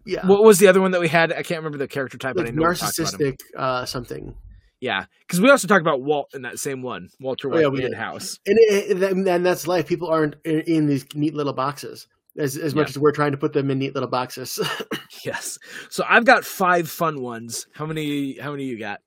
yeah. 0.04 0.26
What 0.26 0.44
was 0.44 0.58
the 0.58 0.68
other 0.68 0.80
one 0.80 0.90
that 0.92 1.00
we 1.00 1.08
had? 1.08 1.32
I 1.32 1.42
can't 1.42 1.58
remember 1.58 1.78
the 1.78 1.88
character 1.88 2.18
type, 2.18 2.36
like 2.36 2.46
but 2.46 2.52
I 2.52 2.54
know 2.54 2.62
narcissistic 2.62 3.40
uh, 3.56 3.84
something. 3.84 4.34
Yeah, 4.80 5.04
because 5.20 5.40
we 5.40 5.50
also 5.50 5.68
talked 5.68 5.82
about 5.82 6.02
Walt 6.02 6.30
in 6.34 6.42
that 6.42 6.58
same 6.58 6.80
one, 6.80 7.08
Walter 7.20 7.50
White 7.50 7.64
oh, 7.64 7.74
yeah, 7.74 7.94
House, 7.94 8.38
and, 8.46 8.56
it, 8.58 9.02
and 9.02 9.44
that's 9.44 9.66
life. 9.66 9.86
People 9.86 10.08
aren't 10.08 10.36
in, 10.44 10.60
in 10.60 10.86
these 10.86 11.04
neat 11.14 11.34
little 11.34 11.52
boxes 11.52 12.06
as 12.38 12.56
as 12.56 12.74
much 12.74 12.88
yeah. 12.88 12.90
as 12.90 12.98
we're 12.98 13.12
trying 13.12 13.32
to 13.32 13.38
put 13.38 13.52
them 13.52 13.70
in 13.70 13.78
neat 13.78 13.94
little 13.94 14.08
boxes. 14.08 14.58
yes. 15.24 15.58
So 15.90 16.04
I've 16.08 16.24
got 16.24 16.44
five 16.44 16.88
fun 16.88 17.20
ones. 17.20 17.66
How 17.74 17.86
many? 17.86 18.38
How 18.38 18.52
many 18.52 18.64
you 18.64 18.78
got? 18.78 19.00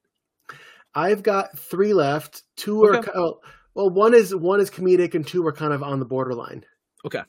I've 0.93 1.23
got 1.23 1.57
three 1.57 1.93
left. 1.93 2.43
Two 2.55 2.85
okay. 2.85 3.09
are 3.09 3.15
oh, 3.15 3.39
well, 3.73 3.89
one 3.89 4.13
is 4.13 4.35
one 4.35 4.59
is 4.59 4.69
comedic, 4.69 5.15
and 5.15 5.25
two 5.25 5.45
are 5.45 5.53
kind 5.53 5.73
of 5.73 5.81
on 5.81 5.99
the 5.99 6.05
borderline. 6.05 6.65
Okay. 7.05 7.21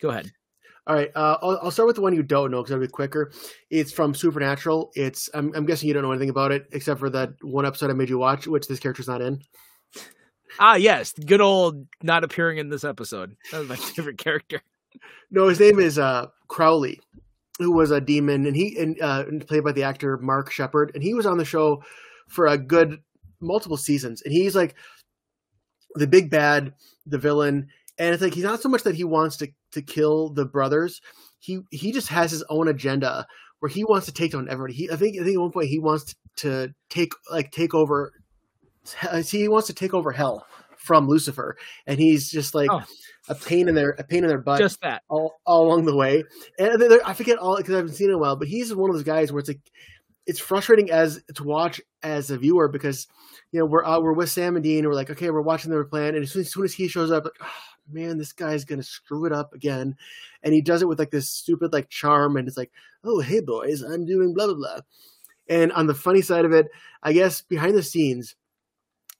Go 0.00 0.08
ahead. 0.08 0.32
All 0.86 0.96
right, 0.96 1.10
uh, 1.14 1.38
I'll, 1.40 1.60
I'll, 1.62 1.70
start 1.70 1.86
with 1.86 1.96
the 1.96 2.02
one 2.02 2.12
you 2.12 2.24
don't 2.24 2.50
know 2.50 2.60
because 2.60 2.72
it'll 2.72 2.84
be 2.84 2.88
quicker. 2.88 3.30
It's 3.70 3.92
from 3.92 4.14
Supernatural. 4.16 4.90
It's 4.96 5.30
I'm, 5.32 5.54
I'm, 5.54 5.64
guessing 5.64 5.86
you 5.86 5.94
don't 5.94 6.02
know 6.02 6.10
anything 6.10 6.28
about 6.28 6.50
it 6.50 6.66
except 6.72 6.98
for 6.98 7.08
that 7.10 7.34
one 7.40 7.64
episode 7.64 7.90
I 7.90 7.92
made 7.94 8.08
you 8.08 8.18
watch, 8.18 8.48
which 8.48 8.66
this 8.66 8.80
character's 8.80 9.06
not 9.06 9.22
in. 9.22 9.42
Ah, 10.58 10.74
yes, 10.74 11.12
good 11.12 11.40
old 11.40 11.86
not 12.02 12.24
appearing 12.24 12.58
in 12.58 12.68
this 12.68 12.82
episode. 12.82 13.36
That 13.52 13.60
was 13.60 13.68
my 13.68 13.76
favorite 13.94 14.18
character. 14.18 14.60
No, 15.30 15.46
his 15.46 15.60
name 15.60 15.78
is 15.78 16.00
uh, 16.00 16.26
Crowley, 16.48 17.00
who 17.58 17.70
was 17.70 17.92
a 17.92 18.00
demon, 18.00 18.44
and 18.46 18.56
he 18.56 18.76
and 18.76 19.00
uh, 19.00 19.24
played 19.46 19.62
by 19.62 19.72
the 19.72 19.84
actor 19.84 20.18
Mark 20.18 20.50
Sheppard, 20.50 20.90
and 20.94 21.02
he 21.02 21.14
was 21.14 21.26
on 21.26 21.38
the 21.38 21.44
show 21.44 21.84
for 22.28 22.48
a 22.48 22.58
good 22.58 22.98
multiple 23.40 23.76
seasons, 23.76 24.20
and 24.22 24.32
he's 24.32 24.56
like 24.56 24.74
the 25.94 26.08
big 26.08 26.28
bad, 26.28 26.74
the 27.06 27.18
villain, 27.18 27.68
and 27.98 28.14
it's 28.14 28.22
like 28.22 28.34
he's 28.34 28.44
not 28.44 28.62
so 28.62 28.68
much 28.68 28.82
that 28.84 28.94
he 28.94 29.04
wants 29.04 29.36
to 29.38 29.48
to 29.72 29.82
kill 29.82 30.30
the 30.30 30.44
brothers. 30.44 31.00
He 31.38 31.60
he 31.70 31.92
just 31.92 32.08
has 32.08 32.30
his 32.30 32.44
own 32.48 32.68
agenda 32.68 33.26
where 33.60 33.70
he 33.70 33.84
wants 33.84 34.06
to 34.06 34.12
take 34.12 34.32
down 34.32 34.48
everybody. 34.48 34.74
He 34.74 34.90
I 34.90 34.96
think 34.96 35.16
I 35.20 35.24
think 35.24 35.36
at 35.36 35.40
one 35.40 35.52
point 35.52 35.68
he 35.68 35.78
wants 35.78 36.04
to, 36.04 36.14
to 36.36 36.74
take 36.88 37.12
like 37.30 37.50
take 37.50 37.74
over. 37.74 38.12
He 39.24 39.46
wants 39.46 39.68
to 39.68 39.74
take 39.74 39.94
over 39.94 40.10
hell 40.10 40.44
from 40.76 41.06
Lucifer, 41.06 41.56
and 41.86 42.00
he's 42.00 42.28
just 42.30 42.54
like 42.54 42.68
oh. 42.70 42.82
a 43.28 43.34
pain 43.34 43.68
in 43.68 43.74
their 43.74 43.90
a 43.90 44.04
pain 44.04 44.24
in 44.24 44.28
their 44.28 44.40
butt. 44.40 44.58
Just 44.58 44.80
that 44.80 45.02
all, 45.08 45.40
all 45.46 45.66
along 45.66 45.84
the 45.84 45.94
way. 45.94 46.24
And 46.58 46.82
I 47.04 47.14
forget 47.14 47.38
all 47.38 47.56
because 47.56 47.74
I 47.74 47.76
haven't 47.78 47.94
seen 47.94 48.08
it 48.08 48.12
in 48.12 48.16
a 48.16 48.18
while, 48.18 48.36
but 48.36 48.48
he's 48.48 48.74
one 48.74 48.90
of 48.90 48.96
those 48.96 49.04
guys 49.04 49.32
where 49.32 49.38
it's 49.38 49.48
like 49.48 49.60
it's 50.26 50.40
frustrating 50.40 50.90
as 50.90 51.22
to 51.34 51.44
watch 51.44 51.80
as 52.02 52.30
a 52.30 52.38
viewer 52.38 52.68
because 52.68 53.06
you 53.52 53.60
know 53.60 53.66
we're 53.66 53.84
uh, 53.84 54.00
we're 54.00 54.12
with 54.12 54.30
Sam 54.30 54.56
and 54.56 54.64
Dean. 54.64 54.80
And 54.80 54.88
we're 54.88 54.94
like, 54.94 55.10
okay, 55.10 55.30
we're 55.30 55.42
watching 55.42 55.70
their 55.70 55.84
plan, 55.84 56.14
and 56.14 56.24
as 56.24 56.32
soon, 56.32 56.42
as 56.42 56.52
soon 56.52 56.64
as 56.64 56.72
he 56.72 56.88
shows 56.88 57.10
up, 57.10 57.24
like, 57.24 57.34
oh, 57.40 57.46
man, 57.92 58.18
this 58.18 58.32
guy's 58.32 58.64
gonna 58.64 58.82
screw 58.82 59.24
it 59.26 59.32
up 59.32 59.54
again, 59.54 59.96
and 60.42 60.54
he 60.54 60.60
does 60.60 60.82
it 60.82 60.88
with 60.88 60.98
like 60.98 61.10
this 61.10 61.28
stupid 61.28 61.72
like 61.72 61.88
charm, 61.88 62.36
and 62.36 62.48
it's 62.48 62.56
like, 62.56 62.72
oh 63.04 63.20
hey 63.20 63.40
boys, 63.40 63.82
I'm 63.82 64.06
doing 64.06 64.34
blah 64.34 64.46
blah 64.46 64.54
blah. 64.54 64.80
And 65.48 65.72
on 65.72 65.86
the 65.86 65.94
funny 65.94 66.22
side 66.22 66.44
of 66.44 66.52
it, 66.52 66.68
I 67.02 67.12
guess 67.12 67.42
behind 67.42 67.74
the 67.74 67.82
scenes, 67.82 68.36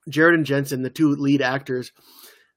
Jared 0.08 0.34
and 0.34 0.46
Jensen, 0.46 0.82
the 0.82 0.90
two 0.90 1.10
lead 1.10 1.42
actors, 1.42 1.92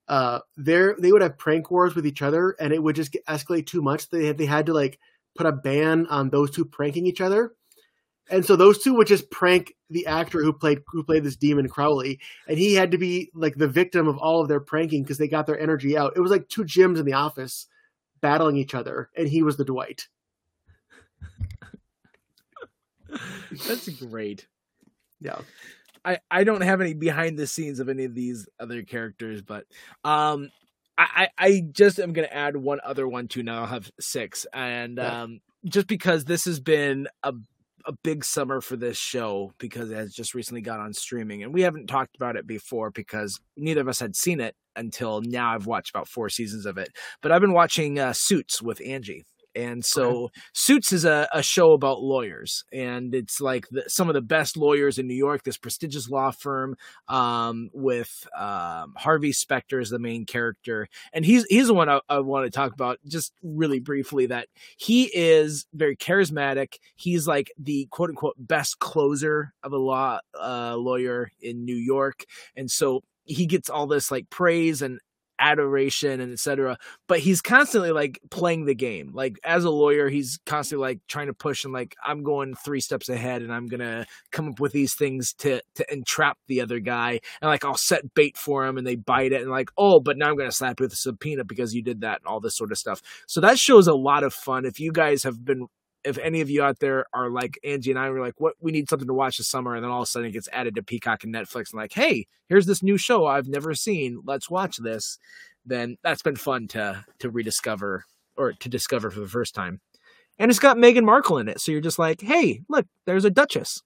uh, 0.08 0.39
they 0.58 0.89
they 0.99 1.12
would 1.12 1.21
have 1.21 1.38
prank 1.38 1.71
wars 1.71 1.95
with 1.95 2.06
each 2.06 2.21
other, 2.21 2.56
and 2.60 2.73
it 2.73 2.82
would 2.82 2.95
just 2.95 3.15
escalate 3.28 3.65
too 3.65 3.82
much. 3.82 4.10
They 4.10 4.28
had, 4.28 4.38
they 4.38 4.45
had 4.45 4.67
to 4.67 4.73
like 4.73 4.99
put 5.36 5.47
a 5.47 5.51
ban 5.51 6.08
on 6.08 6.30
those 6.30 6.51
two 6.51 6.65
pranking 6.65 7.08
each 7.08 7.21
other 7.21 7.54
and 8.29 8.45
so 8.45 8.55
those 8.55 8.81
two 8.81 8.93
would 8.95 9.07
just 9.07 9.29
prank 9.29 9.73
the 9.89 10.07
actor 10.07 10.41
who 10.41 10.51
played 10.51 10.79
who 10.88 11.03
played 11.03 11.23
this 11.23 11.35
demon 11.35 11.69
Crowley, 11.69 12.19
and 12.47 12.57
he 12.57 12.73
had 12.73 12.91
to 12.91 12.97
be 12.97 13.29
like 13.33 13.55
the 13.55 13.67
victim 13.67 14.07
of 14.07 14.17
all 14.17 14.41
of 14.41 14.47
their 14.47 14.59
pranking 14.59 15.03
because 15.03 15.17
they 15.17 15.27
got 15.27 15.45
their 15.45 15.59
energy 15.59 15.97
out. 15.97 16.13
It 16.15 16.21
was 16.21 16.31
like 16.31 16.49
two 16.49 16.63
Jims 16.63 16.99
in 16.99 17.05
the 17.05 17.13
office 17.13 17.67
battling 18.21 18.57
each 18.57 18.73
other, 18.73 19.09
and 19.15 19.27
he 19.27 19.43
was 19.43 19.57
the 19.57 19.65
Dwight. 19.65 20.07
That's 23.67 23.88
great. 23.89 24.47
Yeah. 25.21 25.39
I, 26.03 26.19
I 26.29 26.43
don't 26.43 26.61
have 26.61 26.81
any 26.81 26.93
behind 26.93 27.38
the 27.38 27.47
scenes 27.47 27.79
of 27.79 27.89
any 27.89 28.05
of 28.05 28.13
these 28.13 28.47
other 28.59 28.83
characters, 28.83 29.41
but 29.41 29.65
um 30.03 30.51
I, 30.97 31.27
I 31.38 31.61
just 31.71 31.99
am 31.99 32.13
gonna 32.13 32.27
add 32.27 32.55
one 32.55 32.79
other 32.83 33.07
one 33.07 33.27
too. 33.27 33.43
Now 33.43 33.61
I'll 33.61 33.65
have 33.67 33.91
six. 33.99 34.45
And 34.53 34.97
yeah. 34.97 35.23
um 35.23 35.41
just 35.65 35.88
because 35.88 36.25
this 36.25 36.45
has 36.45 36.59
been 36.59 37.07
a 37.23 37.33
a 37.86 37.93
big 38.04 38.24
summer 38.26 38.62
for 38.62 38.76
this 38.76 38.98
show 38.98 39.52
because 39.58 39.91
it 39.91 39.95
has 39.95 40.13
just 40.13 40.34
recently 40.34 40.62
got 40.62 40.80
on 40.80 40.93
streaming 40.93 41.43
and 41.43 41.54
we 41.54 41.62
haven't 41.62 41.88
talked 41.88 42.15
about 42.15 42.36
it 42.36 42.48
before 42.48 42.91
because 42.91 43.39
neither 43.58 43.82
of 43.82 43.88
us 43.88 44.00
had 44.00 44.15
seen 44.15 44.39
it 44.39 44.56
until 44.76 45.21
now. 45.21 45.54
I've 45.54 45.67
watched 45.67 45.91
about 45.91 46.08
four 46.08 46.30
seasons 46.30 46.65
of 46.65 46.78
it 46.78 46.89
but 47.21 47.32
i've 47.32 47.41
been 47.41 47.54
watching 47.54 48.00
uh, 48.00 48.13
suits 48.13 48.62
with 48.62 48.82
angie 48.86 49.24
and 49.55 49.83
so 49.85 50.25
okay. 50.25 50.41
Suits 50.53 50.91
is 50.91 51.05
a, 51.05 51.27
a, 51.33 51.41
show 51.41 51.71
about 51.71 52.01
lawyers, 52.01 52.63
and 52.73 53.15
it's 53.15 53.39
like 53.39 53.67
the, 53.69 53.83
some 53.87 54.09
of 54.09 54.13
the 54.13 54.21
best 54.21 54.57
lawyers 54.57 54.99
in 54.99 55.07
New 55.07 55.15
York. 55.15 55.43
This 55.43 55.57
prestigious 55.57 56.09
law 56.09 56.31
firm 56.31 56.75
um, 57.07 57.69
with 57.73 58.27
um, 58.37 58.93
Harvey 58.97 59.31
Specter 59.31 59.79
as 59.79 59.89
the 59.89 59.99
main 59.99 60.25
character, 60.25 60.87
and 61.13 61.25
he's 61.25 61.45
he's 61.45 61.67
the 61.67 61.73
one 61.73 61.89
I, 61.89 61.99
I 62.09 62.19
want 62.19 62.45
to 62.45 62.51
talk 62.51 62.73
about 62.73 62.99
just 63.07 63.33
really 63.41 63.79
briefly. 63.79 64.25
That 64.25 64.47
he 64.77 65.05
is 65.13 65.65
very 65.73 65.95
charismatic. 65.95 66.73
He's 66.95 67.27
like 67.27 67.51
the 67.57 67.87
quote 67.91 68.09
unquote 68.09 68.35
best 68.37 68.79
closer 68.79 69.53
of 69.63 69.71
a 69.71 69.77
law 69.77 70.19
uh, 70.39 70.75
lawyer 70.77 71.29
in 71.41 71.63
New 71.63 71.77
York, 71.77 72.25
and 72.55 72.69
so 72.69 73.01
he 73.25 73.47
gets 73.47 73.69
all 73.69 73.87
this 73.87 74.11
like 74.11 74.29
praise 74.29 74.81
and 74.81 74.99
adoration 75.39 76.19
and 76.21 76.34
etc 76.34 76.78
but 77.08 77.19
he's 77.19 77.41
constantly 77.41 77.91
like 77.91 78.19
playing 78.30 78.65
the 78.65 78.76
game. 78.76 79.12
Like 79.13 79.38
as 79.43 79.63
a 79.63 79.69
lawyer 79.69 80.10
he's 80.10 80.39
constantly 80.45 80.88
like 80.88 81.00
trying 81.08 81.28
to 81.28 81.34
push 81.34 81.63
and 81.63 81.74
like 81.74 81.95
i'm 82.06 82.24
going 82.24 82.56
three 82.56 82.80
steps 82.80 83.10
ahead 83.10 83.41
and 83.41 83.54
i'm 83.54 83.67
gonna 83.67 84.06
come 84.32 84.50
up 84.50 84.60
with 84.60 84.71
these 84.71 84.93
things 84.95 85.34
to 85.39 85.62
to 85.76 85.93
entrap 85.93 86.38
the 86.48 86.62
other 86.62 86.80
guy 86.80 87.19
and 87.41 87.50
like 87.50 87.63
i'll 87.63 87.78
set 87.78 88.13
bait 88.13 88.38
for 88.38 88.65
him 88.65 88.78
and 88.78 88.86
they 88.86 88.95
bite 88.95 89.32
it 89.32 89.41
and 89.41 89.52
like 89.52 89.69
oh 89.78 90.00
but 90.00 90.17
now 90.17 90.30
i'm 90.30 90.38
gonna 90.38 90.52
slap 90.52 90.80
you 90.80 90.86
with 90.86 90.93
a 90.93 90.95
subpoena 90.95 91.43
because 91.43 91.74
you 91.74 91.82
did 91.82 92.02
that 92.02 92.19
and 92.19 92.28
all 92.28 92.39
this 92.39 92.56
sort 92.56 92.71
of 92.71 92.78
stuff. 92.78 93.02
So 93.28 93.41
that 93.41 93.60
shows 93.60 93.88
a 93.88 93.93
lot 93.93 94.24
of 94.24 94.34
fun. 94.34 94.65
If 94.65 94.80
you 94.80 94.91
guys 94.91 95.24
have 95.24 95.43
been 95.43 95.67
if 96.05 96.17
any 96.19 96.41
of 96.41 96.49
you 96.49 96.63
out 96.63 96.79
there 96.79 97.05
are 97.13 97.29
like 97.29 97.59
Angie 97.63 97.91
and 97.91 97.99
I 97.99 98.09
were 98.09 98.21
like, 98.21 98.39
what 98.39 98.53
we 98.61 98.71
need 98.71 98.89
something 98.89 99.07
to 99.07 99.13
watch 99.13 99.37
this 99.37 99.47
summer, 99.47 99.75
and 99.75 99.83
then 99.83 99.91
all 99.91 100.01
of 100.01 100.07
a 100.07 100.07
sudden 100.07 100.29
it 100.29 100.33
gets 100.33 100.47
added 100.53 100.75
to 100.75 100.83
Peacock 100.83 101.23
and 101.23 101.33
Netflix, 101.33 101.71
and 101.71 101.79
like, 101.79 101.93
hey, 101.93 102.27
here's 102.47 102.65
this 102.65 102.83
new 102.83 102.97
show 102.97 103.25
I've 103.25 103.47
never 103.47 103.73
seen. 103.73 104.21
Let's 104.25 104.49
watch 104.49 104.77
this. 104.77 105.17
Then 105.65 105.97
that's 106.03 106.21
been 106.21 106.35
fun 106.35 106.67
to 106.69 107.03
to 107.19 107.29
rediscover 107.29 108.05
or 108.37 108.53
to 108.53 108.69
discover 108.69 109.09
for 109.09 109.19
the 109.19 109.27
first 109.27 109.55
time. 109.55 109.81
And 110.37 110.51
it's 110.51 110.59
got 110.59 110.77
Meghan 110.77 111.05
Markle 111.05 111.39
in 111.39 111.47
it, 111.47 111.59
so 111.59 111.71
you're 111.71 111.81
just 111.81 111.99
like, 111.99 112.21
hey, 112.21 112.61
look, 112.69 112.85
there's 113.05 113.25
a 113.25 113.29
Duchess. 113.29 113.81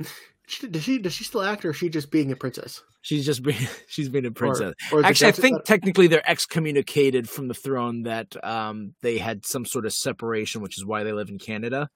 does 0.46 0.84
she 0.84 0.98
does 0.98 1.12
she 1.12 1.24
still 1.24 1.42
act, 1.42 1.64
or 1.64 1.70
is 1.70 1.76
she 1.76 1.88
just 1.88 2.10
being 2.10 2.30
a 2.30 2.36
princess? 2.36 2.82
She's 3.02 3.26
just 3.26 3.42
being 3.42 3.66
she's 3.88 4.08
being 4.08 4.26
a 4.26 4.30
princess. 4.30 4.74
Or, 4.92 5.00
or 5.00 5.04
Actually, 5.04 5.28
I 5.28 5.32
think 5.32 5.64
technically 5.64 6.06
they're 6.06 6.28
excommunicated 6.28 7.28
from 7.28 7.48
the 7.48 7.54
throne. 7.54 8.04
That 8.04 8.36
um, 8.44 8.94
they 9.02 9.18
had 9.18 9.44
some 9.44 9.64
sort 9.64 9.86
of 9.86 9.92
separation, 9.92 10.60
which 10.60 10.78
is 10.78 10.84
why 10.84 11.02
they 11.02 11.12
live 11.12 11.28
in 11.28 11.38
Canada. 11.38 11.88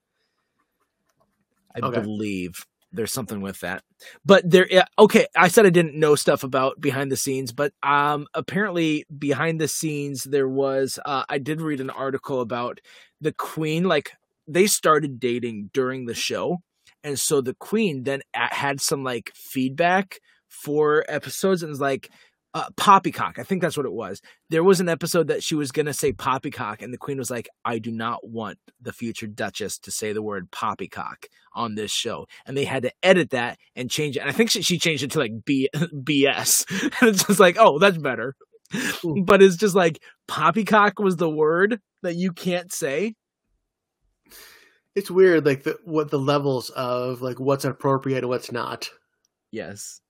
I 1.73 1.79
okay. 1.79 2.01
believe 2.01 2.65
there's 2.91 3.13
something 3.13 3.39
with 3.39 3.61
that. 3.61 3.83
But 4.25 4.49
there, 4.49 4.67
okay, 4.99 5.27
I 5.35 5.47
said 5.47 5.65
I 5.65 5.69
didn't 5.69 5.95
know 5.95 6.15
stuff 6.15 6.43
about 6.43 6.81
behind 6.81 7.11
the 7.11 7.17
scenes, 7.17 7.53
but 7.53 7.71
um, 7.81 8.27
apparently 8.33 9.05
behind 9.17 9.61
the 9.61 9.69
scenes 9.69 10.23
there 10.23 10.49
was. 10.49 10.99
Uh, 11.05 11.23
I 11.29 11.37
did 11.37 11.61
read 11.61 11.79
an 11.79 11.89
article 11.89 12.41
about 12.41 12.81
the 13.21 13.31
Queen. 13.31 13.85
Like 13.85 14.11
they 14.45 14.67
started 14.67 15.19
dating 15.21 15.69
during 15.73 16.05
the 16.05 16.13
show 16.13 16.57
and 17.03 17.19
so 17.19 17.41
the 17.41 17.55
queen 17.55 18.03
then 18.03 18.21
had 18.33 18.81
some 18.81 19.03
like 19.03 19.31
feedback 19.35 20.19
for 20.49 21.05
episodes 21.07 21.63
and 21.63 21.69
was 21.69 21.81
like 21.81 22.09
uh, 22.53 22.69
poppycock. 22.75 23.39
I 23.39 23.43
think 23.43 23.61
that's 23.61 23.77
what 23.77 23.85
it 23.85 23.93
was. 23.93 24.21
There 24.49 24.63
was 24.63 24.79
an 24.81 24.89
episode 24.89 25.27
that 25.27 25.41
she 25.41 25.55
was 25.55 25.71
going 25.71 25.85
to 25.85 25.93
say 25.93 26.11
poppycock 26.11 26.81
and 26.81 26.93
the 26.93 26.97
queen 26.97 27.17
was 27.17 27.31
like 27.31 27.47
i 27.63 27.79
do 27.79 27.91
not 27.91 28.27
want 28.27 28.57
the 28.81 28.91
future 28.91 29.27
duchess 29.27 29.77
to 29.79 29.91
say 29.91 30.11
the 30.11 30.21
word 30.21 30.51
poppycock 30.51 31.27
on 31.53 31.75
this 31.75 31.91
show. 31.91 32.27
And 32.45 32.57
they 32.57 32.65
had 32.65 32.83
to 32.83 32.91
edit 33.01 33.29
that 33.29 33.57
and 33.75 33.89
change 33.89 34.17
it. 34.17 34.21
And 34.21 34.29
i 34.29 34.33
think 34.33 34.49
she, 34.49 34.61
she 34.61 34.77
changed 34.77 35.03
it 35.03 35.11
to 35.11 35.19
like 35.19 35.31
B, 35.45 35.69
bs 35.75 36.65
and 37.01 37.09
it's 37.09 37.23
just 37.25 37.39
like 37.39 37.57
oh 37.59 37.79
that's 37.79 37.97
better. 37.97 38.35
But 39.25 39.41
it's 39.41 39.57
just 39.57 39.75
like 39.75 40.01
poppycock 40.27 40.99
was 40.99 41.17
the 41.17 41.29
word 41.29 41.79
that 42.03 42.15
you 42.15 42.31
can't 42.31 42.71
say 42.71 43.15
it's 44.95 45.11
weird 45.11 45.45
like 45.45 45.63
the, 45.63 45.77
what 45.83 46.09
the 46.09 46.19
levels 46.19 46.69
of 46.71 47.21
like 47.21 47.39
what's 47.39 47.65
appropriate 47.65 48.19
and 48.19 48.29
what's 48.29 48.51
not. 48.51 48.89
Yes. 49.51 50.01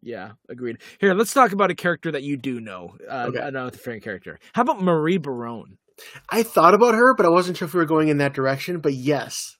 Yeah 0.00 0.32
agreed. 0.48 0.78
Here 1.00 1.14
let's 1.14 1.34
talk 1.34 1.52
about 1.52 1.70
a 1.70 1.74
character 1.74 2.10
that 2.12 2.22
you 2.22 2.36
do 2.36 2.60
know 2.60 2.96
uh, 3.08 3.26
okay. 3.28 3.40
another 3.40 3.76
favorite 3.76 4.02
character. 4.02 4.38
How 4.52 4.62
about 4.62 4.82
marie 4.82 5.18
barone? 5.18 5.76
I 6.30 6.42
thought 6.42 6.74
about 6.74 6.94
her 6.94 7.14
but 7.14 7.26
i 7.26 7.28
wasn't 7.28 7.56
sure 7.56 7.66
if 7.66 7.74
we 7.74 7.78
were 7.78 7.86
going 7.86 8.08
in 8.08 8.18
that 8.18 8.34
direction 8.34 8.80
but 8.80 8.94
yes 8.94 9.56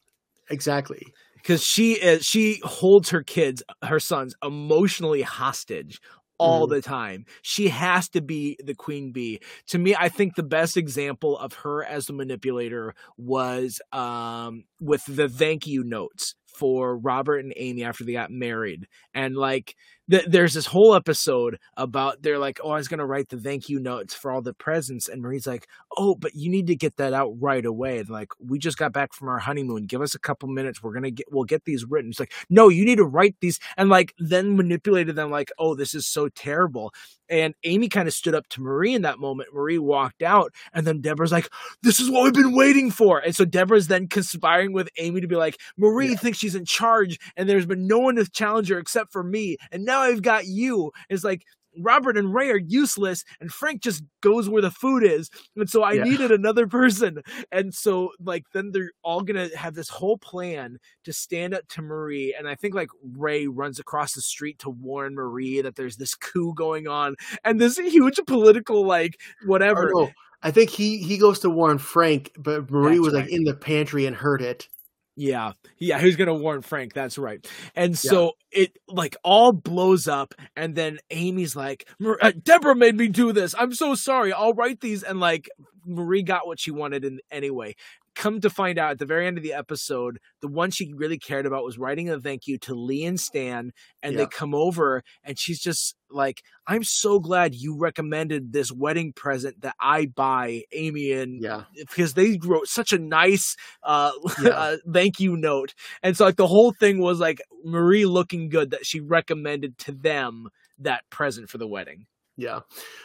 exactly. 0.50 1.02
Because 1.36 1.64
she 1.64 1.92
is 1.94 2.24
she 2.24 2.60
holds 2.64 3.10
her 3.10 3.22
kids 3.22 3.62
her 3.84 4.00
sons 4.00 4.34
emotionally 4.42 5.22
hostage 5.22 6.00
all 6.42 6.66
mm-hmm. 6.66 6.74
the 6.74 6.82
time. 6.82 7.24
She 7.42 7.68
has 7.68 8.08
to 8.10 8.20
be 8.20 8.56
the 8.62 8.74
queen 8.74 9.12
bee. 9.12 9.40
To 9.68 9.78
me, 9.78 9.94
I 9.94 10.08
think 10.08 10.34
the 10.34 10.42
best 10.42 10.76
example 10.76 11.38
of 11.38 11.52
her 11.54 11.84
as 11.84 12.06
the 12.06 12.12
manipulator 12.12 12.94
was 13.16 13.80
um, 13.92 14.64
with 14.80 15.02
the 15.06 15.28
thank 15.28 15.66
you 15.66 15.84
notes 15.84 16.34
for 16.46 16.96
Robert 16.96 17.38
and 17.38 17.54
Amy 17.56 17.82
after 17.84 18.04
they 18.04 18.12
got 18.12 18.30
married. 18.30 18.86
And 19.14 19.36
like 19.36 19.74
th- 20.10 20.26
there's 20.28 20.54
this 20.54 20.66
whole 20.66 20.94
episode 20.94 21.58
about 21.76 22.22
they're 22.22 22.38
like, 22.38 22.60
"Oh, 22.62 22.70
I 22.70 22.76
was 22.76 22.88
going 22.88 22.98
to 22.98 23.06
write 23.06 23.28
the 23.28 23.38
thank 23.38 23.68
you 23.68 23.80
notes 23.80 24.14
for 24.14 24.30
all 24.30 24.42
the 24.42 24.54
presents." 24.54 25.08
And 25.08 25.22
Marie's 25.22 25.46
like, 25.46 25.66
"Oh, 25.96 26.14
but 26.14 26.34
you 26.34 26.50
need 26.50 26.66
to 26.68 26.76
get 26.76 26.96
that 26.96 27.12
out 27.12 27.32
right 27.40 27.64
away." 27.64 27.98
And 27.98 28.08
like, 28.10 28.28
"We 28.40 28.58
just 28.58 28.78
got 28.78 28.92
back 28.92 29.12
from 29.12 29.28
our 29.28 29.38
honeymoon. 29.38 29.86
Give 29.86 30.02
us 30.02 30.14
a 30.14 30.18
couple 30.18 30.48
minutes. 30.48 30.82
We're 30.82 30.92
going 30.92 31.04
to 31.04 31.10
get 31.10 31.26
we'll 31.30 31.44
get 31.44 31.64
these 31.64 31.84
written." 31.84 32.10
It's 32.10 32.20
like, 32.20 32.32
"No, 32.50 32.68
you 32.68 32.84
need 32.84 32.96
to 32.96 33.04
write 33.04 33.36
these." 33.40 33.58
And 33.76 33.88
like 33.90 34.14
then 34.18 34.56
manipulated 34.56 35.16
them 35.16 35.30
like, 35.30 35.50
"Oh, 35.58 35.74
this 35.74 35.94
is 35.94 36.06
so 36.06 36.28
terrible." 36.28 36.92
And 37.28 37.54
Amy 37.64 37.88
kind 37.88 38.08
of 38.08 38.14
stood 38.14 38.34
up 38.34 38.46
to 38.48 38.60
Marie 38.60 38.94
in 38.94 39.02
that 39.02 39.18
moment. 39.18 39.54
Marie 39.54 39.78
walked 39.78 40.22
out, 40.22 40.52
and 40.74 40.86
then 40.86 41.00
Deborah's 41.00 41.32
like, 41.32 41.48
"This 41.82 42.00
is 42.00 42.10
what 42.10 42.24
we've 42.24 42.34
been 42.34 42.54
waiting 42.54 42.90
for." 42.90 43.18
And 43.20 43.34
so 43.34 43.44
Deborah's 43.44 43.88
then 43.88 44.08
conspiring 44.08 44.72
with 44.72 44.88
Amy 44.98 45.20
to 45.20 45.28
be 45.28 45.36
like, 45.36 45.58
"Marie 45.76 46.10
yeah. 46.10 46.16
thinks 46.16 46.38
she's 46.38 46.54
in 46.54 46.64
charge, 46.64 47.18
and 47.36 47.48
there's 47.48 47.66
been 47.66 47.86
no 47.86 47.98
one 48.00 48.16
to 48.16 48.28
challenge 48.30 48.68
her 48.68 48.78
except 48.78 49.12
for 49.12 49.22
me, 49.22 49.56
and 49.70 49.84
now 49.84 49.91
I've 50.00 50.22
got 50.22 50.46
you." 50.46 50.92
It's 51.10 51.24
like 51.24 51.42
Robert 51.78 52.18
and 52.18 52.34
Ray 52.34 52.50
are 52.50 52.58
useless, 52.58 53.24
and 53.40 53.50
Frank 53.50 53.82
just 53.82 54.02
goes 54.20 54.46
where 54.48 54.60
the 54.60 54.70
food 54.70 55.02
is. 55.04 55.30
And 55.56 55.70
so 55.70 55.82
I 55.82 55.94
Yeah. 55.94 56.04
needed 56.04 56.30
another 56.30 56.66
person. 56.68 57.22
And 57.50 57.72
so, 57.74 58.10
like, 58.22 58.44
then 58.52 58.72
they're 58.72 58.90
all 59.02 59.22
gonna 59.22 59.48
have 59.56 59.74
this 59.74 59.88
whole 59.88 60.18
plan 60.18 60.78
to 61.04 61.12
stand 61.14 61.54
up 61.54 61.66
to 61.68 61.80
Marie. 61.82 62.34
And 62.38 62.46
I 62.46 62.54
think 62.56 62.74
like 62.74 62.90
Ray 63.16 63.46
runs 63.46 63.78
across 63.78 64.12
the 64.12 64.20
street 64.20 64.58
to 64.60 64.70
warn 64.70 65.14
Marie 65.14 65.62
that 65.62 65.76
there's 65.76 65.96
this 65.96 66.14
coup 66.14 66.52
going 66.54 66.88
on 66.88 67.14
and 67.44 67.58
this 67.60 67.78
huge 67.78 68.20
political 68.26 68.84
like 68.86 69.18
Or 69.42 69.48
whatever. 69.48 69.90
no, 69.94 70.10
I 70.42 70.50
think 70.50 70.68
he 70.70 70.98
he 70.98 71.16
goes 71.16 71.38
to 71.40 71.48
warn 71.50 71.78
Frank, 71.78 72.32
but 72.36 72.70
Marie 72.70 72.96
That's 72.96 73.00
was 73.06 73.14
like 73.14 73.30
in 73.30 73.44
the 73.44 73.54
pantry 73.54 74.04
and 74.04 74.14
heard 74.16 74.42
it. 74.42 74.68
Yeah, 75.14 75.52
yeah, 75.78 75.98
who's 75.98 76.16
gonna 76.16 76.34
warn 76.34 76.62
Frank? 76.62 76.94
That's 76.94 77.18
right. 77.18 77.46
And 77.76 77.98
so 77.98 78.32
it 78.50 78.78
like 78.88 79.14
all 79.22 79.52
blows 79.52 80.08
up, 80.08 80.34
and 80.56 80.74
then 80.74 81.00
Amy's 81.10 81.54
like, 81.54 81.86
"Mar- 81.98 82.18
uh, 82.22 82.32
"Deborah 82.42 82.74
made 82.74 82.96
me 82.96 83.08
do 83.08 83.30
this. 83.32 83.54
I'm 83.58 83.74
so 83.74 83.94
sorry. 83.94 84.32
I'll 84.32 84.54
write 84.54 84.80
these." 84.80 85.02
And 85.02 85.20
like 85.20 85.50
Marie 85.84 86.22
got 86.22 86.46
what 86.46 86.58
she 86.58 86.70
wanted 86.70 87.04
in 87.04 87.20
anyway. 87.30 87.76
Come 88.14 88.40
to 88.40 88.50
find 88.50 88.78
out 88.78 88.92
at 88.92 88.98
the 88.98 89.06
very 89.06 89.26
end 89.26 89.38
of 89.38 89.42
the 89.42 89.54
episode, 89.54 90.18
the 90.40 90.48
one 90.48 90.70
she 90.70 90.92
really 90.94 91.18
cared 91.18 91.46
about 91.46 91.64
was 91.64 91.78
writing 91.78 92.10
a 92.10 92.20
thank 92.20 92.46
you 92.46 92.58
to 92.58 92.74
Lee 92.74 93.04
and 93.04 93.18
Stan, 93.18 93.72
and 94.02 94.18
they 94.18 94.26
come 94.26 94.54
over, 94.54 95.02
and 95.24 95.38
she's 95.38 95.60
just 95.60 95.96
like, 96.10 96.42
"I'm 96.66 96.84
so 96.84 97.18
glad 97.20 97.54
you 97.54 97.76
recommended 97.76 98.52
this 98.52 98.70
wedding 98.70 99.12
present 99.12 99.62
that 99.62 99.74
I 99.80 100.06
buy 100.06 100.64
Amy 100.72 101.12
and 101.12 101.42
Yeah, 101.42 101.64
because 101.74 102.14
they 102.14 102.38
wrote 102.42 102.68
such 102.68 102.92
a 102.92 102.98
nice 102.98 103.56
uh, 103.82 104.12
Yeah. 104.42 104.50
uh 104.50 104.76
thank 104.92 105.20
you 105.20 105.36
note 105.36 105.74
and 106.02 106.16
so 106.16 106.24
like 106.24 106.36
the 106.36 106.46
whole 106.46 106.72
thing 106.72 106.98
was 106.98 107.18
like 107.20 107.40
marie 107.64 108.06
looking 108.06 108.48
good 108.48 108.70
that 108.70 108.84
she 108.86 109.00
recommended 109.00 109.78
to 109.78 109.92
them 109.92 110.48
that 110.78 111.02
present 111.10 111.48
for 111.48 111.58
the 111.58 111.66
wedding 111.66 112.06
yeah. 112.36 112.60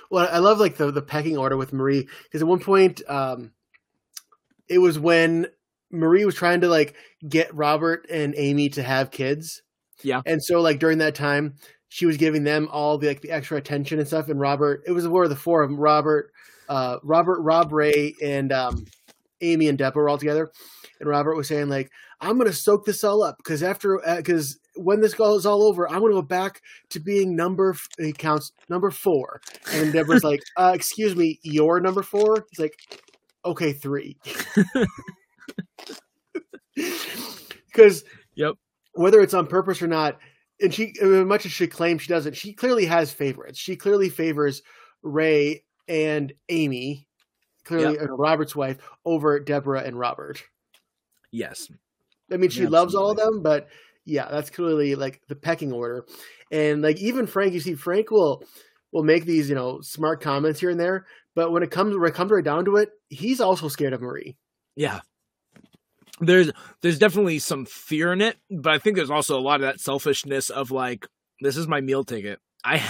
Well, 0.09 0.27
I 0.31 0.39
love 0.39 0.57
like 0.59 0.77
the 0.77 0.89
the 0.89 1.01
pecking 1.01 1.37
order 1.37 1.57
with 1.57 1.73
Marie 1.73 2.07
because 2.23 2.41
at 2.41 2.47
one 2.47 2.59
point, 2.59 3.01
um, 3.09 3.51
it 4.69 4.79
was 4.79 4.99
when 4.99 5.47
Marie 5.91 6.25
was 6.25 6.35
trying 6.35 6.61
to 6.61 6.67
like 6.67 6.95
get 7.27 7.53
Robert 7.53 8.05
and 8.09 8.33
Amy 8.37 8.69
to 8.69 8.83
have 8.83 9.11
kids. 9.11 9.61
Yeah. 10.03 10.21
and 10.27 10.43
so 10.43 10.61
like 10.61 10.79
during 10.79 10.99
that 10.99 11.15
time, 11.15 11.55
she 11.89 12.05
was 12.05 12.17
giving 12.17 12.43
them 12.43 12.67
all 12.71 12.97
the 12.97 13.07
like 13.07 13.21
the 13.21 13.31
extra 13.31 13.57
attention 13.57 13.99
and 13.99 14.07
stuff. 14.07 14.29
And 14.29 14.39
Robert, 14.39 14.83
it 14.85 14.91
was 14.91 15.07
where 15.07 15.27
the 15.27 15.35
four 15.35 15.63
of 15.63 15.69
them, 15.69 15.79
Robert, 15.79 16.31
uh, 16.69 16.97
Robert, 17.03 17.41
Rob, 17.41 17.71
Ray, 17.71 18.13
and 18.21 18.51
um, 18.51 18.85
Amy 19.41 19.67
and 19.69 19.77
Deborah 19.77 20.03
were 20.03 20.09
all 20.09 20.17
together. 20.17 20.51
And 20.99 21.09
Robert 21.09 21.35
was 21.35 21.47
saying 21.47 21.69
like, 21.69 21.89
"I'm 22.21 22.37
gonna 22.37 22.53
soak 22.53 22.85
this 22.85 23.03
all 23.03 23.23
up 23.23 23.37
because 23.37 23.63
after 23.63 24.01
because 24.17 24.59
when 24.75 24.99
this 25.01 25.13
goes 25.13 25.45
all 25.45 25.63
over, 25.63 25.89
I'm 25.89 26.01
gonna 26.01 26.13
go 26.13 26.21
back 26.21 26.61
to 26.89 26.99
being 26.99 27.35
number 27.35 27.71
f- 27.71 27.87
he 27.97 28.13
counts 28.13 28.51
number 28.69 28.91
four. 28.91 29.41
And 29.71 29.93
Deborah's 29.93 30.23
like, 30.25 30.41
uh, 30.57 30.73
"Excuse 30.75 31.15
me, 31.15 31.39
you're 31.43 31.79
number 31.79 32.03
four? 32.03 32.45
He's 32.51 32.59
like, 32.59 32.75
"Okay, 33.47 33.73
three. 33.73 34.17
Because 37.67 38.03
Yep. 38.35 38.55
whether 38.93 39.21
it's 39.21 39.33
on 39.33 39.45
purpose 39.47 39.81
or 39.81 39.87
not, 39.87 40.17
and 40.59 40.73
she 40.73 40.93
as 41.01 41.25
much 41.25 41.45
as 41.45 41.51
she 41.51 41.67
claims 41.67 42.01
she 42.01 42.07
doesn't, 42.07 42.35
she 42.35 42.53
clearly 42.53 42.85
has 42.85 43.11
favorites. 43.11 43.59
She 43.59 43.75
clearly 43.75 44.09
favors 44.09 44.63
Ray 45.03 45.63
and 45.87 46.33
Amy, 46.49 47.07
clearly 47.65 47.99
uh, 47.99 48.05
Robert's 48.05 48.55
wife, 48.55 48.77
over 49.05 49.39
Deborah 49.39 49.81
and 49.83 49.97
Robert. 49.99 50.43
yes 51.31 51.69
I 52.31 52.37
mean, 52.37 52.49
she 52.49 52.63
Yeah, 52.63 52.69
loves 52.69 52.95
all 52.95 53.11
of 53.11 53.17
them, 53.17 53.41
but 53.41 53.67
yeah, 54.05 54.27
that's 54.29 54.49
clearly 54.49 54.95
like 54.95 55.21
the 55.27 55.35
pecking 55.35 55.71
order. 55.71 56.05
And 56.51 56.81
like 56.81 56.97
even 56.97 57.27
Frank, 57.27 57.53
you 57.53 57.59
see, 57.59 57.75
Frank 57.75 58.09
will 58.11 58.43
will 58.91 59.03
make 59.03 59.25
these 59.25 59.49
you 59.49 59.55
know 59.55 59.81
smart 59.81 60.21
comments 60.21 60.59
here 60.59 60.69
and 60.71 60.79
there, 60.79 61.05
but 61.37 61.51
when 61.51 61.61
it 61.63 61.69
comes 61.71 61.95
when 61.95 62.09
it 62.09 62.15
comes 62.15 62.31
right 62.31 62.43
down 62.43 62.65
to 62.65 62.75
it, 62.77 62.89
he's 63.09 63.39
also 63.39 63.67
scared 63.69 63.93
of 63.93 64.01
Marie. 64.01 64.35
yeah 64.75 64.99
there's 66.19 66.51
there's 66.81 66.97
definitely 66.97 67.37
some 67.37 67.65
fear 67.65 68.11
in 68.11 68.21
it 68.21 68.37
but 68.49 68.73
i 68.73 68.79
think 68.79 68.95
there's 68.95 69.11
also 69.11 69.37
a 69.37 69.41
lot 69.41 69.55
of 69.55 69.61
that 69.61 69.79
selfishness 69.79 70.49
of 70.49 70.71
like 70.71 71.05
this 71.41 71.55
is 71.55 71.67
my 71.67 71.79
meal 71.79 72.03
ticket 72.03 72.39
i 72.63 72.81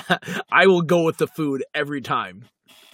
i 0.52 0.66
will 0.66 0.82
go 0.82 1.04
with 1.04 1.18
the 1.18 1.28
food 1.28 1.64
every 1.76 2.02
time 2.02 2.46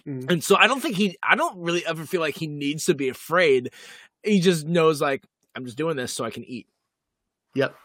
Mhm. 0.07 0.29
and 0.31 0.43
so 0.43 0.57
i 0.57 0.65
don't 0.67 0.81
think 0.81 0.95
he 0.97 1.15
i 1.23 1.35
don't 1.35 1.57
really 1.59 1.85
ever 1.85 2.03
feel 2.05 2.19
like 2.19 2.35
he 2.35 2.47
needs 2.47 2.85
to 2.85 2.93
be 2.95 3.07
afraid 3.09 3.69
he 4.23 4.39
just 4.41 4.65
knows 4.67 4.99
like 4.99 5.23
i'm 5.55 5.63
just 5.65 5.77
doing 5.77 5.95
this 5.95 6.11
so 6.11 6.25
i 6.25 6.29
can 6.31 6.43
eat 6.43 6.67
Yep. 7.55 7.75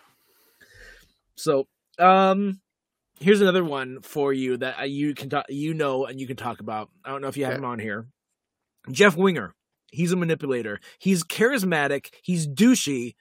So, 1.37 1.69
um, 1.99 2.61
here's 3.21 3.41
another 3.41 3.65
one 3.65 4.01
for 4.03 4.33
you 4.33 4.57
that 4.59 4.91
you 4.91 5.15
can 5.15 5.29
talk, 5.31 5.47
you 5.49 5.75
know, 5.75 6.07
and 6.07 6.21
you 6.21 6.27
can 6.27 6.37
talk 6.37 6.61
about. 6.61 6.91
I 7.05 7.11
don't 7.11 7.21
know 7.23 7.29
if 7.29 7.37
you 7.37 7.45
have 7.45 7.55
Okay. 7.55 7.59
him 7.59 7.65
on 7.65 7.79
here. 7.79 8.07
Jeff 8.91 9.17
Winger. 9.17 9.55
He's 9.91 10.13
a 10.13 10.17
manipulator. 10.17 10.81
He's 10.99 11.25
charismatic. 11.25 12.09
He's 12.23 12.47
douchey, 12.47 13.15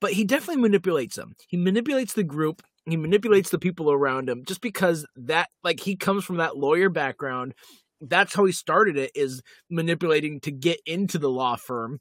but 0.00 0.12
he 0.14 0.24
definitely 0.24 0.62
manipulates 0.62 1.16
them. 1.16 1.34
He 1.48 1.56
manipulates 1.58 2.14
the 2.14 2.24
group. 2.24 2.62
He 2.86 2.96
manipulates 2.96 3.50
the 3.50 3.58
people 3.58 3.92
around 3.92 4.28
him 4.28 4.42
just 4.46 4.60
because 4.62 5.06
that, 5.16 5.48
like, 5.62 5.80
he 5.80 5.94
comes 5.96 6.24
from 6.24 6.38
that 6.38 6.56
lawyer 6.56 6.88
background. 6.88 7.54
That's 8.00 8.34
how 8.34 8.44
he 8.46 8.52
started 8.52 8.96
it 8.96 9.12
is 9.14 9.42
manipulating 9.70 10.40
to 10.40 10.50
get 10.50 10.80
into 10.86 11.18
the 11.18 11.30
law 11.30 11.54
firm 11.56 12.00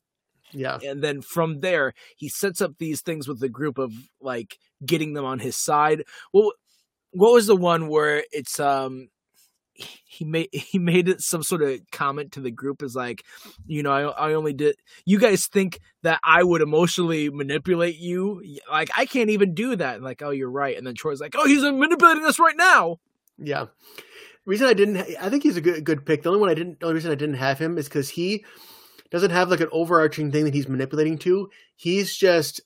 Yeah. 0.54 0.80
and 0.84 1.04
then 1.04 1.22
from 1.22 1.60
there 1.60 1.94
he 2.18 2.28
sets 2.30 2.60
up 2.62 2.74
these 2.80 3.02
things 3.02 3.28
with 3.28 3.40
the 3.40 3.50
group 3.50 3.78
of 3.78 3.94
like 4.20 4.58
getting 4.86 5.14
them 5.14 5.24
on 5.26 5.38
his 5.40 5.56
side 5.56 6.04
well 6.34 6.54
what 7.12 7.34
was 7.34 7.48
the 7.48 7.56
one 7.56 7.88
where 7.88 8.24
it's 8.32 8.60
um 8.60 9.10
he 9.74 10.26
made 10.26 10.50
he 10.52 10.78
made 10.80 11.08
it 11.10 11.22
some 11.22 11.44
sort 11.44 11.62
of 11.62 11.80
comment 11.92 12.34
to 12.34 12.42
the 12.42 12.52
group 12.52 12.84
is 12.84 12.96
like 12.96 13.24
you 13.66 13.84
know 13.84 13.92
I, 13.92 14.30
I 14.30 14.34
only 14.34 14.54
did 14.54 14.76
you 15.06 15.20
guys 15.20 15.48
think 15.48 15.80
that 16.04 16.20
i 16.24 16.44
would 16.44 16.62
emotionally 16.62 17.30
manipulate 17.30 17.98
you 17.98 18.42
like 18.70 18.90
i 18.98 19.06
can't 19.06 19.30
even 19.30 19.54
do 19.54 19.76
that 19.76 19.96
And 19.96 20.04
like 20.04 20.22
oh 20.22 20.30
you're 20.32 20.52
right 20.52 20.78
and 20.78 20.86
then 20.86 20.96
troy's 20.96 21.22
like 21.22 21.36
oh 21.38 21.46
he's 21.48 21.62
manipulating 21.64 22.26
us 22.26 22.40
right 22.40 22.58
now 22.58 22.98
Yeah. 23.38 23.68
Reason 24.46 24.66
I 24.68 24.74
didn't, 24.74 24.98
I 25.22 25.30
think 25.30 25.44
he's 25.44 25.58
a 25.58 25.62
good 25.62 25.84
good 25.84 26.04
pick. 26.04 26.24
The 26.24 26.30
only 26.30 26.42
one 26.42 26.50
I 26.50 26.56
didn't, 26.56 26.80
the 26.80 26.88
only 26.88 26.96
reason 26.96 27.12
I 27.12 27.16
didn't 27.16 27.36
have 27.36 27.60
him 27.60 27.78
is 27.78 27.88
because 27.88 28.10
he 28.10 28.44
doesn't 29.12 29.30
have 29.30 29.50
like 29.50 29.60
an 29.62 29.70
overarching 29.72 30.32
thing 30.32 30.46
that 30.46 30.54
he's 30.56 30.68
manipulating 30.68 31.20
to. 31.20 31.48
He's 31.76 32.16
just 32.16 32.60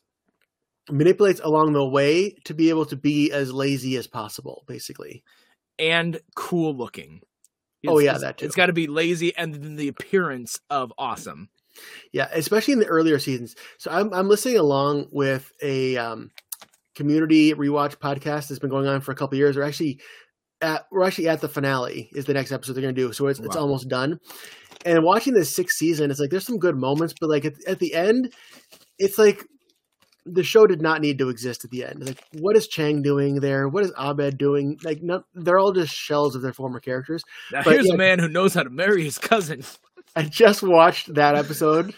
manipulates 0.89 1.41
along 1.43 1.73
the 1.73 1.85
way 1.85 2.31
to 2.45 2.53
be 2.53 2.69
able 2.69 2.85
to 2.85 2.95
be 2.95 3.31
as 3.31 3.51
lazy 3.53 3.95
as 3.97 4.07
possible, 4.07 4.63
basically. 4.67 5.23
and 5.79 6.19
cool 6.35 6.75
looking 6.75 7.21
Oh, 7.87 7.99
yeah, 7.99 8.11
It's- 8.11 8.21
that 8.21 8.37
too. 8.39 8.45
it's 8.45 8.55
got 8.55 8.67
to 8.67 8.73
be 8.73 8.87
lazy 8.87 9.35
and 9.35 9.53
then 9.53 9.75
the 9.75 9.87
appearance 9.89 10.59
of 10.69 10.91
awesome 10.97 11.49
Yeah, 12.13 12.29
especially 12.31 12.73
in 12.73 12.79
the 12.79 12.87
earlier 12.87 13.19
seasons. 13.19 13.55
So 13.77 13.91
I'm 13.91 14.13
I'm 14.13 14.27
listening 14.29 14.57
along 14.57 15.07
with 15.11 15.51
a 15.61 15.97
um, 15.97 16.31
community 16.95 17.53
rewatch 17.53 17.97
podcast 17.97 18.47
that's 18.47 18.59
been 18.59 18.69
going 18.69 18.87
on 18.87 19.01
for 19.01 19.11
a 19.11 19.15
couple 19.15 19.37
years. 19.37 19.57
We're 19.57 19.63
actually 19.63 19.99
at 20.61 20.85
we're 20.91 21.03
actually 21.03 21.27
at 21.27 21.41
the 21.41 21.49
finale 21.49 22.09
is 22.15 22.23
the 22.25 22.33
next 22.33 22.51
episode 22.53 22.73
they're 22.73 22.81
going 22.81 22.95
to 22.95 23.01
do. 23.01 23.11
So 23.11 23.27
it's 23.27 23.39
it's 23.41 23.57
almost 23.57 23.89
done. 23.89 24.19
And 24.85 25.03
watching 25.03 25.33
this 25.33 25.53
sixth 25.53 25.75
season, 25.77 26.09
it's 26.09 26.19
like 26.19 26.29
there's 26.29 26.45
some 26.47 26.57
good 26.59 26.77
moments, 26.77 27.13
but 27.19 27.29
like 27.29 27.43
at, 27.45 27.53
at 27.67 27.79
the 27.79 27.93
end, 27.93 28.33
it's 28.97 29.17
like 29.17 29.43
the 30.25 30.43
show 30.43 30.65
did 30.65 30.81
not 30.81 31.01
need 31.01 31.17
to 31.19 31.29
exist 31.29 31.63
at 31.65 31.71
the 31.71 31.85
end. 31.85 32.05
Like, 32.05 32.23
what 32.39 32.55
is 32.57 32.67
Chang 32.67 33.01
doing 33.01 33.35
there? 33.41 33.67
What 33.67 33.83
is 33.83 33.91
Abed 33.97 34.37
doing? 34.37 34.79
Like, 34.83 35.03
no, 35.03 35.23
they're 35.35 35.59
all 35.59 35.71
just 35.71 35.93
shells 35.93 36.35
of 36.35 36.41
their 36.41 36.53
former 36.53 36.79
characters. 36.79 37.23
Now, 37.51 37.61
But, 37.63 37.73
here's 37.73 37.87
yeah. 37.87 37.93
a 37.93 37.97
man 37.97 38.19
who 38.19 38.27
knows 38.27 38.53
how 38.53 38.63
to 38.63 38.69
marry 38.69 39.03
his 39.03 39.17
cousin. 39.19 39.63
I 40.15 40.23
just 40.23 40.63
watched 40.63 41.13
that 41.13 41.35
episode. 41.35 41.93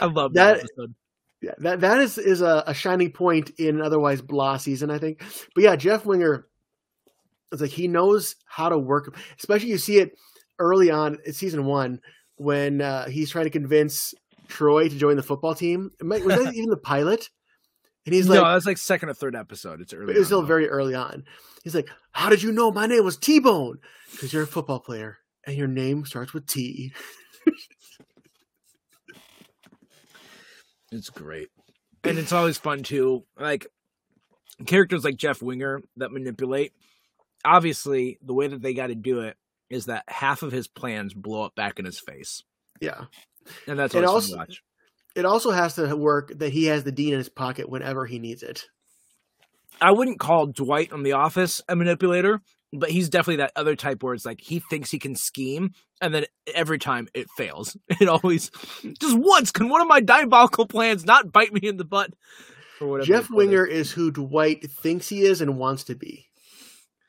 I 0.00 0.06
love 0.06 0.32
that, 0.34 0.56
That- 0.56 0.64
episode. 0.64 0.94
Yeah, 1.40 1.54
that 1.58 1.80
that 1.80 1.98
is 1.98 2.18
is 2.18 2.40
a, 2.40 2.62
a 2.68 2.72
shining 2.72 3.10
point 3.10 3.50
in 3.58 3.80
otherwise 3.80 4.22
blah 4.22 4.58
season, 4.58 4.92
I 4.92 4.98
think. 4.98 5.24
But 5.56 5.64
yeah, 5.64 5.74
Jeff 5.74 6.06
Winger, 6.06 6.46
it's 7.50 7.60
like 7.60 7.72
he 7.72 7.88
knows 7.88 8.36
how 8.46 8.68
to 8.68 8.78
work. 8.78 9.16
Especially 9.40 9.70
you 9.70 9.78
see 9.78 9.98
it 9.98 10.16
early 10.60 10.88
on 10.92 11.18
in 11.26 11.32
season 11.32 11.64
one 11.64 12.00
when 12.36 12.80
uh, 12.80 13.08
he's 13.08 13.30
trying 13.30 13.46
to 13.46 13.50
convince 13.50 14.14
Troy 14.52 14.88
to 14.88 14.96
join 14.96 15.16
the 15.16 15.22
football 15.22 15.54
team. 15.54 15.90
Might- 16.02 16.24
Was 16.24 16.44
that 16.44 16.54
even 16.54 16.70
the 16.70 16.76
pilot? 16.76 17.28
And 18.04 18.14
he's 18.14 18.28
like, 18.28 18.40
no, 18.40 18.52
that's 18.52 18.66
like 18.66 18.78
second 18.78 19.08
or 19.10 19.14
third 19.14 19.36
episode. 19.36 19.80
It's 19.80 19.94
early. 19.94 20.14
it 20.14 20.18
was 20.18 20.26
still 20.26 20.40
though. 20.42 20.46
very 20.46 20.68
early 20.68 20.94
on. 20.94 21.24
He's 21.62 21.74
like, 21.74 21.88
"How 22.10 22.28
did 22.30 22.42
you 22.42 22.50
know 22.50 22.72
my 22.72 22.86
name 22.86 23.04
was 23.04 23.16
T 23.16 23.38
Bone? 23.38 23.78
Because 24.10 24.32
you're 24.32 24.42
a 24.42 24.46
football 24.48 24.80
player 24.80 25.18
and 25.46 25.56
your 25.56 25.68
name 25.68 26.04
starts 26.04 26.32
with 26.34 26.46
T." 26.46 26.92
It's 30.90 31.08
great, 31.10 31.48
and 32.04 32.18
it's 32.18 32.32
always 32.32 32.58
fun 32.58 32.82
too. 32.82 33.24
Like 33.38 33.66
characters 34.66 35.04
like 35.04 35.16
Jeff 35.16 35.40
Winger 35.40 35.80
that 35.96 36.12
manipulate. 36.12 36.72
Obviously, 37.44 38.18
the 38.22 38.34
way 38.34 38.46
that 38.46 38.60
they 38.60 38.74
got 38.74 38.88
to 38.88 38.94
do 38.94 39.20
it 39.20 39.36
is 39.70 39.86
that 39.86 40.04
half 40.06 40.42
of 40.42 40.52
his 40.52 40.68
plans 40.68 41.14
blow 41.14 41.44
up 41.44 41.54
back 41.54 41.78
in 41.78 41.86
his 41.86 41.98
face, 41.98 42.42
Yeah. 42.80 43.04
And 43.66 43.78
that's 43.78 43.94
fun 43.94 44.04
also-. 44.04 44.44
It 45.14 45.24
also 45.24 45.50
has 45.50 45.74
to 45.74 45.94
work 45.94 46.32
that 46.38 46.52
he 46.52 46.66
has 46.66 46.84
the 46.84 46.92
dean 46.92 47.12
in 47.12 47.18
his 47.18 47.28
pocket 47.28 47.68
whenever 47.68 48.06
he 48.06 48.18
needs 48.18 48.42
it. 48.42 48.64
I 49.80 49.92
wouldn't 49.92 50.20
call 50.20 50.46
Dwight 50.46 50.92
on 50.92 51.02
The 51.02 51.12
Office 51.12 51.60
a 51.68 51.76
manipulator, 51.76 52.40
but 52.72 52.90
he's 52.90 53.08
definitely 53.08 53.36
that 53.36 53.52
other 53.56 53.76
type 53.76 54.02
where 54.02 54.14
it's 54.14 54.24
like 54.24 54.40
he 54.40 54.60
thinks 54.60 54.90
he 54.90 54.98
can 54.98 55.14
scheme, 55.14 55.72
and 56.00 56.14
then 56.14 56.24
every 56.54 56.78
time 56.78 57.08
it 57.14 57.26
fails. 57.36 57.76
It 58.00 58.08
always 58.08 58.50
just 59.00 59.18
once 59.18 59.52
can 59.52 59.68
one 59.68 59.80
of 59.80 59.86
my 59.86 60.00
diabolical 60.00 60.66
plans 60.66 61.04
not 61.04 61.30
bite 61.30 61.52
me 61.52 61.60
in 61.62 61.76
the 61.76 61.84
butt. 61.84 62.10
Jeff 63.02 63.30
Winger 63.30 63.64
is 63.64 63.92
who 63.92 64.10
Dwight 64.10 64.68
thinks 64.68 65.08
he 65.08 65.22
is 65.22 65.40
and 65.40 65.56
wants 65.56 65.84
to 65.84 65.94
be, 65.94 66.26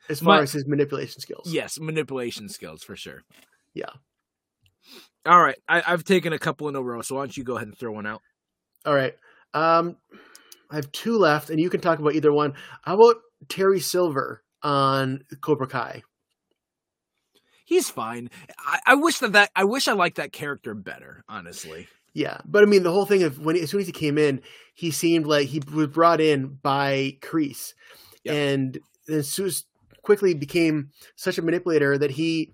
as 0.08 0.20
far 0.20 0.36
my, 0.36 0.42
as 0.42 0.52
his 0.52 0.68
manipulation 0.68 1.20
skills. 1.20 1.52
Yes, 1.52 1.80
manipulation 1.80 2.48
skills 2.48 2.84
for 2.84 2.94
sure. 2.94 3.22
Yeah. 3.72 3.90
All 5.26 5.42
right, 5.42 5.56
I, 5.68 5.80
have 5.80 6.04
taken 6.04 6.32
a 6.32 6.38
couple 6.38 6.68
in 6.68 6.76
a 6.76 6.82
row, 6.82 7.00
so 7.00 7.14
why 7.14 7.22
don't 7.22 7.36
you 7.36 7.44
go 7.44 7.56
ahead 7.56 7.68
and 7.68 7.78
throw 7.78 7.92
one 7.92 8.06
out? 8.06 8.20
All 8.84 8.94
right. 8.94 9.14
Um, 9.54 9.96
I 10.70 10.76
have 10.76 10.92
two 10.92 11.16
left, 11.16 11.48
and 11.48 11.58
you 11.58 11.70
can 11.70 11.80
talk 11.80 11.98
about 11.98 12.14
either 12.14 12.32
one. 12.32 12.54
How 12.82 12.94
about 12.94 13.16
Terry 13.48 13.80
Silver 13.80 14.42
on 14.62 15.22
Cobra 15.40 15.66
Kai? 15.66 16.02
He's 17.64 17.88
fine. 17.88 18.28
I, 18.58 18.80
I 18.86 18.94
wish 18.96 19.18
that, 19.18 19.32
that 19.32 19.50
I 19.56 19.64
wish 19.64 19.88
I 19.88 19.92
liked 19.94 20.16
that 20.16 20.32
character 20.32 20.74
better, 20.74 21.24
honestly. 21.28 21.88
Yeah, 22.12 22.38
but 22.44 22.62
I 22.62 22.66
mean, 22.66 22.82
the 22.82 22.92
whole 22.92 23.06
thing 23.06 23.22
of 23.22 23.38
when 23.38 23.56
as 23.56 23.70
soon 23.70 23.80
as 23.80 23.86
he 23.86 23.92
came 23.92 24.18
in, 24.18 24.42
he 24.74 24.90
seemed 24.90 25.26
like 25.26 25.48
he 25.48 25.62
was 25.72 25.88
brought 25.88 26.20
in 26.20 26.58
by 26.62 27.16
Kreese, 27.22 27.72
yep. 28.22 28.34
and 28.34 28.78
then 29.06 29.20
Seuss 29.20 29.64
quickly 30.02 30.34
became 30.34 30.90
such 31.16 31.38
a 31.38 31.42
manipulator 31.42 31.96
that 31.96 32.12
he 32.12 32.52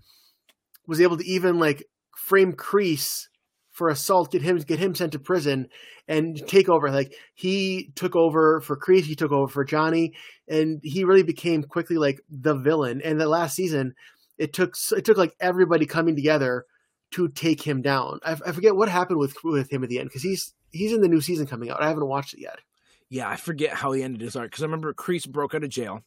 was 0.86 1.00
able 1.00 1.16
to 1.16 1.26
even 1.26 1.58
like 1.58 1.84
frame 2.30 2.52
Kreese 2.52 3.26
for 3.72 3.88
assault, 3.88 4.30
get 4.30 4.40
him 4.40 4.58
get 4.58 4.78
him 4.78 4.94
sent 4.94 5.12
to 5.12 5.18
prison, 5.18 5.68
and 6.06 6.36
take 6.46 6.68
over. 6.68 6.90
Like 6.92 7.12
he 7.34 7.90
took 7.96 8.14
over 8.14 8.60
for 8.60 8.76
Kreese, 8.76 9.02
he 9.02 9.16
took 9.16 9.32
over 9.32 9.48
for 9.48 9.64
Johnny, 9.64 10.14
and 10.48 10.80
he 10.84 11.02
really 11.02 11.24
became 11.24 11.64
quickly 11.64 11.96
like 11.96 12.20
the 12.30 12.54
villain. 12.54 13.02
And 13.02 13.20
the 13.20 13.26
last 13.26 13.56
season, 13.56 13.94
it 14.38 14.52
took 14.52 14.76
it 14.92 15.04
took 15.04 15.16
like 15.16 15.34
everybody 15.40 15.86
coming 15.86 16.14
together 16.14 16.66
to 17.12 17.28
take 17.28 17.62
him 17.62 17.82
down. 17.82 18.20
I, 18.24 18.36
I 18.46 18.52
forget 18.52 18.76
what 18.76 18.88
happened 18.88 19.18
with 19.18 19.34
with 19.42 19.72
him 19.72 19.82
at 19.82 19.88
the 19.88 19.98
end 19.98 20.08
because 20.08 20.22
he's 20.22 20.54
he's 20.70 20.92
in 20.92 21.00
the 21.00 21.08
new 21.08 21.20
season 21.20 21.48
coming 21.48 21.68
out. 21.68 21.82
I 21.82 21.88
haven't 21.88 22.06
watched 22.06 22.34
it 22.34 22.40
yet. 22.40 22.60
Yeah, 23.08 23.28
I 23.28 23.34
forget 23.34 23.72
how 23.72 23.90
he 23.90 24.04
ended 24.04 24.20
his 24.20 24.36
arc 24.36 24.52
because 24.52 24.62
I 24.62 24.66
remember 24.66 24.94
Kreese 24.94 25.28
broke 25.28 25.56
out 25.56 25.64
of 25.64 25.70
jail. 25.70 26.04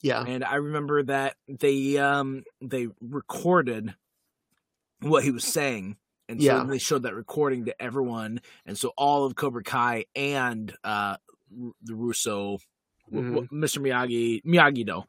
Yeah, 0.00 0.24
and 0.26 0.42
I 0.42 0.54
remember 0.54 1.02
that 1.02 1.36
they 1.48 1.98
um 1.98 2.44
they 2.62 2.88
recorded 3.02 3.94
what 5.00 5.24
he 5.24 5.30
was 5.30 5.44
saying 5.44 5.96
and 6.28 6.42
so 6.42 6.46
yeah. 6.46 6.64
they 6.64 6.78
showed 6.78 7.04
that 7.04 7.14
recording 7.14 7.66
to 7.66 7.82
everyone, 7.82 8.40
and 8.64 8.76
so 8.76 8.92
all 8.96 9.24
of 9.24 9.36
Cobra 9.36 9.62
Kai 9.62 10.06
and 10.16 10.74
uh, 10.82 11.16
LaRusso, 11.88 12.58
mm-hmm. 13.12 13.38
Mr. 13.56 13.78
Miyagi, 13.78 14.42
Miyagi 14.44 14.84
Do. 14.84 15.04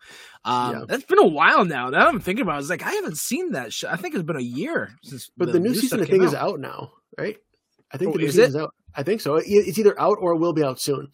Um, 0.46 0.74
yeah. 0.74 0.86
That's 0.88 1.06
been 1.06 1.20
a 1.20 1.28
while 1.28 1.66
now. 1.66 1.90
Now 1.90 2.08
I'm 2.08 2.20
thinking 2.20 2.44
about, 2.44 2.54
it, 2.54 2.56
I 2.56 2.58
was 2.58 2.70
like, 2.70 2.86
I 2.86 2.92
haven't 2.92 3.18
seen 3.18 3.54
that. 3.54 3.74
Show. 3.74 3.90
I 3.90 3.96
think 3.96 4.14
it's 4.14 4.24
been 4.24 4.36
a 4.36 4.42
year 4.42 4.92
since. 5.04 5.30
But 5.36 5.48
the, 5.48 5.54
the 5.54 5.60
new, 5.60 5.70
new 5.70 5.76
season, 5.76 6.02
I 6.02 6.06
think, 6.06 6.22
out. 6.22 6.28
is 6.28 6.36
out 6.36 6.60
now, 6.60 6.92
right? 7.18 7.38
I 7.92 7.98
think 7.98 8.10
oh, 8.10 8.14
the 8.14 8.20
new 8.20 8.32
season's 8.32 8.56
out. 8.56 8.74
I 8.94 9.04
think 9.04 9.22
so. 9.22 9.36
It's 9.44 9.80
either 9.80 10.00
out 10.00 10.18
or 10.22 10.34
it 10.34 10.38
will 10.38 10.54
be 10.54 10.64
out 10.64 10.80
soon. 10.80 11.08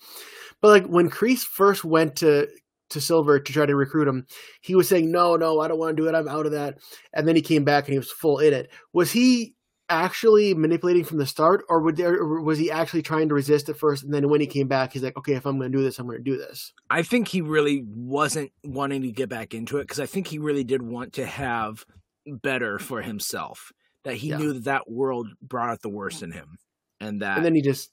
But 0.62 0.68
like 0.70 0.86
when 0.86 1.10
Kreese 1.10 1.44
first 1.44 1.86
went 1.86 2.18
to 2.18 2.48
to 2.94 3.02
Silver 3.02 3.40
to 3.40 3.54
try 3.54 3.66
to 3.66 3.76
recruit 3.76 4.08
him, 4.08 4.26
he 4.62 4.76
was 4.76 4.88
saying, 4.88 5.12
"No, 5.12 5.36
no, 5.36 5.60
I 5.60 5.68
don't 5.68 5.80
want 5.80 5.96
to 5.96 6.02
do 6.02 6.08
it. 6.08 6.16
I'm 6.16 6.28
out 6.28 6.46
of 6.46 6.54
that." 6.54 6.80
And 7.14 7.28
then 7.28 7.36
he 7.36 7.42
came 7.42 7.64
back 7.64 7.86
and 7.86 7.94
he 7.94 8.00
was 8.00 8.12
full 8.12 8.40
in 8.40 8.54
it. 8.54 8.72
Was 8.94 9.12
he 9.12 9.56
actually 9.90 10.54
manipulating 10.54 11.04
from 11.04 11.18
the 11.18 11.26
start, 11.26 11.64
or, 11.70 11.82
would 11.82 11.98
there, 11.98 12.14
or 12.16 12.42
was 12.42 12.58
he 12.58 12.72
actually 12.72 13.02
trying 13.02 13.28
to 13.30 13.36
resist 13.36 13.70
at 13.70 13.78
first, 13.78 14.04
and 14.04 14.14
then 14.14 14.30
when 14.30 14.42
he 14.42 14.48
came 14.48 14.68
back, 14.68 14.94
he's 14.94 15.04
like, 15.04 15.18
"Okay, 15.18 15.34
if 15.34 15.46
I'm 15.46 15.58
going 15.58 15.72
to 15.72 15.78
do 15.78 15.84
this, 15.84 16.00
I'm 16.00 16.08
going 16.08 16.18
to 16.18 16.24
do 16.24 16.38
this." 16.38 16.74
I 16.90 17.04
think 17.04 17.28
he 17.28 17.42
really 17.42 17.84
wasn't 17.86 18.52
wanting 18.64 19.02
to 19.02 19.12
get 19.12 19.30
back 19.30 19.54
into 19.54 19.78
it 19.78 19.84
because 19.84 20.00
I 20.00 20.06
think 20.06 20.28
he 20.28 20.40
really 20.40 20.64
did 20.64 20.82
want 20.82 21.14
to 21.14 21.26
have 21.26 21.86
better 22.26 22.80
for 22.80 23.02
himself. 23.02 23.72
That 24.04 24.16
he 24.16 24.30
yeah. 24.30 24.38
knew 24.38 24.54
that 24.54 24.66
that 24.66 24.90
world 24.90 25.28
brought 25.42 25.70
out 25.70 25.82
the 25.82 25.90
worst 25.90 26.24
in 26.24 26.32
him, 26.32 26.58
and 27.00 27.22
that, 27.22 27.38
and 27.38 27.46
then 27.46 27.56
he 27.56 27.62
just, 27.62 27.92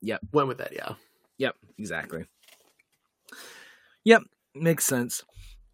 yep, 0.00 0.20
went 0.32 0.48
with 0.48 0.58
that. 0.58 0.72
Yeah, 0.72 0.94
yep, 1.38 1.56
exactly. 1.78 2.26
Yep, 4.04 4.22
makes 4.54 4.84
sense. 4.84 5.24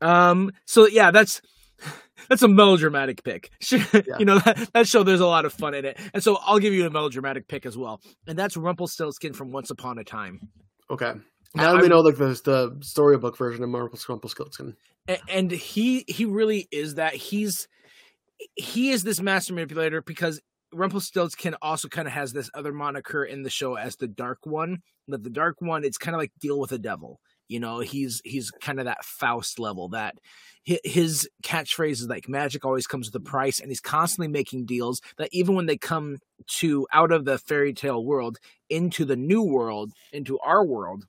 Um, 0.00 0.52
so 0.66 0.86
yeah, 0.86 1.10
that's 1.10 1.40
that's 2.28 2.42
a 2.42 2.48
melodramatic 2.48 3.22
pick. 3.24 3.50
yeah. 3.70 4.02
You 4.18 4.24
know 4.24 4.38
that, 4.40 4.70
that 4.74 4.86
show. 4.86 5.02
There's 5.02 5.20
a 5.20 5.26
lot 5.26 5.44
of 5.44 5.52
fun 5.52 5.74
in 5.74 5.84
it, 5.84 5.98
and 6.12 6.22
so 6.22 6.38
I'll 6.42 6.58
give 6.58 6.74
you 6.74 6.86
a 6.86 6.90
melodramatic 6.90 7.48
pick 7.48 7.66
as 7.66 7.76
well, 7.76 8.00
and 8.26 8.38
that's 8.38 8.56
Rumpelstiltskin 8.56 9.32
from 9.32 9.52
Once 9.52 9.70
Upon 9.70 9.98
a 9.98 10.04
Time. 10.04 10.40
Okay. 10.90 11.12
Now 11.54 11.72
that 11.72 11.82
we 11.82 11.88
know 11.88 12.00
like 12.00 12.16
the 12.16 12.38
the 12.44 12.78
storybook 12.82 13.38
version 13.38 13.64
of 13.64 13.72
Rumpelstiltskin. 14.08 14.74
And, 15.08 15.18
and 15.28 15.50
he 15.50 16.04
he 16.06 16.24
really 16.24 16.68
is 16.70 16.96
that. 16.96 17.14
He's 17.14 17.68
he 18.56 18.90
is 18.90 19.02
this 19.04 19.20
master 19.20 19.54
manipulator 19.54 20.02
because 20.02 20.40
Rumpelstiltskin 20.74 21.54
also 21.62 21.88
kind 21.88 22.06
of 22.06 22.12
has 22.12 22.32
this 22.32 22.50
other 22.54 22.72
moniker 22.72 23.24
in 23.24 23.42
the 23.42 23.50
show 23.50 23.76
as 23.76 23.96
the 23.96 24.08
Dark 24.08 24.40
One. 24.44 24.78
But 25.08 25.22
the 25.22 25.30
Dark 25.30 25.56
One, 25.60 25.84
it's 25.84 25.98
kind 25.98 26.14
of 26.14 26.20
like 26.20 26.32
deal 26.40 26.58
with 26.60 26.70
the 26.70 26.78
devil. 26.78 27.20
You 27.48 27.60
know, 27.60 27.80
he's 27.80 28.20
he's 28.24 28.50
kind 28.50 28.78
of 28.78 28.86
that 28.86 29.04
Faust 29.04 29.58
level. 29.58 29.88
That 29.90 30.18
his 30.64 31.28
catchphrase 31.44 31.92
is 31.92 32.08
like 32.08 32.28
magic 32.28 32.64
always 32.64 32.86
comes 32.86 33.06
with 33.06 33.22
a 33.22 33.24
price, 33.24 33.60
and 33.60 33.70
he's 33.70 33.80
constantly 33.80 34.28
making 34.28 34.66
deals. 34.66 35.00
That 35.18 35.28
even 35.32 35.54
when 35.54 35.66
they 35.66 35.76
come 35.76 36.18
to 36.58 36.86
out 36.92 37.12
of 37.12 37.24
the 37.24 37.38
fairy 37.38 37.72
tale 37.72 38.04
world 38.04 38.38
into 38.68 39.04
the 39.04 39.16
new 39.16 39.42
world, 39.42 39.92
into 40.12 40.38
our 40.40 40.64
world, 40.64 41.04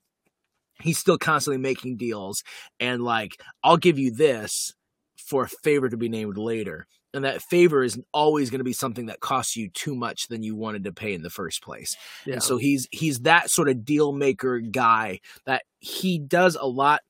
he's 0.80 0.98
still 0.98 1.18
constantly 1.18 1.58
making 1.58 1.96
deals. 1.96 2.44
And 2.78 3.02
like, 3.02 3.40
I'll 3.64 3.76
give 3.76 3.98
you 3.98 4.12
this 4.12 4.74
for 5.16 5.44
a 5.44 5.48
favor 5.48 5.88
to 5.88 5.96
be 5.96 6.08
named 6.08 6.38
later 6.38 6.86
and 7.14 7.24
that 7.24 7.42
favor 7.42 7.82
isn't 7.82 8.06
always 8.12 8.50
going 8.50 8.58
to 8.58 8.64
be 8.64 8.72
something 8.72 9.06
that 9.06 9.20
costs 9.20 9.56
you 9.56 9.68
too 9.70 9.94
much 9.94 10.28
than 10.28 10.42
you 10.42 10.54
wanted 10.54 10.84
to 10.84 10.92
pay 10.92 11.14
in 11.14 11.22
the 11.22 11.30
first 11.30 11.62
place. 11.62 11.96
Yeah. 12.26 12.34
And 12.34 12.42
so 12.42 12.56
he's 12.56 12.86
he's 12.90 13.20
that 13.20 13.50
sort 13.50 13.68
of 13.68 13.84
deal 13.84 14.12
maker 14.12 14.60
guy 14.60 15.20
that 15.46 15.62
he 15.78 16.18
does 16.18 16.56
a 16.56 16.66
lot. 16.66 17.02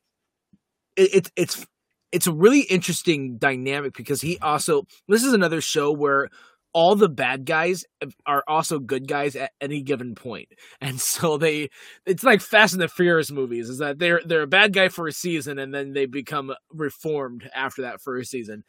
It's 0.96 1.28
it, 1.28 1.32
it's 1.36 1.66
it's 2.12 2.26
a 2.26 2.32
really 2.32 2.60
interesting 2.60 3.36
dynamic 3.36 3.94
because 3.94 4.20
he 4.20 4.38
also 4.38 4.86
this 5.08 5.24
is 5.24 5.32
another 5.32 5.60
show 5.60 5.92
where 5.92 6.28
all 6.72 6.94
the 6.94 7.08
bad 7.08 7.44
guys 7.44 7.84
are 8.26 8.44
also 8.46 8.78
good 8.78 9.08
guys 9.08 9.34
at 9.36 9.52
any 9.60 9.82
given 9.82 10.14
point. 10.14 10.48
And 10.80 11.00
so 11.00 11.38
they 11.38 11.70
it's 12.06 12.22
like 12.22 12.40
Fast 12.40 12.72
and 12.72 12.82
the 12.82 12.88
Furious 12.88 13.30
movies 13.30 13.68
is 13.68 13.78
that 13.78 13.98
they're 13.98 14.20
they're 14.24 14.42
a 14.42 14.46
bad 14.46 14.72
guy 14.72 14.88
for 14.88 15.08
a 15.08 15.12
season 15.12 15.58
and 15.58 15.74
then 15.74 15.92
they 15.92 16.06
become 16.06 16.52
reformed 16.72 17.50
after 17.54 17.82
that 17.82 18.00
first 18.00 18.30
season. 18.30 18.64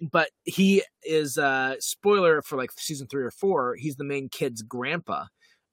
But 0.00 0.30
he 0.44 0.82
is 1.04 1.38
uh 1.38 1.76
spoiler 1.78 2.42
for 2.42 2.56
like 2.56 2.70
season 2.76 3.06
3 3.06 3.22
or 3.22 3.30
4, 3.30 3.76
he's 3.76 3.96
the 3.96 4.04
main 4.04 4.28
kid's 4.28 4.62
grandpa. 4.62 5.26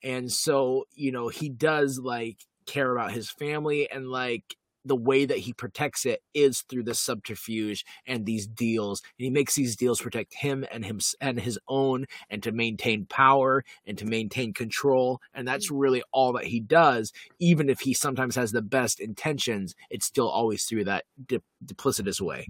And 0.03 0.31
so, 0.31 0.85
you 0.93 1.11
know, 1.11 1.27
he 1.27 1.49
does 1.49 1.99
like 1.99 2.37
care 2.65 2.91
about 2.91 3.11
his 3.11 3.31
family 3.31 3.89
and 3.89 4.07
like 4.07 4.43
the 4.85 4.95
way 4.95 5.25
that 5.25 5.37
he 5.37 5.53
protects 5.53 6.05
it 6.05 6.21
is 6.33 6.61
through 6.61 6.83
the 6.83 6.93
subterfuge 6.93 7.85
and 8.07 8.25
these 8.25 8.47
deals 8.47 9.01
and 9.17 9.25
he 9.25 9.29
makes 9.29 9.55
these 9.55 9.75
deals 9.75 10.01
protect 10.01 10.33
him 10.33 10.65
and 10.71 10.85
him 10.85 10.99
and 11.21 11.39
his 11.39 11.59
own 11.67 12.05
and 12.29 12.41
to 12.43 12.51
maintain 12.51 13.05
power 13.05 13.63
and 13.85 13.97
to 13.97 14.05
maintain 14.05 14.53
control 14.53 15.21
and 15.33 15.47
that's 15.47 15.69
mm. 15.69 15.79
really 15.79 16.03
all 16.11 16.33
that 16.33 16.45
he 16.45 16.59
does. 16.59 17.11
Even 17.39 17.69
if 17.69 17.79
he 17.79 17.93
sometimes 17.93 18.35
has 18.35 18.51
the 18.51 18.61
best 18.61 18.99
intentions 18.99 19.75
it's 19.89 20.05
still 20.05 20.29
always 20.29 20.65
through 20.65 20.85
that 20.85 21.05
dip, 21.27 21.43
duplicitous 21.65 22.21
way. 22.21 22.47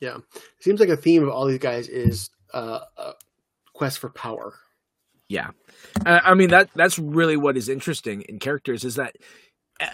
Yeah. 0.00 0.18
Seems 0.60 0.80
like 0.80 0.88
a 0.88 0.96
theme 0.96 1.22
of 1.22 1.30
all 1.30 1.46
these 1.46 1.58
guys 1.58 1.88
is 1.88 2.30
uh, 2.52 2.80
a 2.96 3.12
quest 3.72 3.98
for 3.98 4.10
power. 4.10 4.54
Yeah. 5.28 5.50
I 6.04 6.34
mean 6.34 6.50
that 6.50 6.70
that's 6.74 6.98
really 6.98 7.36
what 7.36 7.56
is 7.56 7.68
interesting 7.68 8.22
in 8.22 8.40
characters 8.40 8.84
is 8.84 8.96
that 8.96 9.14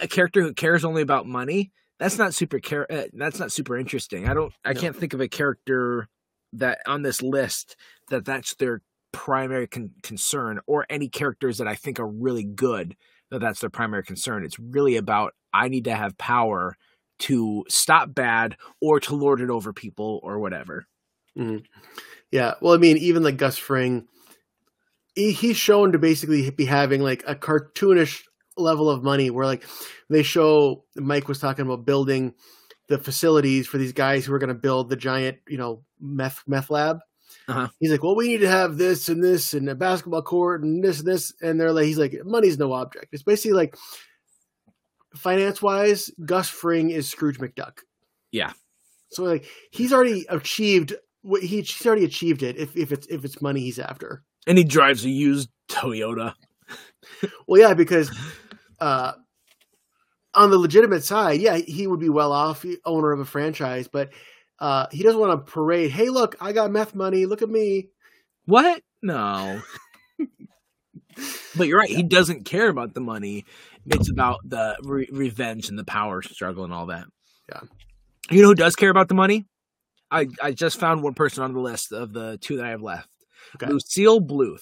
a 0.01 0.07
character 0.07 0.41
who 0.41 0.53
cares 0.53 0.85
only 0.85 1.01
about 1.01 1.25
money 1.25 1.71
that's 1.99 2.17
not 2.17 2.33
super 2.33 2.59
care 2.59 2.91
uh, 2.91 3.05
that's 3.13 3.39
not 3.39 3.51
super 3.51 3.77
interesting 3.77 4.27
i 4.27 4.33
don't 4.33 4.53
i 4.65 4.73
no. 4.73 4.79
can't 4.79 4.95
think 4.95 5.13
of 5.13 5.21
a 5.21 5.27
character 5.27 6.07
that 6.53 6.79
on 6.85 7.01
this 7.01 7.21
list 7.21 7.75
that 8.09 8.25
that's 8.25 8.55
their 8.55 8.81
primary 9.11 9.67
con- 9.67 9.91
concern 10.03 10.59
or 10.67 10.85
any 10.89 11.07
characters 11.07 11.57
that 11.57 11.67
i 11.67 11.75
think 11.75 11.99
are 11.99 12.07
really 12.07 12.43
good 12.43 12.95
that 13.31 13.39
that's 13.39 13.59
their 13.59 13.69
primary 13.69 14.03
concern 14.03 14.43
it's 14.43 14.59
really 14.59 14.95
about 14.95 15.33
i 15.53 15.67
need 15.67 15.85
to 15.85 15.95
have 15.95 16.17
power 16.17 16.75
to 17.19 17.65
stop 17.67 18.13
bad 18.13 18.55
or 18.81 18.99
to 18.99 19.15
lord 19.15 19.41
it 19.41 19.49
over 19.49 19.73
people 19.73 20.19
or 20.23 20.39
whatever 20.39 20.85
mm-hmm. 21.37 21.63
yeah 22.31 22.53
well 22.61 22.73
i 22.73 22.77
mean 22.77 22.97
even 22.97 23.23
like 23.23 23.37
gus 23.37 23.57
fring 23.57 24.07
he, 25.15 25.31
he's 25.31 25.57
shown 25.57 25.91
to 25.91 25.97
basically 25.97 26.49
be 26.51 26.65
having 26.65 27.01
like 27.01 27.23
a 27.25 27.33
cartoonish 27.35 28.21
level 28.57 28.89
of 28.89 29.03
money 29.03 29.29
where 29.29 29.45
like 29.45 29.63
they 30.09 30.23
show 30.23 30.83
Mike 30.95 31.27
was 31.27 31.39
talking 31.39 31.65
about 31.65 31.85
building 31.85 32.33
the 32.87 32.97
facilities 32.97 33.67
for 33.67 33.77
these 33.77 33.93
guys 33.93 34.25
who 34.25 34.33
are 34.33 34.39
going 34.39 34.47
to 34.47 34.55
build 34.55 34.89
the 34.89 34.95
giant, 34.95 35.37
you 35.47 35.57
know, 35.57 35.83
meth 35.99 36.43
meth 36.47 36.69
lab. 36.69 36.99
Uh-huh. 37.47 37.67
He's 37.79 37.91
like, 37.91 38.03
well, 38.03 38.15
we 38.15 38.27
need 38.27 38.41
to 38.41 38.49
have 38.49 38.77
this 38.77 39.09
and 39.09 39.23
this 39.23 39.53
and 39.53 39.69
a 39.69 39.75
basketball 39.75 40.21
court 40.21 40.63
and 40.63 40.83
this 40.83 40.99
and 40.99 41.07
this, 41.07 41.33
and 41.41 41.59
they're 41.59 41.71
like, 41.71 41.85
he's 41.85 41.97
like, 41.97 42.15
money's 42.25 42.57
no 42.57 42.73
object. 42.73 43.07
It's 43.11 43.23
basically 43.23 43.53
like 43.53 43.75
finance 45.15 45.61
wise, 45.61 46.11
Gus 46.25 46.49
Fring 46.49 46.89
is 46.89 47.09
Scrooge 47.09 47.39
McDuck. 47.39 47.79
Yeah. 48.31 48.53
So 49.11 49.23
like 49.23 49.45
he's 49.71 49.93
already 49.93 50.25
achieved 50.29 50.93
what 51.21 51.41
he, 51.41 51.61
he's 51.61 51.85
already 51.85 52.05
achieved 52.05 52.43
it 52.43 52.57
if, 52.57 52.75
if 52.75 52.91
it's 52.91 53.07
if 53.07 53.23
it's 53.23 53.41
money 53.41 53.61
he's 53.61 53.79
after. 53.79 54.23
And 54.45 54.57
he 54.57 54.63
drives 54.63 55.03
a 55.05 55.09
used 55.09 55.49
Toyota. 55.69 56.33
Well, 57.47 57.61
yeah, 57.61 57.73
because 57.73 58.11
uh, 58.79 59.13
on 60.33 60.51
the 60.51 60.57
legitimate 60.57 61.03
side, 61.03 61.41
yeah, 61.41 61.57
he 61.57 61.87
would 61.87 61.99
be 61.99 62.09
well 62.09 62.31
off, 62.31 62.65
owner 62.85 63.11
of 63.11 63.19
a 63.19 63.25
franchise, 63.25 63.87
but 63.87 64.09
uh, 64.59 64.87
he 64.91 65.03
doesn't 65.03 65.19
want 65.19 65.45
to 65.45 65.51
parade. 65.51 65.91
Hey, 65.91 66.09
look, 66.09 66.35
I 66.39 66.51
got 66.51 66.71
meth 66.71 66.95
money. 66.95 67.25
Look 67.25 67.41
at 67.41 67.49
me. 67.49 67.89
What? 68.45 68.81
No. 69.01 69.61
but 71.55 71.67
you're 71.67 71.79
right. 71.79 71.89
He 71.89 72.03
doesn't 72.03 72.45
care 72.45 72.69
about 72.69 72.93
the 72.93 73.01
money. 73.01 73.45
It's 73.85 74.09
about 74.09 74.39
the 74.43 74.77
re- 74.83 75.09
revenge 75.11 75.69
and 75.69 75.77
the 75.77 75.85
power 75.85 76.21
struggle 76.21 76.63
and 76.63 76.73
all 76.73 76.87
that. 76.87 77.05
Yeah. 77.49 77.61
You 78.29 78.41
know 78.41 78.49
who 78.49 78.55
does 78.55 78.75
care 78.75 78.89
about 78.89 79.07
the 79.07 79.15
money? 79.15 79.45
I, 80.09 80.27
I 80.41 80.51
just 80.51 80.79
found 80.79 81.03
one 81.03 81.13
person 81.13 81.43
on 81.43 81.53
the 81.53 81.59
list 81.59 81.91
of 81.91 82.13
the 82.13 82.37
two 82.39 82.57
that 82.57 82.65
I 82.65 82.69
have 82.69 82.81
left. 82.81 83.09
Okay. 83.55 83.71
Lucille 83.71 84.21
Bluth. 84.21 84.61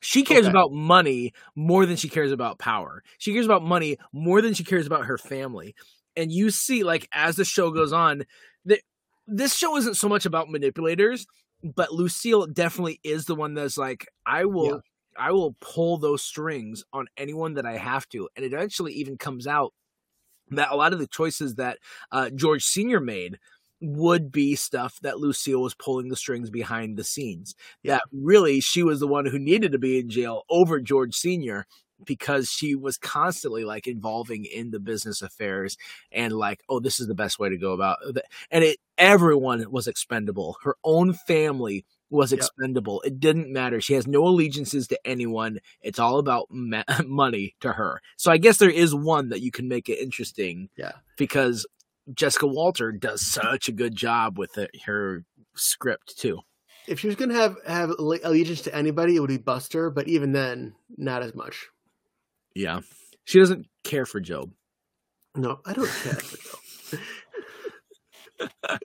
She 0.00 0.22
cares 0.24 0.46
Okay. 0.46 0.48
about 0.48 0.72
money 0.72 1.32
more 1.54 1.86
than 1.86 1.96
she 1.96 2.08
cares 2.08 2.32
about 2.32 2.58
power. 2.58 3.02
She 3.18 3.32
cares 3.32 3.46
about 3.46 3.62
money 3.62 3.98
more 4.12 4.40
than 4.42 4.54
she 4.54 4.64
cares 4.64 4.86
about 4.86 5.04
her 5.06 5.18
family. 5.18 5.74
And 6.16 6.32
you 6.32 6.50
see, 6.50 6.82
like, 6.84 7.08
as 7.12 7.36
the 7.36 7.44
show 7.44 7.70
goes 7.70 7.92
on, 7.92 8.24
that 8.64 8.80
this 9.26 9.54
show 9.56 9.76
isn't 9.76 9.96
so 9.96 10.08
much 10.08 10.26
about 10.26 10.48
manipulators, 10.50 11.26
but 11.62 11.92
Lucille 11.92 12.46
definitely 12.46 13.00
is 13.04 13.26
the 13.26 13.34
one 13.34 13.54
that's 13.54 13.76
like, 13.78 14.06
I 14.26 14.44
will 14.46 14.76
Yeah. 14.76 14.80
I 15.18 15.32
will 15.32 15.56
pull 15.60 15.98
those 15.98 16.22
strings 16.22 16.84
on 16.92 17.06
anyone 17.16 17.54
that 17.54 17.66
I 17.66 17.76
have 17.76 18.08
to. 18.10 18.28
And 18.36 18.44
it 18.44 18.54
actually 18.54 18.94
even 18.94 19.18
comes 19.18 19.46
out 19.46 19.74
that 20.50 20.70
a 20.72 20.76
lot 20.76 20.92
of 20.92 20.98
the 20.98 21.06
choices 21.06 21.56
that 21.56 21.78
uh, 22.12 22.30
George 22.30 22.64
Sr. 22.64 23.00
made 23.00 23.38
would 23.80 24.30
be 24.30 24.54
stuff 24.54 24.98
that 25.02 25.18
Lucille 25.18 25.62
was 25.62 25.74
pulling 25.74 26.08
the 26.08 26.16
strings 26.16 26.50
behind 26.50 26.96
the 26.96 27.04
scenes. 27.04 27.54
That 27.84 28.02
really 28.12 28.60
she 28.60 28.82
was 28.82 29.00
the 29.00 29.06
one 29.06 29.26
who 29.26 29.38
needed 29.38 29.72
to 29.72 29.78
be 29.78 29.98
in 29.98 30.08
jail 30.10 30.42
over 30.50 30.80
George 30.80 31.14
Sr. 31.14 31.66
because 32.04 32.50
she 32.50 32.74
was 32.74 32.96
constantly 32.98 33.64
like 33.64 33.86
involving 33.86 34.44
in 34.44 34.70
the 34.70 34.80
business 34.80 35.22
affairs 35.22 35.76
and 36.12 36.32
like, 36.32 36.60
oh, 36.68 36.80
this 36.80 37.00
is 37.00 37.06
the 37.08 37.14
best 37.14 37.38
way 37.38 37.48
to 37.48 37.56
go 37.58 37.72
about 37.72 37.98
it. 38.04 38.22
And 38.50 38.64
it 38.64 38.78
everyone 38.98 39.64
was 39.70 39.86
expendable. 39.88 40.56
Her 40.62 40.76
own 40.84 41.12
family 41.14 41.84
was 42.10 42.32
Yep. 42.32 42.38
expendable. 42.38 43.00
It 43.02 43.20
didn't 43.20 43.52
matter. 43.52 43.80
She 43.80 43.94
has 43.94 44.06
no 44.06 44.24
allegiances 44.26 44.88
to 44.88 44.98
anyone. 45.06 45.60
It's 45.80 45.98
all 45.98 46.18
about 46.18 46.46
ma- 46.50 46.82
money 47.06 47.54
to 47.60 47.72
her. 47.72 48.00
So 48.16 48.32
I 48.32 48.36
guess 48.38 48.56
there 48.58 48.68
is 48.70 48.94
one 48.94 49.28
that 49.28 49.42
you 49.42 49.50
can 49.50 49.68
make 49.68 49.88
it 49.88 50.00
interesting. 50.00 50.68
Yeah. 50.76 50.92
Because 51.16 51.66
Jessica 52.14 52.46
Walter 52.46 52.92
does 52.92 53.24
such 53.26 53.68
a 53.68 53.72
good 53.72 53.94
job 53.94 54.38
with 54.38 54.58
it, 54.58 54.70
her 54.86 55.24
script 55.54 56.18
too. 56.18 56.40
If 56.88 57.00
she 57.00 57.06
was 57.06 57.16
going 57.16 57.28
to 57.28 57.36
have 57.36 57.56
have 57.66 57.90
allegiance 57.90 58.62
to 58.62 58.74
anybody, 58.74 59.16
it 59.16 59.20
would 59.20 59.28
be 59.28 59.36
Buster. 59.36 59.90
But 59.90 60.08
even 60.08 60.32
then, 60.32 60.74
not 60.96 61.22
as 61.22 61.34
much. 61.34 61.68
Yeah. 62.54 62.80
She 63.24 63.38
doesn't 63.38 63.66
care 63.84 64.06
for 64.06 64.20
Gob. 64.20 64.50
No, 65.36 65.60
I 65.64 65.72
don't 65.72 65.86
care 65.88 66.14
for 66.14 66.88
Gob. 68.48 68.50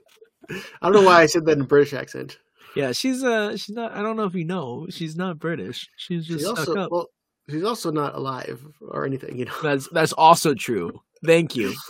I 0.49 0.89
don't 0.89 0.93
know 0.93 1.01
why 1.01 1.22
I 1.22 1.26
said 1.26 1.45
that 1.45 1.57
in 1.57 1.66
British 1.66 1.93
accent. 1.93 2.38
Yeah, 2.76 2.91
she's 2.91 3.24
uh 3.24 3.55
she's 3.57 3.74
not 3.76 3.93
I 3.93 4.01
don't 4.01 4.18
know 4.18 4.26
if 4.26 4.36
you 4.36 4.45
know, 4.45 4.86
she's 4.89 5.16
not 5.16 5.39
British. 5.39 5.89
She's 5.95 6.28
just 6.28 6.39
She's 6.39 6.47
stuck 6.47 6.59
also 6.59 6.80
up. 6.80 6.91
well, 6.91 7.07
she's 7.49 7.63
also 7.63 7.89
not 7.91 8.13
alive 8.16 8.63
or 8.82 9.05
anything. 9.05 9.39
You 9.39 9.45
know. 9.45 9.55
That's 9.63 9.88
that's 9.89 10.13
also 10.13 10.53
true. 10.53 11.01
Thank 11.26 11.55
you. 11.55 11.74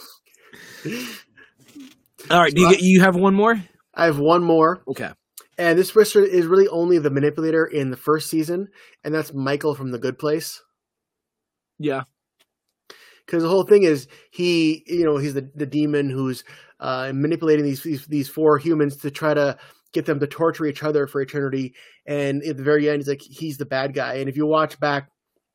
All 2.31 2.39
right, 2.41 2.53
do 2.53 2.61
you, 2.61 2.75
you 2.79 3.01
have 3.01 3.15
one 3.15 3.35
more? 3.35 3.55
I 3.93 4.05
have 4.05 4.19
one 4.19 4.43
more, 4.43 4.81
Okay. 4.87 5.09
and 5.57 5.77
this 5.77 5.95
wrestler 5.95 6.23
is 6.23 6.45
really 6.47 6.67
only 6.67 6.97
the 6.99 7.09
manipulator 7.11 7.65
in 7.65 7.91
the 7.91 7.97
first 7.97 8.29
season, 8.29 8.67
and 9.03 9.13
that's 9.13 9.33
Michael 9.33 9.75
from 9.75 9.91
The 9.91 9.99
Good 9.99 10.17
Place. 10.17 10.61
Yeah. 11.79 12.03
because 13.25 13.43
the 13.43 13.49
whole 13.49 13.63
thing 13.63 13.83
is 13.83 14.07
he 14.31 14.83
you 14.87 15.03
know 15.03 15.17
he's 15.17 15.33
the, 15.33 15.49
the 15.55 15.65
demon 15.65 16.09
who's 16.09 16.43
uh, 16.79 17.11
manipulating 17.13 17.65
these, 17.65 17.83
these 17.83 18.05
these 18.07 18.29
four 18.29 18.57
humans 18.57 18.95
to 18.97 19.11
try 19.11 19.33
to 19.33 19.57
get 19.93 20.05
them 20.05 20.19
to 20.19 20.27
torture 20.27 20.65
each 20.65 20.83
other 20.83 21.05
for 21.07 21.21
eternity 21.21 21.73
and 22.05 22.43
at 22.43 22.55
the 22.57 22.63
very 22.63 22.89
end 22.89 22.99
he's 22.99 23.07
like 23.09 23.21
he's 23.21 23.57
the 23.57 23.65
bad 23.65 23.93
guy 23.93 24.15
and 24.15 24.29
if 24.29 24.37
you 24.37 24.45
watch 24.45 24.79
back 24.79 25.09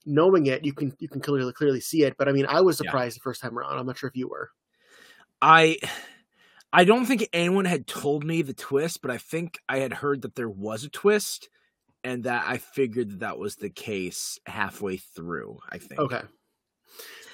knowing 0.07 0.46
it 0.46 0.64
you 0.64 0.72
can 0.74 0.92
you 0.98 1.09
can 1.09 1.20
clearly 1.22 1.53
clearly 1.55 1.80
see 1.80 2.03
it 2.03 2.14
but 2.18 2.28
i 2.28 2.32
mean 2.32 2.44
i 2.48 2.61
was 2.61 2.78
Yeah. 2.82 2.88
surprised 2.90 3.16
the 3.16 3.20
first 3.22 3.40
time 3.40 3.57
around 3.59 3.78
i'm 3.78 3.86
not 3.86 3.96
sure 3.98 4.09
if 4.09 4.16
you 4.16 4.28
were 4.28 4.51
I 5.43 5.78
I 6.72 6.84
don't 6.84 7.07
think 7.07 7.28
anyone 7.32 7.64
had 7.64 7.86
told 7.86 8.24
me 8.24 8.43
the 8.43 8.55
twist, 8.55 9.03
but 9.03 9.11
I 9.11 9.18
think 9.18 9.59
I 9.68 9.78
had 9.78 9.93
heard 9.93 10.22
that 10.22 10.34
there 10.36 10.49
was 10.49 10.84
a 10.84 10.88
twist 10.91 11.49
and 12.05 12.24
that 12.24 12.45
I 12.47 12.59
figured 12.59 13.11
that 13.11 13.20
that 13.20 13.38
was 13.38 13.57
the 13.57 13.70
case 13.70 14.38
halfway 14.47 14.97
through, 14.97 15.59
I 15.68 15.78
think. 15.78 16.01
okay 16.01 16.22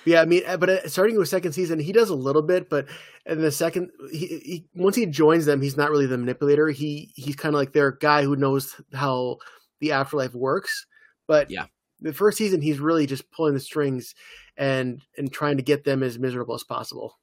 yeah 0.05 0.21
i 0.21 0.25
mean 0.25 0.43
uh, 0.47 0.57
but 0.57 0.69
uh, 0.71 0.89
starting 0.89 1.17
with 1.19 1.29
second 1.29 1.51
season 1.53 1.81
he 1.81 1.91
does 1.91 2.11
a 2.11 2.15
little 2.15 2.43
bit 2.43 2.69
but 2.71 2.87
in 3.25 3.41
the 3.41 3.51
second 3.51 3.91
he, 4.13 4.27
he 4.27 4.65
once 4.75 4.95
he 4.95 5.05
joins 5.07 5.47
them 5.47 5.61
he's 5.61 5.77
not 5.77 5.91
really 5.91 6.07
the 6.07 6.17
manipulator 6.19 6.69
he 6.69 7.11
he's 7.17 7.35
kind 7.35 7.55
of 7.55 7.59
like 7.59 7.73
their 7.73 7.93
guy 7.93 8.23
who 8.23 8.37
knows 8.37 8.81
how 8.95 9.37
the 9.81 9.91
afterlife 9.93 10.33
works 10.35 10.87
but 11.27 11.51
Yeah. 11.51 11.65
the 12.01 12.13
first 12.13 12.39
season 12.39 12.61
he's 12.61 12.79
really 12.79 13.05
just 13.07 13.29
pulling 13.33 13.55
the 13.55 13.59
strings 13.61 14.15
and 14.57 15.01
and 15.19 15.33
trying 15.33 15.57
to 15.57 15.63
get 15.65 15.83
them 15.83 16.03
as 16.05 16.19
miserable 16.21 16.55
as 16.55 16.63
possible 16.63 17.19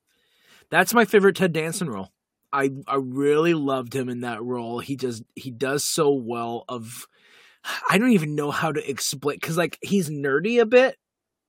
That's 0.73 0.91
my 0.95 1.05
favorite 1.05 1.35
Ted 1.35 1.53
Danson 1.53 1.87
role. 1.87 2.09
I 2.51 2.71
I 2.87 2.95
really 2.95 3.53
loved 3.53 3.93
him 3.95 4.09
in 4.09 4.21
that 4.21 4.41
role. 4.43 4.79
He 4.79 4.95
just 4.95 5.21
he 5.35 5.51
does 5.51 5.83
so 5.83 6.11
well 6.11 6.65
of 6.67 7.05
I 7.87 7.99
don't 7.99 8.11
even 8.13 8.33
know 8.33 8.49
how 8.49 8.71
to 8.71 8.89
explain 8.89 9.39
cuz 9.39 9.55
like 9.55 9.77
he's 9.83 10.09
nerdy 10.09 10.59
a 10.59 10.65
bit, 10.65 10.97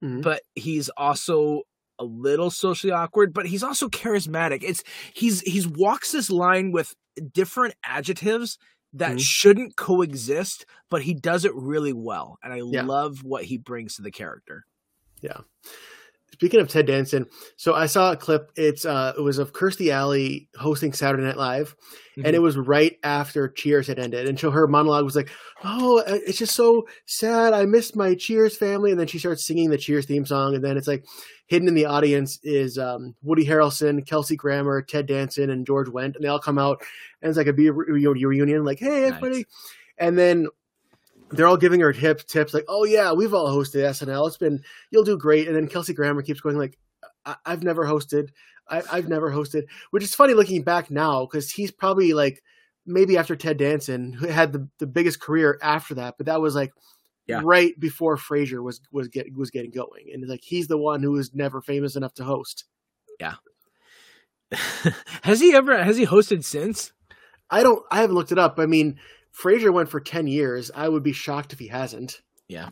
Mhm. 0.03 0.20
but 0.22 0.43
he's 0.55 0.91
also 0.91 1.62
a 1.99 2.05
little 2.05 2.51
socially 2.51 2.93
awkward, 2.93 3.33
but 3.33 3.47
he's 3.47 3.62
also 3.62 3.89
charismatic. 3.89 4.62
It's 4.62 4.85
he's 5.14 5.41
he's 5.41 5.66
walks 5.66 6.12
this 6.12 6.29
line 6.29 6.70
with 6.70 6.95
different 7.33 7.77
adjectives 7.83 8.59
that 8.93 9.12
Mhm. 9.16 9.20
shouldn't 9.20 9.77
coexist, 9.77 10.66
but 10.91 11.03
he 11.05 11.14
does 11.14 11.47
it 11.47 11.55
really 11.55 11.95
well, 11.95 12.37
and 12.43 12.53
I 12.53 12.59
Yeah. 12.59 12.83
love 12.85 13.25
what 13.25 13.45
he 13.45 13.57
brings 13.57 13.95
to 13.97 14.03
the 14.03 14.11
character. 14.11 14.66
Speaking 16.35 16.61
of 16.61 16.68
Ted 16.68 16.87
Danson, 16.87 17.26
so 17.57 17.74
I 17.74 17.87
saw 17.87 18.11
a 18.12 18.16
clip. 18.16 18.51
It's 18.57 18.85
uh, 18.85 19.12
it 19.16 19.20
was 19.20 19.39
of 19.39 19.53
Kirstie 19.53 19.91
Alley 19.93 20.49
hosting 20.59 20.93
Saturday 20.93 21.22
Night 21.22 21.37
Live, 21.37 21.74
Mm-hmm. 22.16 22.26
and 22.26 22.37
it 22.37 22.39
was 22.39 22.57
right 22.57 22.97
after 23.03 23.49
Cheers 23.49 23.89
had 23.89 23.99
ended. 23.99 24.28
And 24.28 24.39
so 24.39 24.53
her 24.53 24.68
monologue 24.68 25.05
was 25.05 25.16
like, 25.16 25.30
"Oh, 25.64 25.99
uh, 25.99 26.18
it's 26.24 26.39
just 26.39 26.55
so 26.55 26.87
sad. 27.07 27.53
I 27.53 27.64
missed 27.64 27.97
my 27.97 28.14
Cheers 28.14 28.57
family." 28.57 28.93
And 28.93 29.01
then 29.01 29.09
she 29.09 29.18
starts 29.18 29.45
singing 29.45 29.68
the 29.70 29.78
Cheers 29.78 30.07
theme 30.07 30.24
song, 30.24 30.55
and 30.55 30.62
then 30.62 30.76
it's 30.76 30.87
like 30.87 31.05
hidden 31.47 31.66
in 31.66 31.74
the 31.74 31.87
audience 31.87 32.39
is 32.45 32.78
um, 32.78 33.16
Woody 33.22 33.45
Harrelson, 33.45 34.07
Kelsey 34.07 34.37
Grammer, 34.37 34.80
Ted 34.80 35.07
Danson, 35.07 35.51
and 35.51 35.66
George 35.66 35.89
Wendt, 35.89 36.14
and 36.14 36.22
they 36.22 36.28
all 36.28 36.39
come 36.39 36.57
out, 36.59 36.82
and 37.20 37.28
it's 37.30 37.37
like 37.37 37.49
a 37.49 37.53
re- 37.53 37.70
reunion, 37.70 38.64
like, 38.64 38.78
"Hey, 38.78 39.07
everybody!" 39.07 39.39
Nice. 39.39 39.45
And 39.99 40.16
then 40.16 40.47
they're 41.37 41.47
all 41.47 41.57
giving 41.57 41.80
her 41.80 41.93
tips, 41.93 42.24
tips 42.24 42.55
like, 42.55 42.64
"Oh 42.68 42.85
yeah, 42.85 43.12
we've 43.12 43.35
all 43.35 43.49
hosted 43.49 43.82
SNL. 43.85 44.26
It's 44.28 44.37
been 44.37 44.62
you'll 44.91 45.05
do 45.05 45.18
great." 45.18 45.47
And 45.49 45.57
then 45.57 45.68
Kelsey 45.68 45.93
Grammer 45.95 46.22
keeps 46.22 46.41
going 46.41 46.57
like, 46.59 46.78
I- 47.26 47.37
"I've 47.47 47.62
never 47.62 47.85
hosted. 47.85 48.30
I- 48.68 48.82
I've 48.91 49.09
never 49.09 49.30
hosted," 49.30 49.64
which 49.91 50.03
is 50.05 50.14
funny 50.14 50.35
looking 50.35 50.62
back 50.62 50.91
now 50.91 51.26
because 51.26 51.51
he's 51.51 51.70
probably 51.70 52.12
like 52.14 52.43
maybe 52.87 53.16
after 53.16 53.35
Ted 53.37 53.57
Danson 53.57 54.12
who 54.12 54.26
had 54.26 54.53
the, 54.53 54.68
the 54.78 54.87
biggest 54.87 55.20
career 55.20 55.59
after 55.62 55.95
that, 55.95 56.14
but 56.18 56.26
that 56.26 56.41
was 56.41 56.55
like 56.55 56.72
Yeah. 57.26 57.41
right 57.45 57.78
before 57.80 58.16
Frasier 58.16 58.62
was 58.62 58.80
was 58.93 59.09
get, 59.09 59.35
was 59.35 59.51
getting 59.51 59.70
going, 59.70 60.11
and 60.12 60.22
it's 60.22 60.30
like 60.30 60.43
he's 60.45 60.68
the 60.68 60.76
one 60.78 61.03
who 61.03 61.12
was 61.12 61.35
never 61.35 61.61
famous 61.62 61.97
enough 61.97 62.14
to 62.14 62.24
host. 62.24 62.64
Yeah. 63.20 63.35
has 65.22 65.41
he 65.41 65.55
ever 65.55 65.82
has 65.82 65.97
he 65.97 66.07
hosted 66.07 66.45
since? 66.45 66.93
I 67.51 67.62
don't. 67.62 67.85
I 67.91 68.01
haven't 68.01 68.16
looked 68.16 68.32
it 68.32 68.39
up. 68.39 68.59
I 68.59 68.66
mean, 68.66 68.99
Frasier 69.41 69.72
went 69.72 69.89
for 69.89 70.01
ten 70.01 70.26
years. 70.26 70.70
I 70.74 70.89
would 70.89 71.03
be 71.03 71.12
shocked 71.12 71.53
if 71.53 71.59
he 71.59 71.68
hasn't. 71.68 72.20
Yeah. 72.49 72.70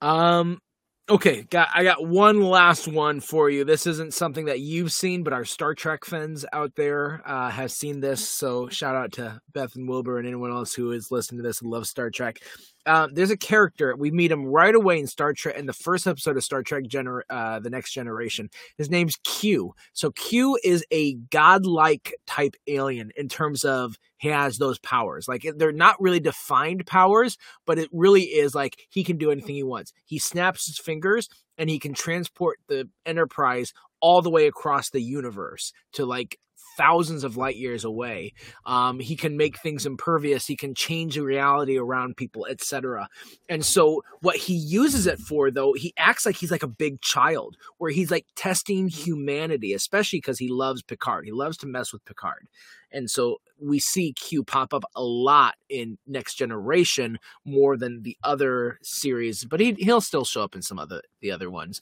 Um 0.00 0.60
okay, 1.08 1.42
got 1.42 1.68
I 1.74 1.84
got 1.84 2.06
one 2.06 2.42
last 2.42 2.86
one 2.86 3.20
for 3.20 3.48
you. 3.48 3.64
This 3.64 3.86
isn't 3.86 4.14
something 4.14 4.44
that 4.46 4.60
you've 4.60 4.92
seen, 4.92 5.22
but 5.22 5.32
our 5.32 5.44
Star 5.44 5.74
Trek 5.74 6.04
fans 6.04 6.44
out 6.52 6.72
there 6.76 7.22
uh 7.24 7.50
have 7.50 7.72
seen 7.72 8.00
this. 8.00 8.28
So 8.28 8.68
shout 8.68 8.94
out 8.94 9.12
to 9.12 9.40
Beth 9.52 9.74
and 9.74 9.88
Wilbur 9.88 10.18
and 10.18 10.26
anyone 10.26 10.50
else 10.50 10.74
who 10.74 10.92
is 10.92 11.10
listening 11.10 11.42
to 11.42 11.48
this 11.48 11.62
and 11.62 11.70
loves 11.70 11.90
Star 11.90 12.10
Trek. 12.10 12.40
Uh, 12.88 13.06
there's 13.12 13.30
a 13.30 13.36
character 13.36 13.94
we 13.98 14.10
meet 14.10 14.32
him 14.32 14.46
right 14.46 14.74
away 14.74 14.98
in 14.98 15.06
Star 15.06 15.34
Trek 15.34 15.58
in 15.58 15.66
the 15.66 15.74
first 15.74 16.06
episode 16.06 16.38
of 16.38 16.42
Star 16.42 16.62
Trek 16.62 16.84
Gener- 16.84 17.20
uh, 17.28 17.60
the 17.60 17.68
Next 17.68 17.92
Generation. 17.92 18.48
His 18.78 18.88
name's 18.88 19.16
Q. 19.24 19.74
So 19.92 20.10
Q 20.12 20.58
is 20.64 20.86
a 20.90 21.16
godlike 21.30 22.14
type 22.26 22.54
alien 22.66 23.10
in 23.14 23.28
terms 23.28 23.62
of 23.62 23.96
he 24.16 24.28
has 24.28 24.56
those 24.56 24.78
powers. 24.78 25.28
Like 25.28 25.46
they're 25.56 25.70
not 25.70 26.00
really 26.00 26.18
defined 26.18 26.86
powers, 26.86 27.36
but 27.66 27.78
it 27.78 27.90
really 27.92 28.22
is 28.22 28.54
like 28.54 28.78
he 28.88 29.04
can 29.04 29.18
do 29.18 29.30
anything 29.30 29.54
he 29.54 29.62
wants. 29.62 29.92
He 30.06 30.18
snaps 30.18 30.66
his 30.66 30.78
fingers 30.78 31.28
and 31.58 31.68
he 31.68 31.78
can 31.78 31.92
transport 31.92 32.58
the 32.68 32.88
Enterprise 33.04 33.74
all 34.00 34.22
the 34.22 34.30
way 34.30 34.46
across 34.46 34.88
the 34.88 35.02
universe 35.02 35.72
to 35.92 36.06
like 36.06 36.38
thousands 36.76 37.24
of 37.24 37.36
light 37.36 37.56
years 37.56 37.84
away. 37.84 38.32
Um, 38.64 39.00
he 39.00 39.16
can 39.16 39.36
make 39.36 39.58
things 39.58 39.86
impervious. 39.86 40.46
He 40.46 40.56
can 40.56 40.74
change 40.74 41.14
the 41.14 41.22
reality 41.22 41.76
around 41.76 42.16
people, 42.16 42.46
etc. 42.46 43.08
And 43.48 43.64
so, 43.64 44.02
what 44.20 44.36
he 44.36 44.54
uses 44.54 45.06
it 45.06 45.18
for, 45.18 45.50
though, 45.50 45.72
he 45.72 45.92
acts 45.96 46.24
like 46.24 46.36
he's 46.36 46.50
like 46.50 46.62
a 46.62 46.68
big 46.68 47.00
child, 47.00 47.56
where 47.78 47.90
he's 47.90 48.10
like 48.10 48.26
testing 48.36 48.88
humanity, 48.88 49.72
especially 49.72 50.18
because 50.18 50.38
he 50.38 50.48
loves 50.48 50.82
Picard. 50.82 51.24
He 51.24 51.32
loves 51.32 51.56
to 51.58 51.66
mess 51.66 51.92
with 51.92 52.04
Picard. 52.04 52.48
And 52.90 53.10
so 53.10 53.38
we 53.60 53.78
see 53.78 54.12
Q 54.12 54.44
pop 54.44 54.72
up 54.72 54.84
a 54.94 55.02
lot 55.02 55.56
in 55.68 55.98
Next 56.06 56.34
Generation 56.34 57.18
more 57.44 57.76
than 57.76 58.02
the 58.02 58.16
other 58.22 58.78
series, 58.82 59.44
but 59.44 59.60
he 59.60 59.74
he'll 59.78 60.00
still 60.00 60.24
show 60.24 60.42
up 60.42 60.54
in 60.54 60.62
some 60.62 60.78
other 60.78 61.02
the 61.20 61.30
other 61.30 61.50
ones 61.50 61.80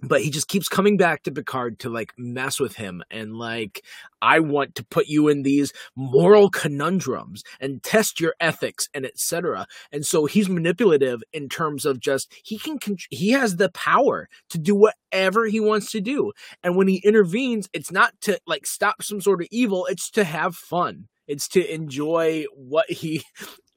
but 0.00 0.22
he 0.22 0.30
just 0.30 0.48
keeps 0.48 0.68
coming 0.68 0.96
back 0.96 1.22
to 1.22 1.32
Picard 1.32 1.78
to 1.80 1.88
like 1.88 2.12
mess 2.18 2.60
with 2.60 2.76
him 2.76 3.02
and 3.10 3.36
like 3.36 3.82
I 4.20 4.40
want 4.40 4.74
to 4.76 4.84
put 4.84 5.06
you 5.06 5.28
in 5.28 5.42
these 5.42 5.72
moral 5.94 6.50
conundrums 6.50 7.42
and 7.60 7.82
test 7.82 8.20
your 8.20 8.34
ethics 8.40 8.88
and 8.92 9.06
etc. 9.06 9.66
And 9.92 10.04
so 10.04 10.26
he's 10.26 10.48
manipulative 10.48 11.22
in 11.32 11.48
terms 11.48 11.84
of 11.84 12.00
just 12.00 12.32
he 12.44 12.58
can 12.58 12.78
he 13.10 13.30
has 13.30 13.56
the 13.56 13.70
power 13.70 14.28
to 14.50 14.58
do 14.58 14.74
whatever 14.74 15.46
he 15.46 15.60
wants 15.60 15.90
to 15.92 16.00
do. 16.00 16.32
And 16.62 16.76
when 16.76 16.88
he 16.88 17.00
intervenes, 17.04 17.68
it's 17.72 17.90
not 17.90 18.12
to 18.22 18.38
like 18.46 18.66
stop 18.66 19.02
some 19.02 19.20
sort 19.20 19.40
of 19.40 19.48
evil, 19.50 19.86
it's 19.86 20.10
to 20.10 20.24
have 20.24 20.54
fun. 20.54 21.08
It's 21.26 21.48
to 21.48 21.74
enjoy 21.74 22.44
what 22.54 22.90
he 22.90 23.24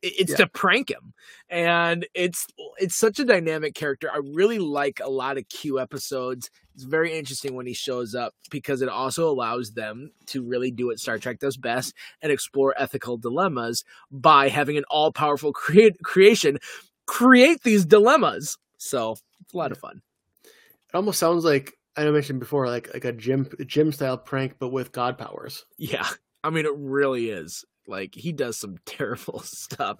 it's 0.01 0.31
yeah. 0.31 0.37
to 0.37 0.47
prank 0.47 0.89
him. 0.89 1.13
And 1.49 2.07
it's 2.13 2.47
it's 2.77 2.95
such 2.95 3.19
a 3.19 3.25
dynamic 3.25 3.75
character. 3.75 4.09
I 4.13 4.19
really 4.33 4.59
like 4.59 4.99
a 5.03 5.09
lot 5.09 5.37
of 5.37 5.47
q 5.49 5.79
episodes. 5.79 6.49
It's 6.75 6.83
very 6.83 7.17
interesting 7.17 7.55
when 7.55 7.65
he 7.65 7.73
shows 7.73 8.15
up 8.15 8.33
because 8.49 8.81
it 8.81 8.89
also 8.89 9.29
allows 9.29 9.71
them 9.71 10.11
to 10.27 10.43
really 10.43 10.71
do 10.71 10.87
what 10.87 10.99
star 10.99 11.17
trek 11.17 11.39
does 11.39 11.57
best 11.57 11.93
and 12.21 12.31
explore 12.31 12.73
ethical 12.77 13.17
dilemmas 13.17 13.83
by 14.11 14.47
having 14.47 14.77
an 14.77 14.85
all-powerful 14.89 15.51
create, 15.51 16.01
creation 16.03 16.57
create 17.05 17.63
these 17.63 17.85
dilemmas. 17.85 18.57
So 18.77 19.17
it's 19.41 19.53
a 19.53 19.57
lot 19.57 19.71
of 19.71 19.77
fun. 19.77 20.01
It 20.45 20.95
almost 20.95 21.19
sounds 21.19 21.43
like 21.43 21.73
i 21.97 22.09
mentioned 22.09 22.39
before 22.39 22.67
like 22.67 22.93
like 22.93 23.03
a 23.03 23.11
gym 23.11 23.49
gym 23.65 23.91
style 23.91 24.17
prank 24.17 24.55
but 24.59 24.69
with 24.69 24.91
god 24.91 25.17
powers. 25.17 25.65
Yeah. 25.77 26.07
I 26.43 26.49
mean, 26.49 26.65
it 26.65 26.75
really 26.75 27.29
is. 27.29 27.65
Like 27.89 28.15
he 28.15 28.31
does 28.31 28.57
some 28.57 28.77
terrible 28.85 29.39
stuff, 29.39 29.99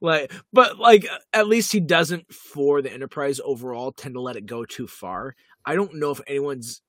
like, 0.00 0.32
but 0.52 0.78
like 0.78 1.06
at 1.32 1.48
least 1.48 1.72
he 1.72 1.80
doesn't 1.80 2.32
for 2.32 2.80
the 2.80 2.92
Enterprise 2.92 3.40
overall 3.44 3.92
tend 3.92 4.14
to 4.14 4.20
let 4.20 4.36
it 4.36 4.46
go 4.46 4.64
too 4.64 4.86
far. 4.86 5.34
I 5.64 5.74
don't 5.74 5.94
know 5.96 6.10
if 6.10 6.20
anyone's 6.26 6.80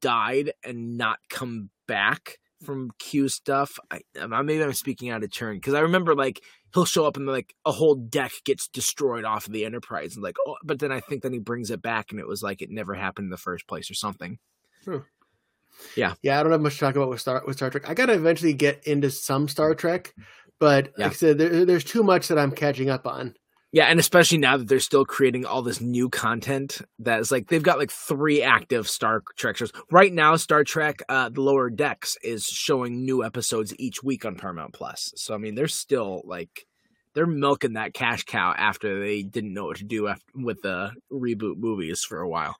died 0.00 0.52
and 0.64 0.96
not 0.96 1.18
come 1.28 1.70
back 1.86 2.38
from 2.64 2.90
Q 2.98 3.28
stuff. 3.28 3.78
I, 3.90 4.00
maybe 4.26 4.62
I'm 4.62 4.72
speaking 4.72 5.10
out 5.10 5.22
of 5.22 5.32
turn 5.32 5.56
because 5.56 5.74
I 5.74 5.80
remember 5.80 6.14
like 6.14 6.42
he'll 6.74 6.84
show 6.84 7.06
up 7.06 7.16
and 7.16 7.26
like 7.26 7.54
a 7.64 7.72
whole 7.72 7.94
deck 7.94 8.32
gets 8.44 8.68
destroyed 8.68 9.24
off 9.24 9.46
of 9.46 9.52
the 9.52 9.64
Enterprise 9.64 10.14
and 10.14 10.22
like, 10.22 10.36
oh, 10.46 10.56
but 10.64 10.78
then 10.78 10.92
I 10.92 11.00
think 11.00 11.22
then 11.22 11.32
he 11.32 11.38
brings 11.38 11.70
it 11.70 11.82
back 11.82 12.10
and 12.10 12.20
it 12.20 12.28
was 12.28 12.42
like 12.42 12.62
it 12.62 12.70
never 12.70 12.94
happened 12.94 13.26
in 13.26 13.30
the 13.30 13.36
first 13.36 13.66
place 13.66 13.90
or 13.90 13.94
something. 13.94 14.38
Hmm. 14.84 14.98
Yeah, 15.96 16.14
yeah. 16.22 16.38
I 16.38 16.42
don't 16.42 16.52
have 16.52 16.60
much 16.60 16.74
to 16.74 16.80
talk 16.80 16.96
about 16.96 17.08
with 17.08 17.20
Star 17.20 17.42
with 17.46 17.56
Star 17.56 17.70
Trek. 17.70 17.88
I 17.88 17.94
gotta 17.94 18.14
eventually 18.14 18.54
get 18.54 18.84
into 18.86 19.10
some 19.10 19.48
Star 19.48 19.74
Trek, 19.74 20.14
but 20.58 20.92
yeah. 20.96 21.04
like 21.04 21.12
I 21.12 21.16
said, 21.16 21.38
there, 21.38 21.64
there's 21.64 21.84
too 21.84 22.02
much 22.02 22.28
that 22.28 22.38
I'm 22.38 22.52
catching 22.52 22.90
up 22.90 23.06
on. 23.06 23.34
Yeah, 23.72 23.86
and 23.86 24.00
especially 24.00 24.38
now 24.38 24.56
that 24.56 24.68
they're 24.68 24.80
still 24.80 25.04
creating 25.04 25.44
all 25.44 25.60
this 25.60 25.80
new 25.80 26.08
content 26.08 26.80
that 27.00 27.20
is 27.20 27.30
like 27.30 27.48
they've 27.48 27.62
got 27.62 27.78
like 27.78 27.90
three 27.90 28.40
active 28.42 28.88
Star 28.88 29.22
Trek 29.36 29.56
shows. 29.56 29.72
Right 29.90 30.12
now, 30.12 30.36
Star 30.36 30.64
Trek 30.64 31.00
uh 31.08 31.28
the 31.28 31.42
lower 31.42 31.68
decks 31.68 32.16
is 32.22 32.44
showing 32.44 33.04
new 33.04 33.22
episodes 33.24 33.74
each 33.78 34.02
week 34.02 34.24
on 34.24 34.36
Paramount 34.36 34.72
Plus. 34.72 35.12
So 35.16 35.34
I 35.34 35.38
mean 35.38 35.56
they're 35.56 35.68
still 35.68 36.22
like 36.24 36.66
they're 37.16 37.26
milking 37.26 37.72
that 37.72 37.94
cash 37.94 38.24
cow 38.24 38.54
after 38.56 39.00
they 39.00 39.22
didn't 39.22 39.54
know 39.54 39.64
what 39.64 39.78
to 39.78 39.84
do 39.84 40.06
after, 40.06 40.24
with 40.34 40.62
the 40.62 40.92
reboot 41.10 41.56
movies 41.56 42.02
for 42.02 42.20
a 42.20 42.28
while. 42.28 42.56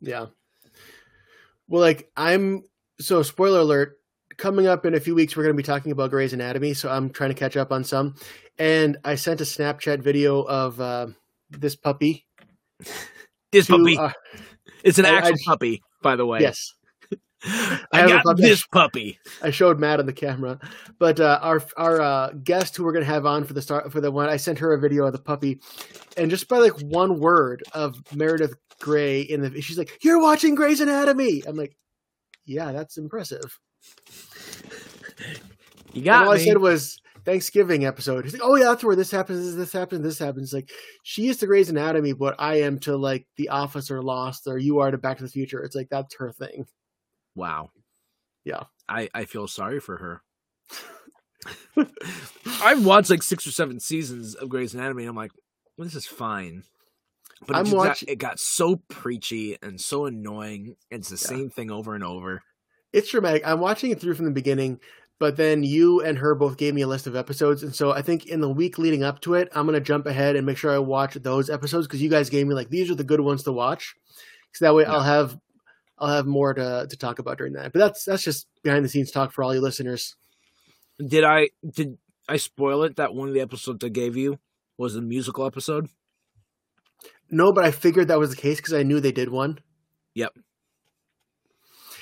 Yeah. 0.00 0.26
Well, 1.68 1.80
like 1.82 2.10
I'm 2.16 2.64
so 3.00 3.22
spoiler 3.22 3.60
alert. 3.60 3.94
Coming 4.36 4.68
up 4.68 4.86
in 4.86 4.94
a 4.94 5.00
few 5.00 5.16
weeks, 5.16 5.36
we're 5.36 5.42
going 5.42 5.56
to 5.56 5.60
be 5.60 5.66
talking 5.66 5.90
about 5.90 6.10
Grey's 6.10 6.32
Anatomy, 6.32 6.72
so 6.72 6.88
I'm 6.88 7.10
trying 7.10 7.30
to 7.30 7.34
catch 7.34 7.56
up 7.56 7.72
on 7.72 7.82
some. 7.82 8.14
And 8.56 8.96
I 9.04 9.16
sent 9.16 9.40
a 9.40 9.44
Snapchat 9.44 10.00
video 10.00 10.42
of 10.42 10.80
uh, 10.80 11.08
this 11.50 11.76
puppy. 11.76 12.26
This 13.50 13.66
to, 13.68 13.78
puppy. 13.78 13.96
Uh, 13.96 14.10
it's 14.84 14.98
an 14.98 15.06
I, 15.06 15.16
actual 15.16 15.32
I, 15.32 15.36
puppy, 15.46 15.82
by 16.02 16.16
the 16.16 16.26
way. 16.26 16.40
Yes. 16.40 16.74
I, 17.44 17.86
I 17.92 18.08
got 18.08 18.36
this 18.36 18.66
puppy. 18.66 19.20
I 19.42 19.50
showed 19.50 19.78
Matt 19.78 20.00
on 20.00 20.06
the 20.06 20.12
camera, 20.12 20.58
but 20.98 21.20
uh, 21.20 21.38
our 21.40 21.62
our 21.76 22.00
uh, 22.00 22.32
guest 22.42 22.76
who 22.76 22.84
we're 22.84 22.92
gonna 22.92 23.04
have 23.04 23.26
on 23.26 23.44
for 23.44 23.52
the 23.52 23.62
start 23.62 23.92
for 23.92 24.00
the 24.00 24.10
one, 24.10 24.28
I 24.28 24.36
sent 24.36 24.58
her 24.58 24.72
a 24.72 24.80
video 24.80 25.04
of 25.06 25.12
the 25.12 25.20
puppy, 25.20 25.60
and 26.16 26.30
just 26.30 26.48
by 26.48 26.58
like 26.58 26.78
one 26.80 27.20
word 27.20 27.62
of 27.74 27.96
Meredith 28.12 28.54
Grey 28.80 29.20
in 29.20 29.42
the, 29.42 29.60
she's 29.60 29.78
like, 29.78 30.02
"You're 30.02 30.20
watching 30.20 30.56
Grey's 30.56 30.80
Anatomy." 30.80 31.42
I'm 31.46 31.56
like, 31.56 31.76
"Yeah, 32.44 32.72
that's 32.72 32.98
impressive." 32.98 33.58
You 35.92 36.02
got 36.02 36.20
and 36.20 36.28
all 36.28 36.34
me. 36.34 36.40
I 36.40 36.44
said 36.44 36.58
was 36.58 37.00
Thanksgiving 37.24 37.86
episode. 37.86 38.24
He's 38.24 38.32
like, 38.32 38.42
"Oh 38.44 38.56
yeah, 38.56 38.64
that's 38.64 38.82
where 38.82 38.96
this 38.96 39.12
happens. 39.12 39.54
This 39.54 39.72
happens. 39.72 40.02
This 40.02 40.18
happens." 40.18 40.52
Like 40.52 40.70
she 41.04 41.28
is 41.28 41.36
to 41.38 41.46
Grey's 41.46 41.70
Anatomy, 41.70 42.14
but 42.14 42.34
I 42.40 42.62
am 42.62 42.80
to 42.80 42.96
like 42.96 43.28
The 43.36 43.50
Office 43.50 43.92
or 43.92 44.02
Lost, 44.02 44.48
or 44.48 44.58
you 44.58 44.80
are 44.80 44.90
to 44.90 44.98
Back 44.98 45.18
to 45.18 45.22
the 45.22 45.30
Future. 45.30 45.62
It's 45.62 45.76
like 45.76 45.88
that's 45.88 46.16
her 46.16 46.32
thing. 46.32 46.66
Wow. 47.38 47.70
Yeah. 48.44 48.64
I 48.88 49.08
I 49.14 49.24
feel 49.24 49.46
sorry 49.46 49.78
for 49.80 49.96
her. 49.98 50.22
I've 52.62 52.84
watched 52.84 53.10
like 53.10 53.22
six 53.22 53.46
or 53.46 53.52
seven 53.52 53.78
seasons 53.78 54.34
of 54.34 54.48
Grey's 54.48 54.74
Anatomy. 54.74 55.04
and 55.04 55.10
I'm 55.10 55.16
like, 55.16 55.30
well, 55.76 55.86
this 55.86 55.94
is 55.94 56.06
fine. 56.06 56.64
But 57.46 57.54
I'm 57.54 57.66
it, 57.66 57.72
watching... 57.72 58.06
got, 58.06 58.12
it 58.12 58.18
got 58.18 58.40
so 58.40 58.82
preachy 58.88 59.56
and 59.62 59.80
so 59.80 60.06
annoying. 60.06 60.74
It's 60.90 61.10
the 61.10 61.14
yeah. 61.14 61.38
same 61.38 61.50
thing 61.50 61.70
over 61.70 61.94
and 61.94 62.02
over. 62.02 62.42
It's 62.92 63.10
dramatic. 63.10 63.46
I'm 63.46 63.60
watching 63.60 63.92
it 63.92 64.00
through 64.00 64.14
from 64.14 64.24
the 64.24 64.32
beginning, 64.32 64.80
but 65.20 65.36
then 65.36 65.62
you 65.62 66.00
and 66.02 66.18
her 66.18 66.34
both 66.34 66.56
gave 66.56 66.74
me 66.74 66.82
a 66.82 66.88
list 66.88 67.06
of 67.06 67.14
episodes, 67.14 67.62
and 67.62 67.74
so 67.74 67.92
I 67.92 68.02
think 68.02 68.26
in 68.26 68.40
the 68.40 68.48
week 68.48 68.78
leading 68.78 69.04
up 69.04 69.20
to 69.20 69.34
it, 69.34 69.48
I'm 69.54 69.66
gonna 69.66 69.78
jump 69.78 70.06
ahead 70.06 70.34
and 70.34 70.46
make 70.46 70.56
sure 70.56 70.72
I 70.72 70.78
watch 70.78 71.14
those 71.14 71.50
episodes 71.50 71.86
because 71.86 72.02
you 72.02 72.08
guys 72.10 72.30
gave 72.30 72.46
me 72.48 72.54
like 72.54 72.70
these 72.70 72.90
are 72.90 72.96
the 72.96 73.04
good 73.04 73.20
ones 73.20 73.44
to 73.44 73.52
watch. 73.52 73.94
So 74.54 74.64
that 74.64 74.74
way 74.74 74.82
yeah. 74.82 74.94
I'll 74.94 75.02
have 75.02 75.38
I'll 75.98 76.14
have 76.14 76.26
more 76.26 76.54
to 76.54 76.86
to 76.88 76.96
talk 76.96 77.18
about 77.18 77.38
during 77.38 77.54
that. 77.54 77.72
But 77.72 77.80
that's 77.80 78.04
that's 78.04 78.22
just 78.22 78.46
behind 78.62 78.84
the 78.84 78.88
scenes 78.88 79.10
talk 79.10 79.32
for 79.32 79.42
all 79.42 79.54
you 79.54 79.60
listeners. 79.60 80.16
Did 80.98 81.24
I 81.24 81.48
did 81.74 81.98
I 82.28 82.36
spoil 82.36 82.82
it 82.84 82.96
that 82.96 83.14
one 83.14 83.28
of 83.28 83.34
the 83.34 83.40
episodes 83.40 83.84
I 83.84 83.88
gave 83.88 84.16
you 84.16 84.38
was 84.76 84.94
the 84.94 85.02
musical 85.02 85.46
episode? 85.46 85.88
No, 87.30 87.52
but 87.52 87.64
I 87.64 87.70
figured 87.70 88.08
that 88.08 88.18
was 88.18 88.30
the 88.30 88.40
case 88.40 88.56
because 88.56 88.74
I 88.74 88.82
knew 88.82 89.00
they 89.00 89.12
did 89.12 89.30
one. 89.30 89.58
Yep. 90.14 90.32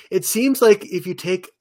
It 0.09 0.25
seems 0.25 0.61
like 0.61 0.85
if 0.85 1.05
you 1.05 1.13
take 1.13 1.51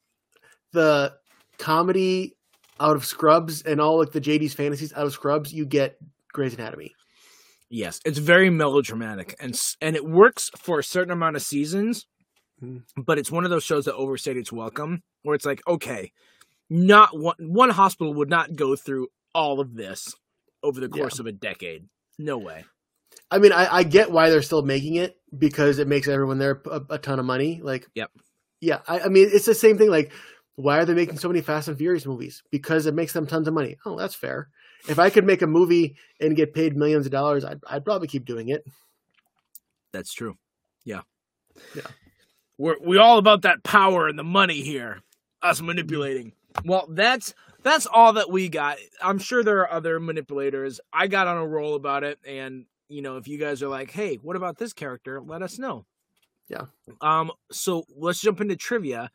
the 0.72 1.14
comedy 1.58 2.36
out 2.78 2.96
of 2.96 3.04
Scrubs 3.04 3.62
and 3.62 3.80
all 3.80 3.98
like 3.98 4.12
the 4.12 4.20
JD's 4.20 4.54
fantasies 4.54 4.92
out 4.92 5.06
of 5.06 5.12
Scrubs, 5.12 5.52
you 5.52 5.66
get 5.66 5.98
Grey's 6.32 6.54
Anatomy. 6.54 6.92
Yes, 7.68 8.00
it's 8.04 8.18
very 8.18 8.50
melodramatic 8.50 9.34
and 9.40 9.60
and 9.80 9.96
it 9.96 10.04
works 10.04 10.50
for 10.56 10.78
a 10.78 10.84
certain 10.84 11.12
amount 11.12 11.34
of 11.34 11.42
seasons, 11.42 12.06
but 12.96 13.18
it's 13.18 13.30
one 13.30 13.44
of 13.44 13.50
those 13.50 13.64
shows 13.64 13.84
that 13.84 13.94
overstayed 13.94 14.36
its 14.36 14.52
welcome. 14.52 15.02
Where 15.22 15.34
it's 15.34 15.46
like, 15.46 15.66
okay, 15.66 16.12
not 16.70 17.16
one 17.18 17.36
one 17.38 17.70
hospital 17.70 18.14
would 18.14 18.30
not 18.30 18.56
go 18.56 18.76
through 18.76 19.08
all 19.34 19.60
of 19.60 19.74
this 19.74 20.14
over 20.62 20.80
the 20.80 20.88
course 20.88 21.18
yeah. 21.18 21.22
of 21.22 21.26
a 21.26 21.32
decade. 21.32 21.88
No 22.18 22.38
way. 22.38 22.64
I 23.30 23.38
mean, 23.38 23.52
I, 23.52 23.76
I, 23.76 23.82
get 23.82 24.10
why 24.10 24.30
they're 24.30 24.42
still 24.42 24.62
making 24.62 24.94
it 24.96 25.16
because 25.36 25.78
it 25.78 25.88
makes 25.88 26.06
everyone 26.06 26.38
there 26.38 26.62
a, 26.70 26.80
a 26.90 26.98
ton 26.98 27.18
of 27.18 27.24
money. 27.24 27.60
Like, 27.62 27.86
yep, 27.94 28.10
yeah. 28.60 28.80
I, 28.86 29.00
I, 29.00 29.08
mean, 29.08 29.28
it's 29.32 29.46
the 29.46 29.54
same 29.54 29.78
thing. 29.78 29.90
Like, 29.90 30.12
why 30.54 30.78
are 30.78 30.84
they 30.84 30.94
making 30.94 31.18
so 31.18 31.28
many 31.28 31.40
Fast 31.40 31.68
and 31.68 31.76
Furious 31.76 32.06
movies? 32.06 32.42
Because 32.50 32.86
it 32.86 32.94
makes 32.94 33.12
them 33.12 33.26
tons 33.26 33.48
of 33.48 33.54
money. 33.54 33.78
Oh, 33.84 33.98
that's 33.98 34.14
fair. 34.14 34.48
If 34.88 34.98
I 34.98 35.10
could 35.10 35.26
make 35.26 35.42
a 35.42 35.46
movie 35.46 35.96
and 36.20 36.36
get 36.36 36.54
paid 36.54 36.76
millions 36.76 37.06
of 37.06 37.12
dollars, 37.12 37.44
I'd, 37.44 37.60
I'd 37.68 37.84
probably 37.84 38.08
keep 38.08 38.24
doing 38.24 38.48
it. 38.48 38.64
That's 39.92 40.12
true. 40.12 40.36
Yeah, 40.84 41.02
yeah. 41.74 41.86
We're 42.58 42.76
we 42.80 42.98
all 42.98 43.18
about 43.18 43.42
that 43.42 43.62
power 43.62 44.08
and 44.08 44.18
the 44.18 44.24
money 44.24 44.62
here. 44.62 45.00
Us 45.42 45.60
manipulating. 45.60 46.32
Well, 46.64 46.86
that's 46.88 47.34
that's 47.62 47.86
all 47.86 48.14
that 48.14 48.30
we 48.30 48.48
got. 48.48 48.78
I'm 49.02 49.18
sure 49.18 49.42
there 49.42 49.58
are 49.60 49.70
other 49.70 50.00
manipulators. 50.00 50.80
I 50.92 51.06
got 51.06 51.26
on 51.26 51.36
a 51.36 51.46
roll 51.46 51.74
about 51.74 52.04
it, 52.04 52.18
and 52.26 52.66
you 52.88 53.02
know, 53.02 53.16
if 53.16 53.28
you 53.28 53.38
guys 53.38 53.62
are 53.62 53.68
like, 53.68 53.90
hey, 53.90 54.16
what 54.16 54.36
about 54.36 54.58
this 54.58 54.72
character? 54.72 55.20
Let 55.20 55.42
us 55.42 55.58
know. 55.58 55.84
Yeah. 56.48 56.66
Um. 57.00 57.32
So 57.50 57.84
let's 57.96 58.20
jump 58.20 58.40
into 58.40 58.54
trivia. 58.54 59.10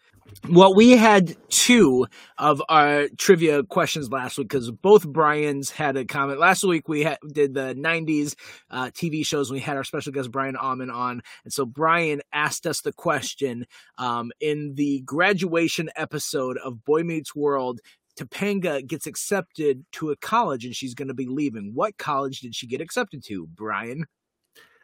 Well, 0.49 0.73
we 0.73 0.91
had 0.91 1.35
two 1.49 2.07
of 2.37 2.61
our 2.67 3.07
trivia 3.17 3.63
questions 3.63 4.11
last 4.11 4.37
week 4.37 4.49
because 4.49 4.69
both 4.69 5.07
Brian's 5.07 5.69
had 5.69 5.95
a 5.95 6.03
comment. 6.03 6.39
Last 6.39 6.63
week 6.65 6.89
we 6.89 7.03
did 7.31 7.53
the 7.53 7.73
'90s 7.73 8.35
uh, 8.69 8.87
TV 8.87 9.25
shows. 9.25 9.49
And 9.49 9.55
we 9.55 9.61
had 9.61 9.77
our 9.77 9.85
special 9.85 10.11
guest 10.11 10.31
Brian 10.31 10.57
Alman 10.57 10.89
on, 10.89 11.21
and 11.45 11.53
so 11.53 11.65
Brian 11.65 12.21
asked 12.33 12.67
us 12.67 12.81
the 12.81 12.93
question 12.93 13.65
um, 13.97 14.31
in 14.41 14.73
the 14.75 15.01
graduation 15.05 15.89
episode 15.95 16.57
of 16.57 16.83
Boy 16.83 17.03
Meets 17.03 17.33
World. 17.33 17.79
Topanga 18.19 18.85
gets 18.85 19.07
accepted 19.07 19.85
to 19.93 20.11
a 20.11 20.17
college 20.17 20.65
and 20.65 20.75
she's 20.75 20.93
going 20.93 21.07
to 21.07 21.13
be 21.13 21.27
leaving. 21.27 21.71
What 21.73 21.97
college 21.97 22.41
did 22.41 22.53
she 22.53 22.67
get 22.67 22.81
accepted 22.81 23.23
to, 23.27 23.47
Brian? 23.47 24.05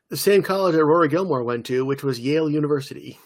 The 0.09 0.17
same 0.17 0.41
college 0.41 0.75
that 0.75 0.85
Rory 0.85 1.09
Gilmore 1.09 1.43
went 1.43 1.65
to, 1.65 1.85
which 1.85 2.03
was 2.03 2.19
Yale 2.19 2.49
University. 2.49 3.19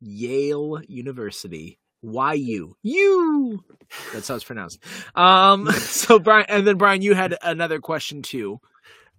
Yale 0.00 0.80
University. 0.86 1.78
YU. 2.02 2.76
You. 2.82 3.64
That's 4.12 4.28
how 4.28 4.34
it's 4.34 4.44
pronounced. 4.44 4.78
Um, 5.14 5.70
so 5.72 6.18
Brian, 6.18 6.46
and 6.48 6.66
then 6.66 6.76
Brian, 6.76 7.02
you 7.02 7.14
had 7.14 7.36
another 7.42 7.80
question 7.80 8.22
too. 8.22 8.60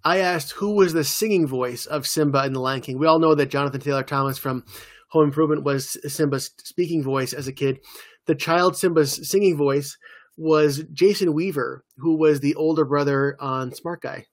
I 0.04 0.20
asked 0.20 0.52
who 0.52 0.76
was 0.76 0.94
the 0.94 1.04
singing 1.04 1.48
voice 1.48 1.86
of 1.86 2.08
Simba 2.08 2.46
in 2.46 2.54
The 2.54 2.60
Lion 2.60 2.82
King. 2.82 3.00
We 3.00 3.08
all 3.08 3.20
know 3.20 3.36
that 3.36 3.50
Jonathan 3.50 3.82
Taylor 3.82 4.04
Thomas 4.04 4.38
from 4.38 4.64
Home 5.10 5.26
Improvement 5.26 5.64
was 5.64 5.98
Simba's 6.14 6.52
speaking 6.64 7.04
voice 7.04 7.34
as 7.34 7.48
a 7.48 7.54
kid. 7.54 7.80
The 8.26 8.36
child 8.36 8.78
Simba's 8.78 9.28
singing 9.30 9.58
voice 9.58 9.98
was 10.38 10.84
Jason 10.94 11.34
Weaver, 11.34 11.84
who 11.98 12.18
was 12.18 12.40
the 12.40 12.56
older 12.56 12.86
brother 12.86 13.36
on 13.40 13.74
Smart 13.74 14.02
Guy. 14.02 14.26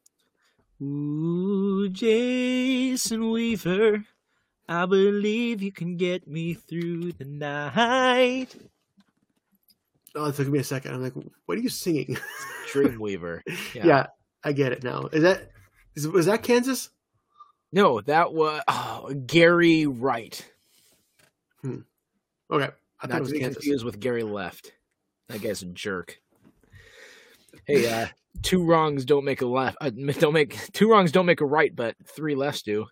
Ooh, 0.85 1.89
Jason 1.89 3.31
Weaver, 3.31 4.05
I 4.69 4.87
believe 4.87 5.63
you 5.63 5.73
can 5.73 5.97
get 5.97 6.29
me 6.29 6.55
through 6.55 7.13
the 7.13 7.25
night. 7.25 8.55
Oh, 10.15 10.27
it 10.27 10.35
took 10.35 10.49
me 10.49 10.59
a 10.59 10.65
second. 10.65 10.95
I'm 10.95 11.03
like, 11.03 11.15
what 11.47 11.59
are 11.59 11.61
you 11.61 11.71
singing? 11.71 12.19
Dreamweaver. 12.73 13.41
Yeah. 13.75 13.87
yeah, 13.87 14.07
I 14.45 14.53
get 14.53 14.73
it 14.73 14.85
now. 14.85 15.09
Is 15.13 15.23
that 15.23 15.51
is, 15.95 16.07
was 16.07 16.27
that 16.27 16.43
Kansas? 16.43 16.91
No, 17.73 18.01
that 18.03 18.35
was 18.35 18.63
oh, 18.69 19.15
Gary 19.27 19.87
Wright. 19.87 20.47
Hmm. 21.63 21.79
Okay, 22.51 22.71
I 23.01 23.07
thought 23.07 23.17
it 23.17 23.23
was 23.23 23.33
Kansas. 23.33 23.55
confused 23.55 23.85
with 23.85 24.01
Gary 24.01 24.23
Left. 24.23 24.73
That 25.29 25.41
guy's 25.41 25.63
a 25.63 25.67
jerk. 25.67 26.21
Hey, 27.67 27.91
uh, 27.91 28.07
two 28.43 28.65
wrongs 28.65 29.05
don't 29.05 29.25
make 29.25 29.43
a 29.43 29.47
left. 29.47 29.77
Uh, 29.81 29.91
don't 29.91 30.35
make 30.35 30.59
two 30.73 30.91
wrongs 30.91 31.13
don't 31.13 31.27
make 31.27 31.41
a 31.41 31.47
right, 31.47 31.75
but 31.75 31.95
three 32.15 32.35
lefts 32.35 32.63
do. 32.63 32.87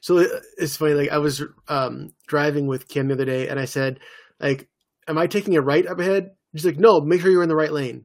So 0.00 0.18
uh, 0.18 0.40
it's 0.58 0.76
funny. 0.76 0.94
Like 0.94 1.10
I 1.10 1.18
was 1.18 1.42
um, 1.68 2.10
driving 2.26 2.66
with 2.66 2.88
Kim 2.88 3.08
the 3.08 3.14
other 3.14 3.24
day, 3.24 3.48
and 3.48 3.58
I 3.58 3.64
said, 3.64 4.00
"Like, 4.40 4.68
am 5.08 5.18
I 5.18 5.26
taking 5.26 5.56
a 5.56 5.62
right 5.62 5.86
up 5.86 5.98
ahead?" 5.98 6.30
She's 6.54 6.66
like, 6.66 6.78
"No, 6.78 7.00
make 7.00 7.20
sure 7.20 7.30
you're 7.30 7.42
in 7.42 7.48
the 7.48 7.56
right 7.56 7.72
lane." 7.72 8.04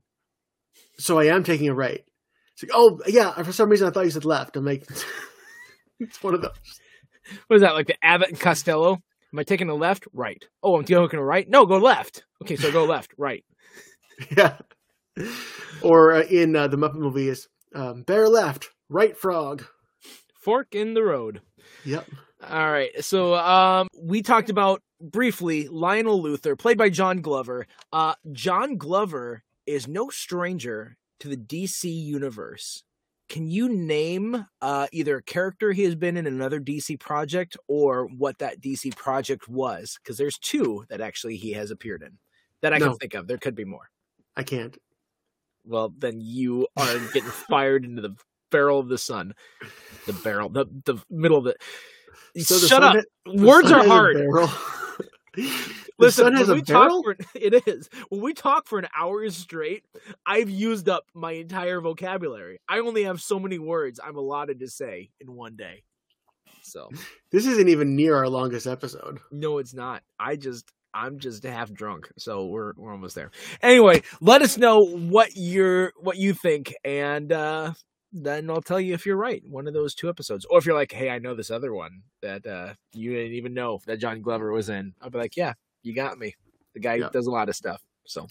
So 0.97 1.19
I 1.19 1.25
am 1.25 1.43
taking 1.43 1.69
a 1.69 1.75
right. 1.75 2.03
She's 2.55 2.69
like, 2.69 2.77
"Oh 2.77 2.99
yeah." 3.07 3.41
For 3.43 3.53
some 3.53 3.69
reason, 3.69 3.87
I 3.87 3.91
thought 3.91 4.05
you 4.05 4.11
said 4.11 4.25
left. 4.25 4.55
I'm 4.55 4.65
like, 4.65 4.87
it's 5.99 6.21
one 6.23 6.33
of 6.33 6.41
those. 6.41 6.51
What 7.47 7.57
is 7.57 7.61
that? 7.61 7.75
Like 7.75 7.87
the 7.87 8.03
Abbott 8.03 8.29
and 8.29 8.39
Costello? 8.39 8.99
Am 9.31 9.39
I 9.39 9.43
taking 9.43 9.69
a 9.69 9.75
left? 9.75 10.07
Right. 10.11 10.43
Oh, 10.63 10.75
I'm 10.75 10.83
taking 10.83 11.19
a 11.19 11.23
right? 11.23 11.47
No, 11.47 11.65
go 11.65 11.77
left. 11.77 12.23
Okay, 12.41 12.55
so 12.55 12.71
go 12.71 12.85
left, 12.85 13.13
right. 13.17 13.43
Yeah. 14.35 14.57
Or 15.81 16.13
uh, 16.13 16.23
in 16.23 16.55
uh, 16.55 16.67
the 16.67 16.77
Muppet 16.77 16.95
movies, 16.95 17.47
um, 17.73 18.03
bear 18.03 18.27
left, 18.27 18.69
right 18.89 19.15
frog. 19.15 19.65
Fork 20.41 20.73
in 20.73 20.93
the 20.93 21.03
road. 21.03 21.41
Yep. 21.85 22.07
All 22.47 22.71
right. 22.71 22.91
So 23.03 23.35
um, 23.35 23.87
we 23.97 24.21
talked 24.21 24.49
about 24.49 24.81
briefly 25.01 25.67
Lionel 25.67 26.21
Luthor, 26.21 26.57
played 26.57 26.77
by 26.77 26.89
John 26.89 27.21
Glover. 27.21 27.67
Uh, 27.91 28.15
John 28.31 28.77
Glover 28.77 29.43
is 29.65 29.87
no 29.87 30.09
stranger 30.09 30.97
to 31.19 31.27
the 31.27 31.37
DC 31.37 31.83
universe. 31.83 32.83
Can 33.27 33.47
you 33.47 33.69
name 33.69 34.47
uh, 34.61 34.87
either 34.91 35.17
a 35.17 35.23
character 35.23 35.71
he 35.71 35.83
has 35.83 35.95
been 35.95 36.17
in 36.17 36.25
another 36.25 36.59
DC 36.59 36.99
project 36.99 37.55
or 37.67 38.05
what 38.05 38.39
that 38.39 38.59
DC 38.59 38.95
project 38.95 39.47
was? 39.47 39.99
Because 40.01 40.17
there's 40.17 40.39
two 40.39 40.85
that 40.89 41.01
actually 41.01 41.37
he 41.37 41.53
has 41.53 41.69
appeared 41.69 42.01
in 42.01 42.17
that 42.61 42.73
I 42.73 42.79
no. 42.79 42.89
can 42.89 42.97
think 42.97 43.13
of. 43.13 43.27
There 43.27 43.37
could 43.37 43.55
be 43.55 43.65
more. 43.65 43.91
I 44.35 44.43
can't. 44.43 44.75
Well, 45.65 45.93
then 45.97 46.19
you 46.21 46.67
are 46.77 46.99
getting 47.13 47.23
fired 47.49 47.85
into 47.85 48.01
the 48.01 48.15
barrel 48.51 48.79
of 48.79 48.87
the 48.87 48.97
sun. 48.97 49.33
The 50.05 50.13
barrel, 50.13 50.49
the 50.49 50.65
the 50.85 50.97
middle 51.09 51.37
of 51.37 51.47
it. 51.47 51.57
So 52.43 52.57
Shut 52.57 52.83
up. 52.83 53.03
Words 53.25 53.71
are 53.71 53.85
hard. 53.85 54.17
Listen, 55.99 56.33
when 56.33 56.51
we 56.51 56.61
talk 56.61 57.03
for, 57.03 57.15
it 57.35 57.67
is 57.67 57.89
when 58.09 58.21
we 58.21 58.33
talk 58.33 58.67
for 58.67 58.79
an 58.79 58.87
hour 58.97 59.29
straight. 59.29 59.83
I've 60.25 60.49
used 60.49 60.87
up 60.89 61.05
my 61.13 61.33
entire 61.33 61.81
vocabulary. 61.81 62.59
I 62.67 62.79
only 62.79 63.03
have 63.03 63.21
so 63.21 63.39
many 63.39 63.59
words 63.59 63.99
I'm 64.03 64.15
allotted 64.15 64.59
to 64.61 64.67
say 64.67 65.11
in 65.19 65.35
one 65.35 65.55
day. 65.55 65.83
So 66.61 66.89
this 67.31 67.45
isn't 67.45 67.67
even 67.67 67.95
near 67.95 68.15
our 68.15 68.29
longest 68.29 68.67
episode. 68.67 69.19
No, 69.31 69.57
it's 69.57 69.73
not. 69.73 70.03
I 70.19 70.35
just 70.35 70.71
I'm 70.93 71.19
just 71.19 71.43
half 71.43 71.71
drunk, 71.71 72.09
so 72.17 72.45
we're 72.45 72.73
we're 72.77 72.91
almost 72.91 73.15
there. 73.15 73.31
Anyway, 73.61 74.01
let 74.21 74.41
us 74.41 74.57
know 74.57 74.79
what 74.79 75.31
you're 75.35 75.93
what 75.97 76.17
you 76.17 76.33
think, 76.33 76.73
and 76.83 77.31
uh, 77.31 77.73
then 78.11 78.49
I'll 78.49 78.61
tell 78.61 78.79
you 78.79 78.93
if 78.93 79.05
you're 79.05 79.17
right. 79.17 79.41
One 79.45 79.67
of 79.67 79.73
those 79.73 79.93
two 79.93 80.09
episodes, 80.09 80.45
or 80.49 80.57
if 80.57 80.65
you're 80.65 80.75
like, 80.75 80.91
hey, 80.91 81.09
I 81.09 81.19
know 81.19 81.35
this 81.35 81.51
other 81.51 81.73
one 81.73 82.01
that 82.21 82.45
uh, 82.45 82.73
you 82.93 83.13
didn't 83.13 83.33
even 83.33 83.53
know 83.53 83.79
that 83.85 83.99
John 83.99 84.21
Glover 84.21 84.51
was 84.51 84.69
in. 84.69 84.93
I'll 85.01 85.09
be 85.09 85.19
like, 85.19 85.37
yeah, 85.37 85.53
you 85.83 85.93
got 85.93 86.17
me. 86.17 86.33
The 86.73 86.79
guy 86.79 86.95
yeah. 86.95 87.09
does 87.11 87.27
a 87.27 87.31
lot 87.31 87.49
of 87.49 87.55
stuff. 87.55 87.81
So, 88.07 88.27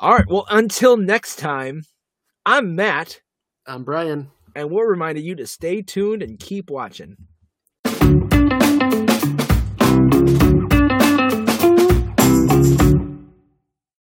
all 0.00 0.14
right. 0.14 0.26
Well, 0.28 0.46
until 0.50 0.96
next 0.96 1.36
time, 1.36 1.82
I'm 2.44 2.74
Matt. 2.74 3.20
I'm 3.66 3.84
Brian. 3.84 4.30
And 4.54 4.70
we're 4.70 4.90
reminding 4.90 5.24
you 5.24 5.36
to 5.36 5.46
stay 5.46 5.80
tuned 5.80 6.22
and 6.22 6.38
keep 6.38 6.70
watching. 6.70 7.16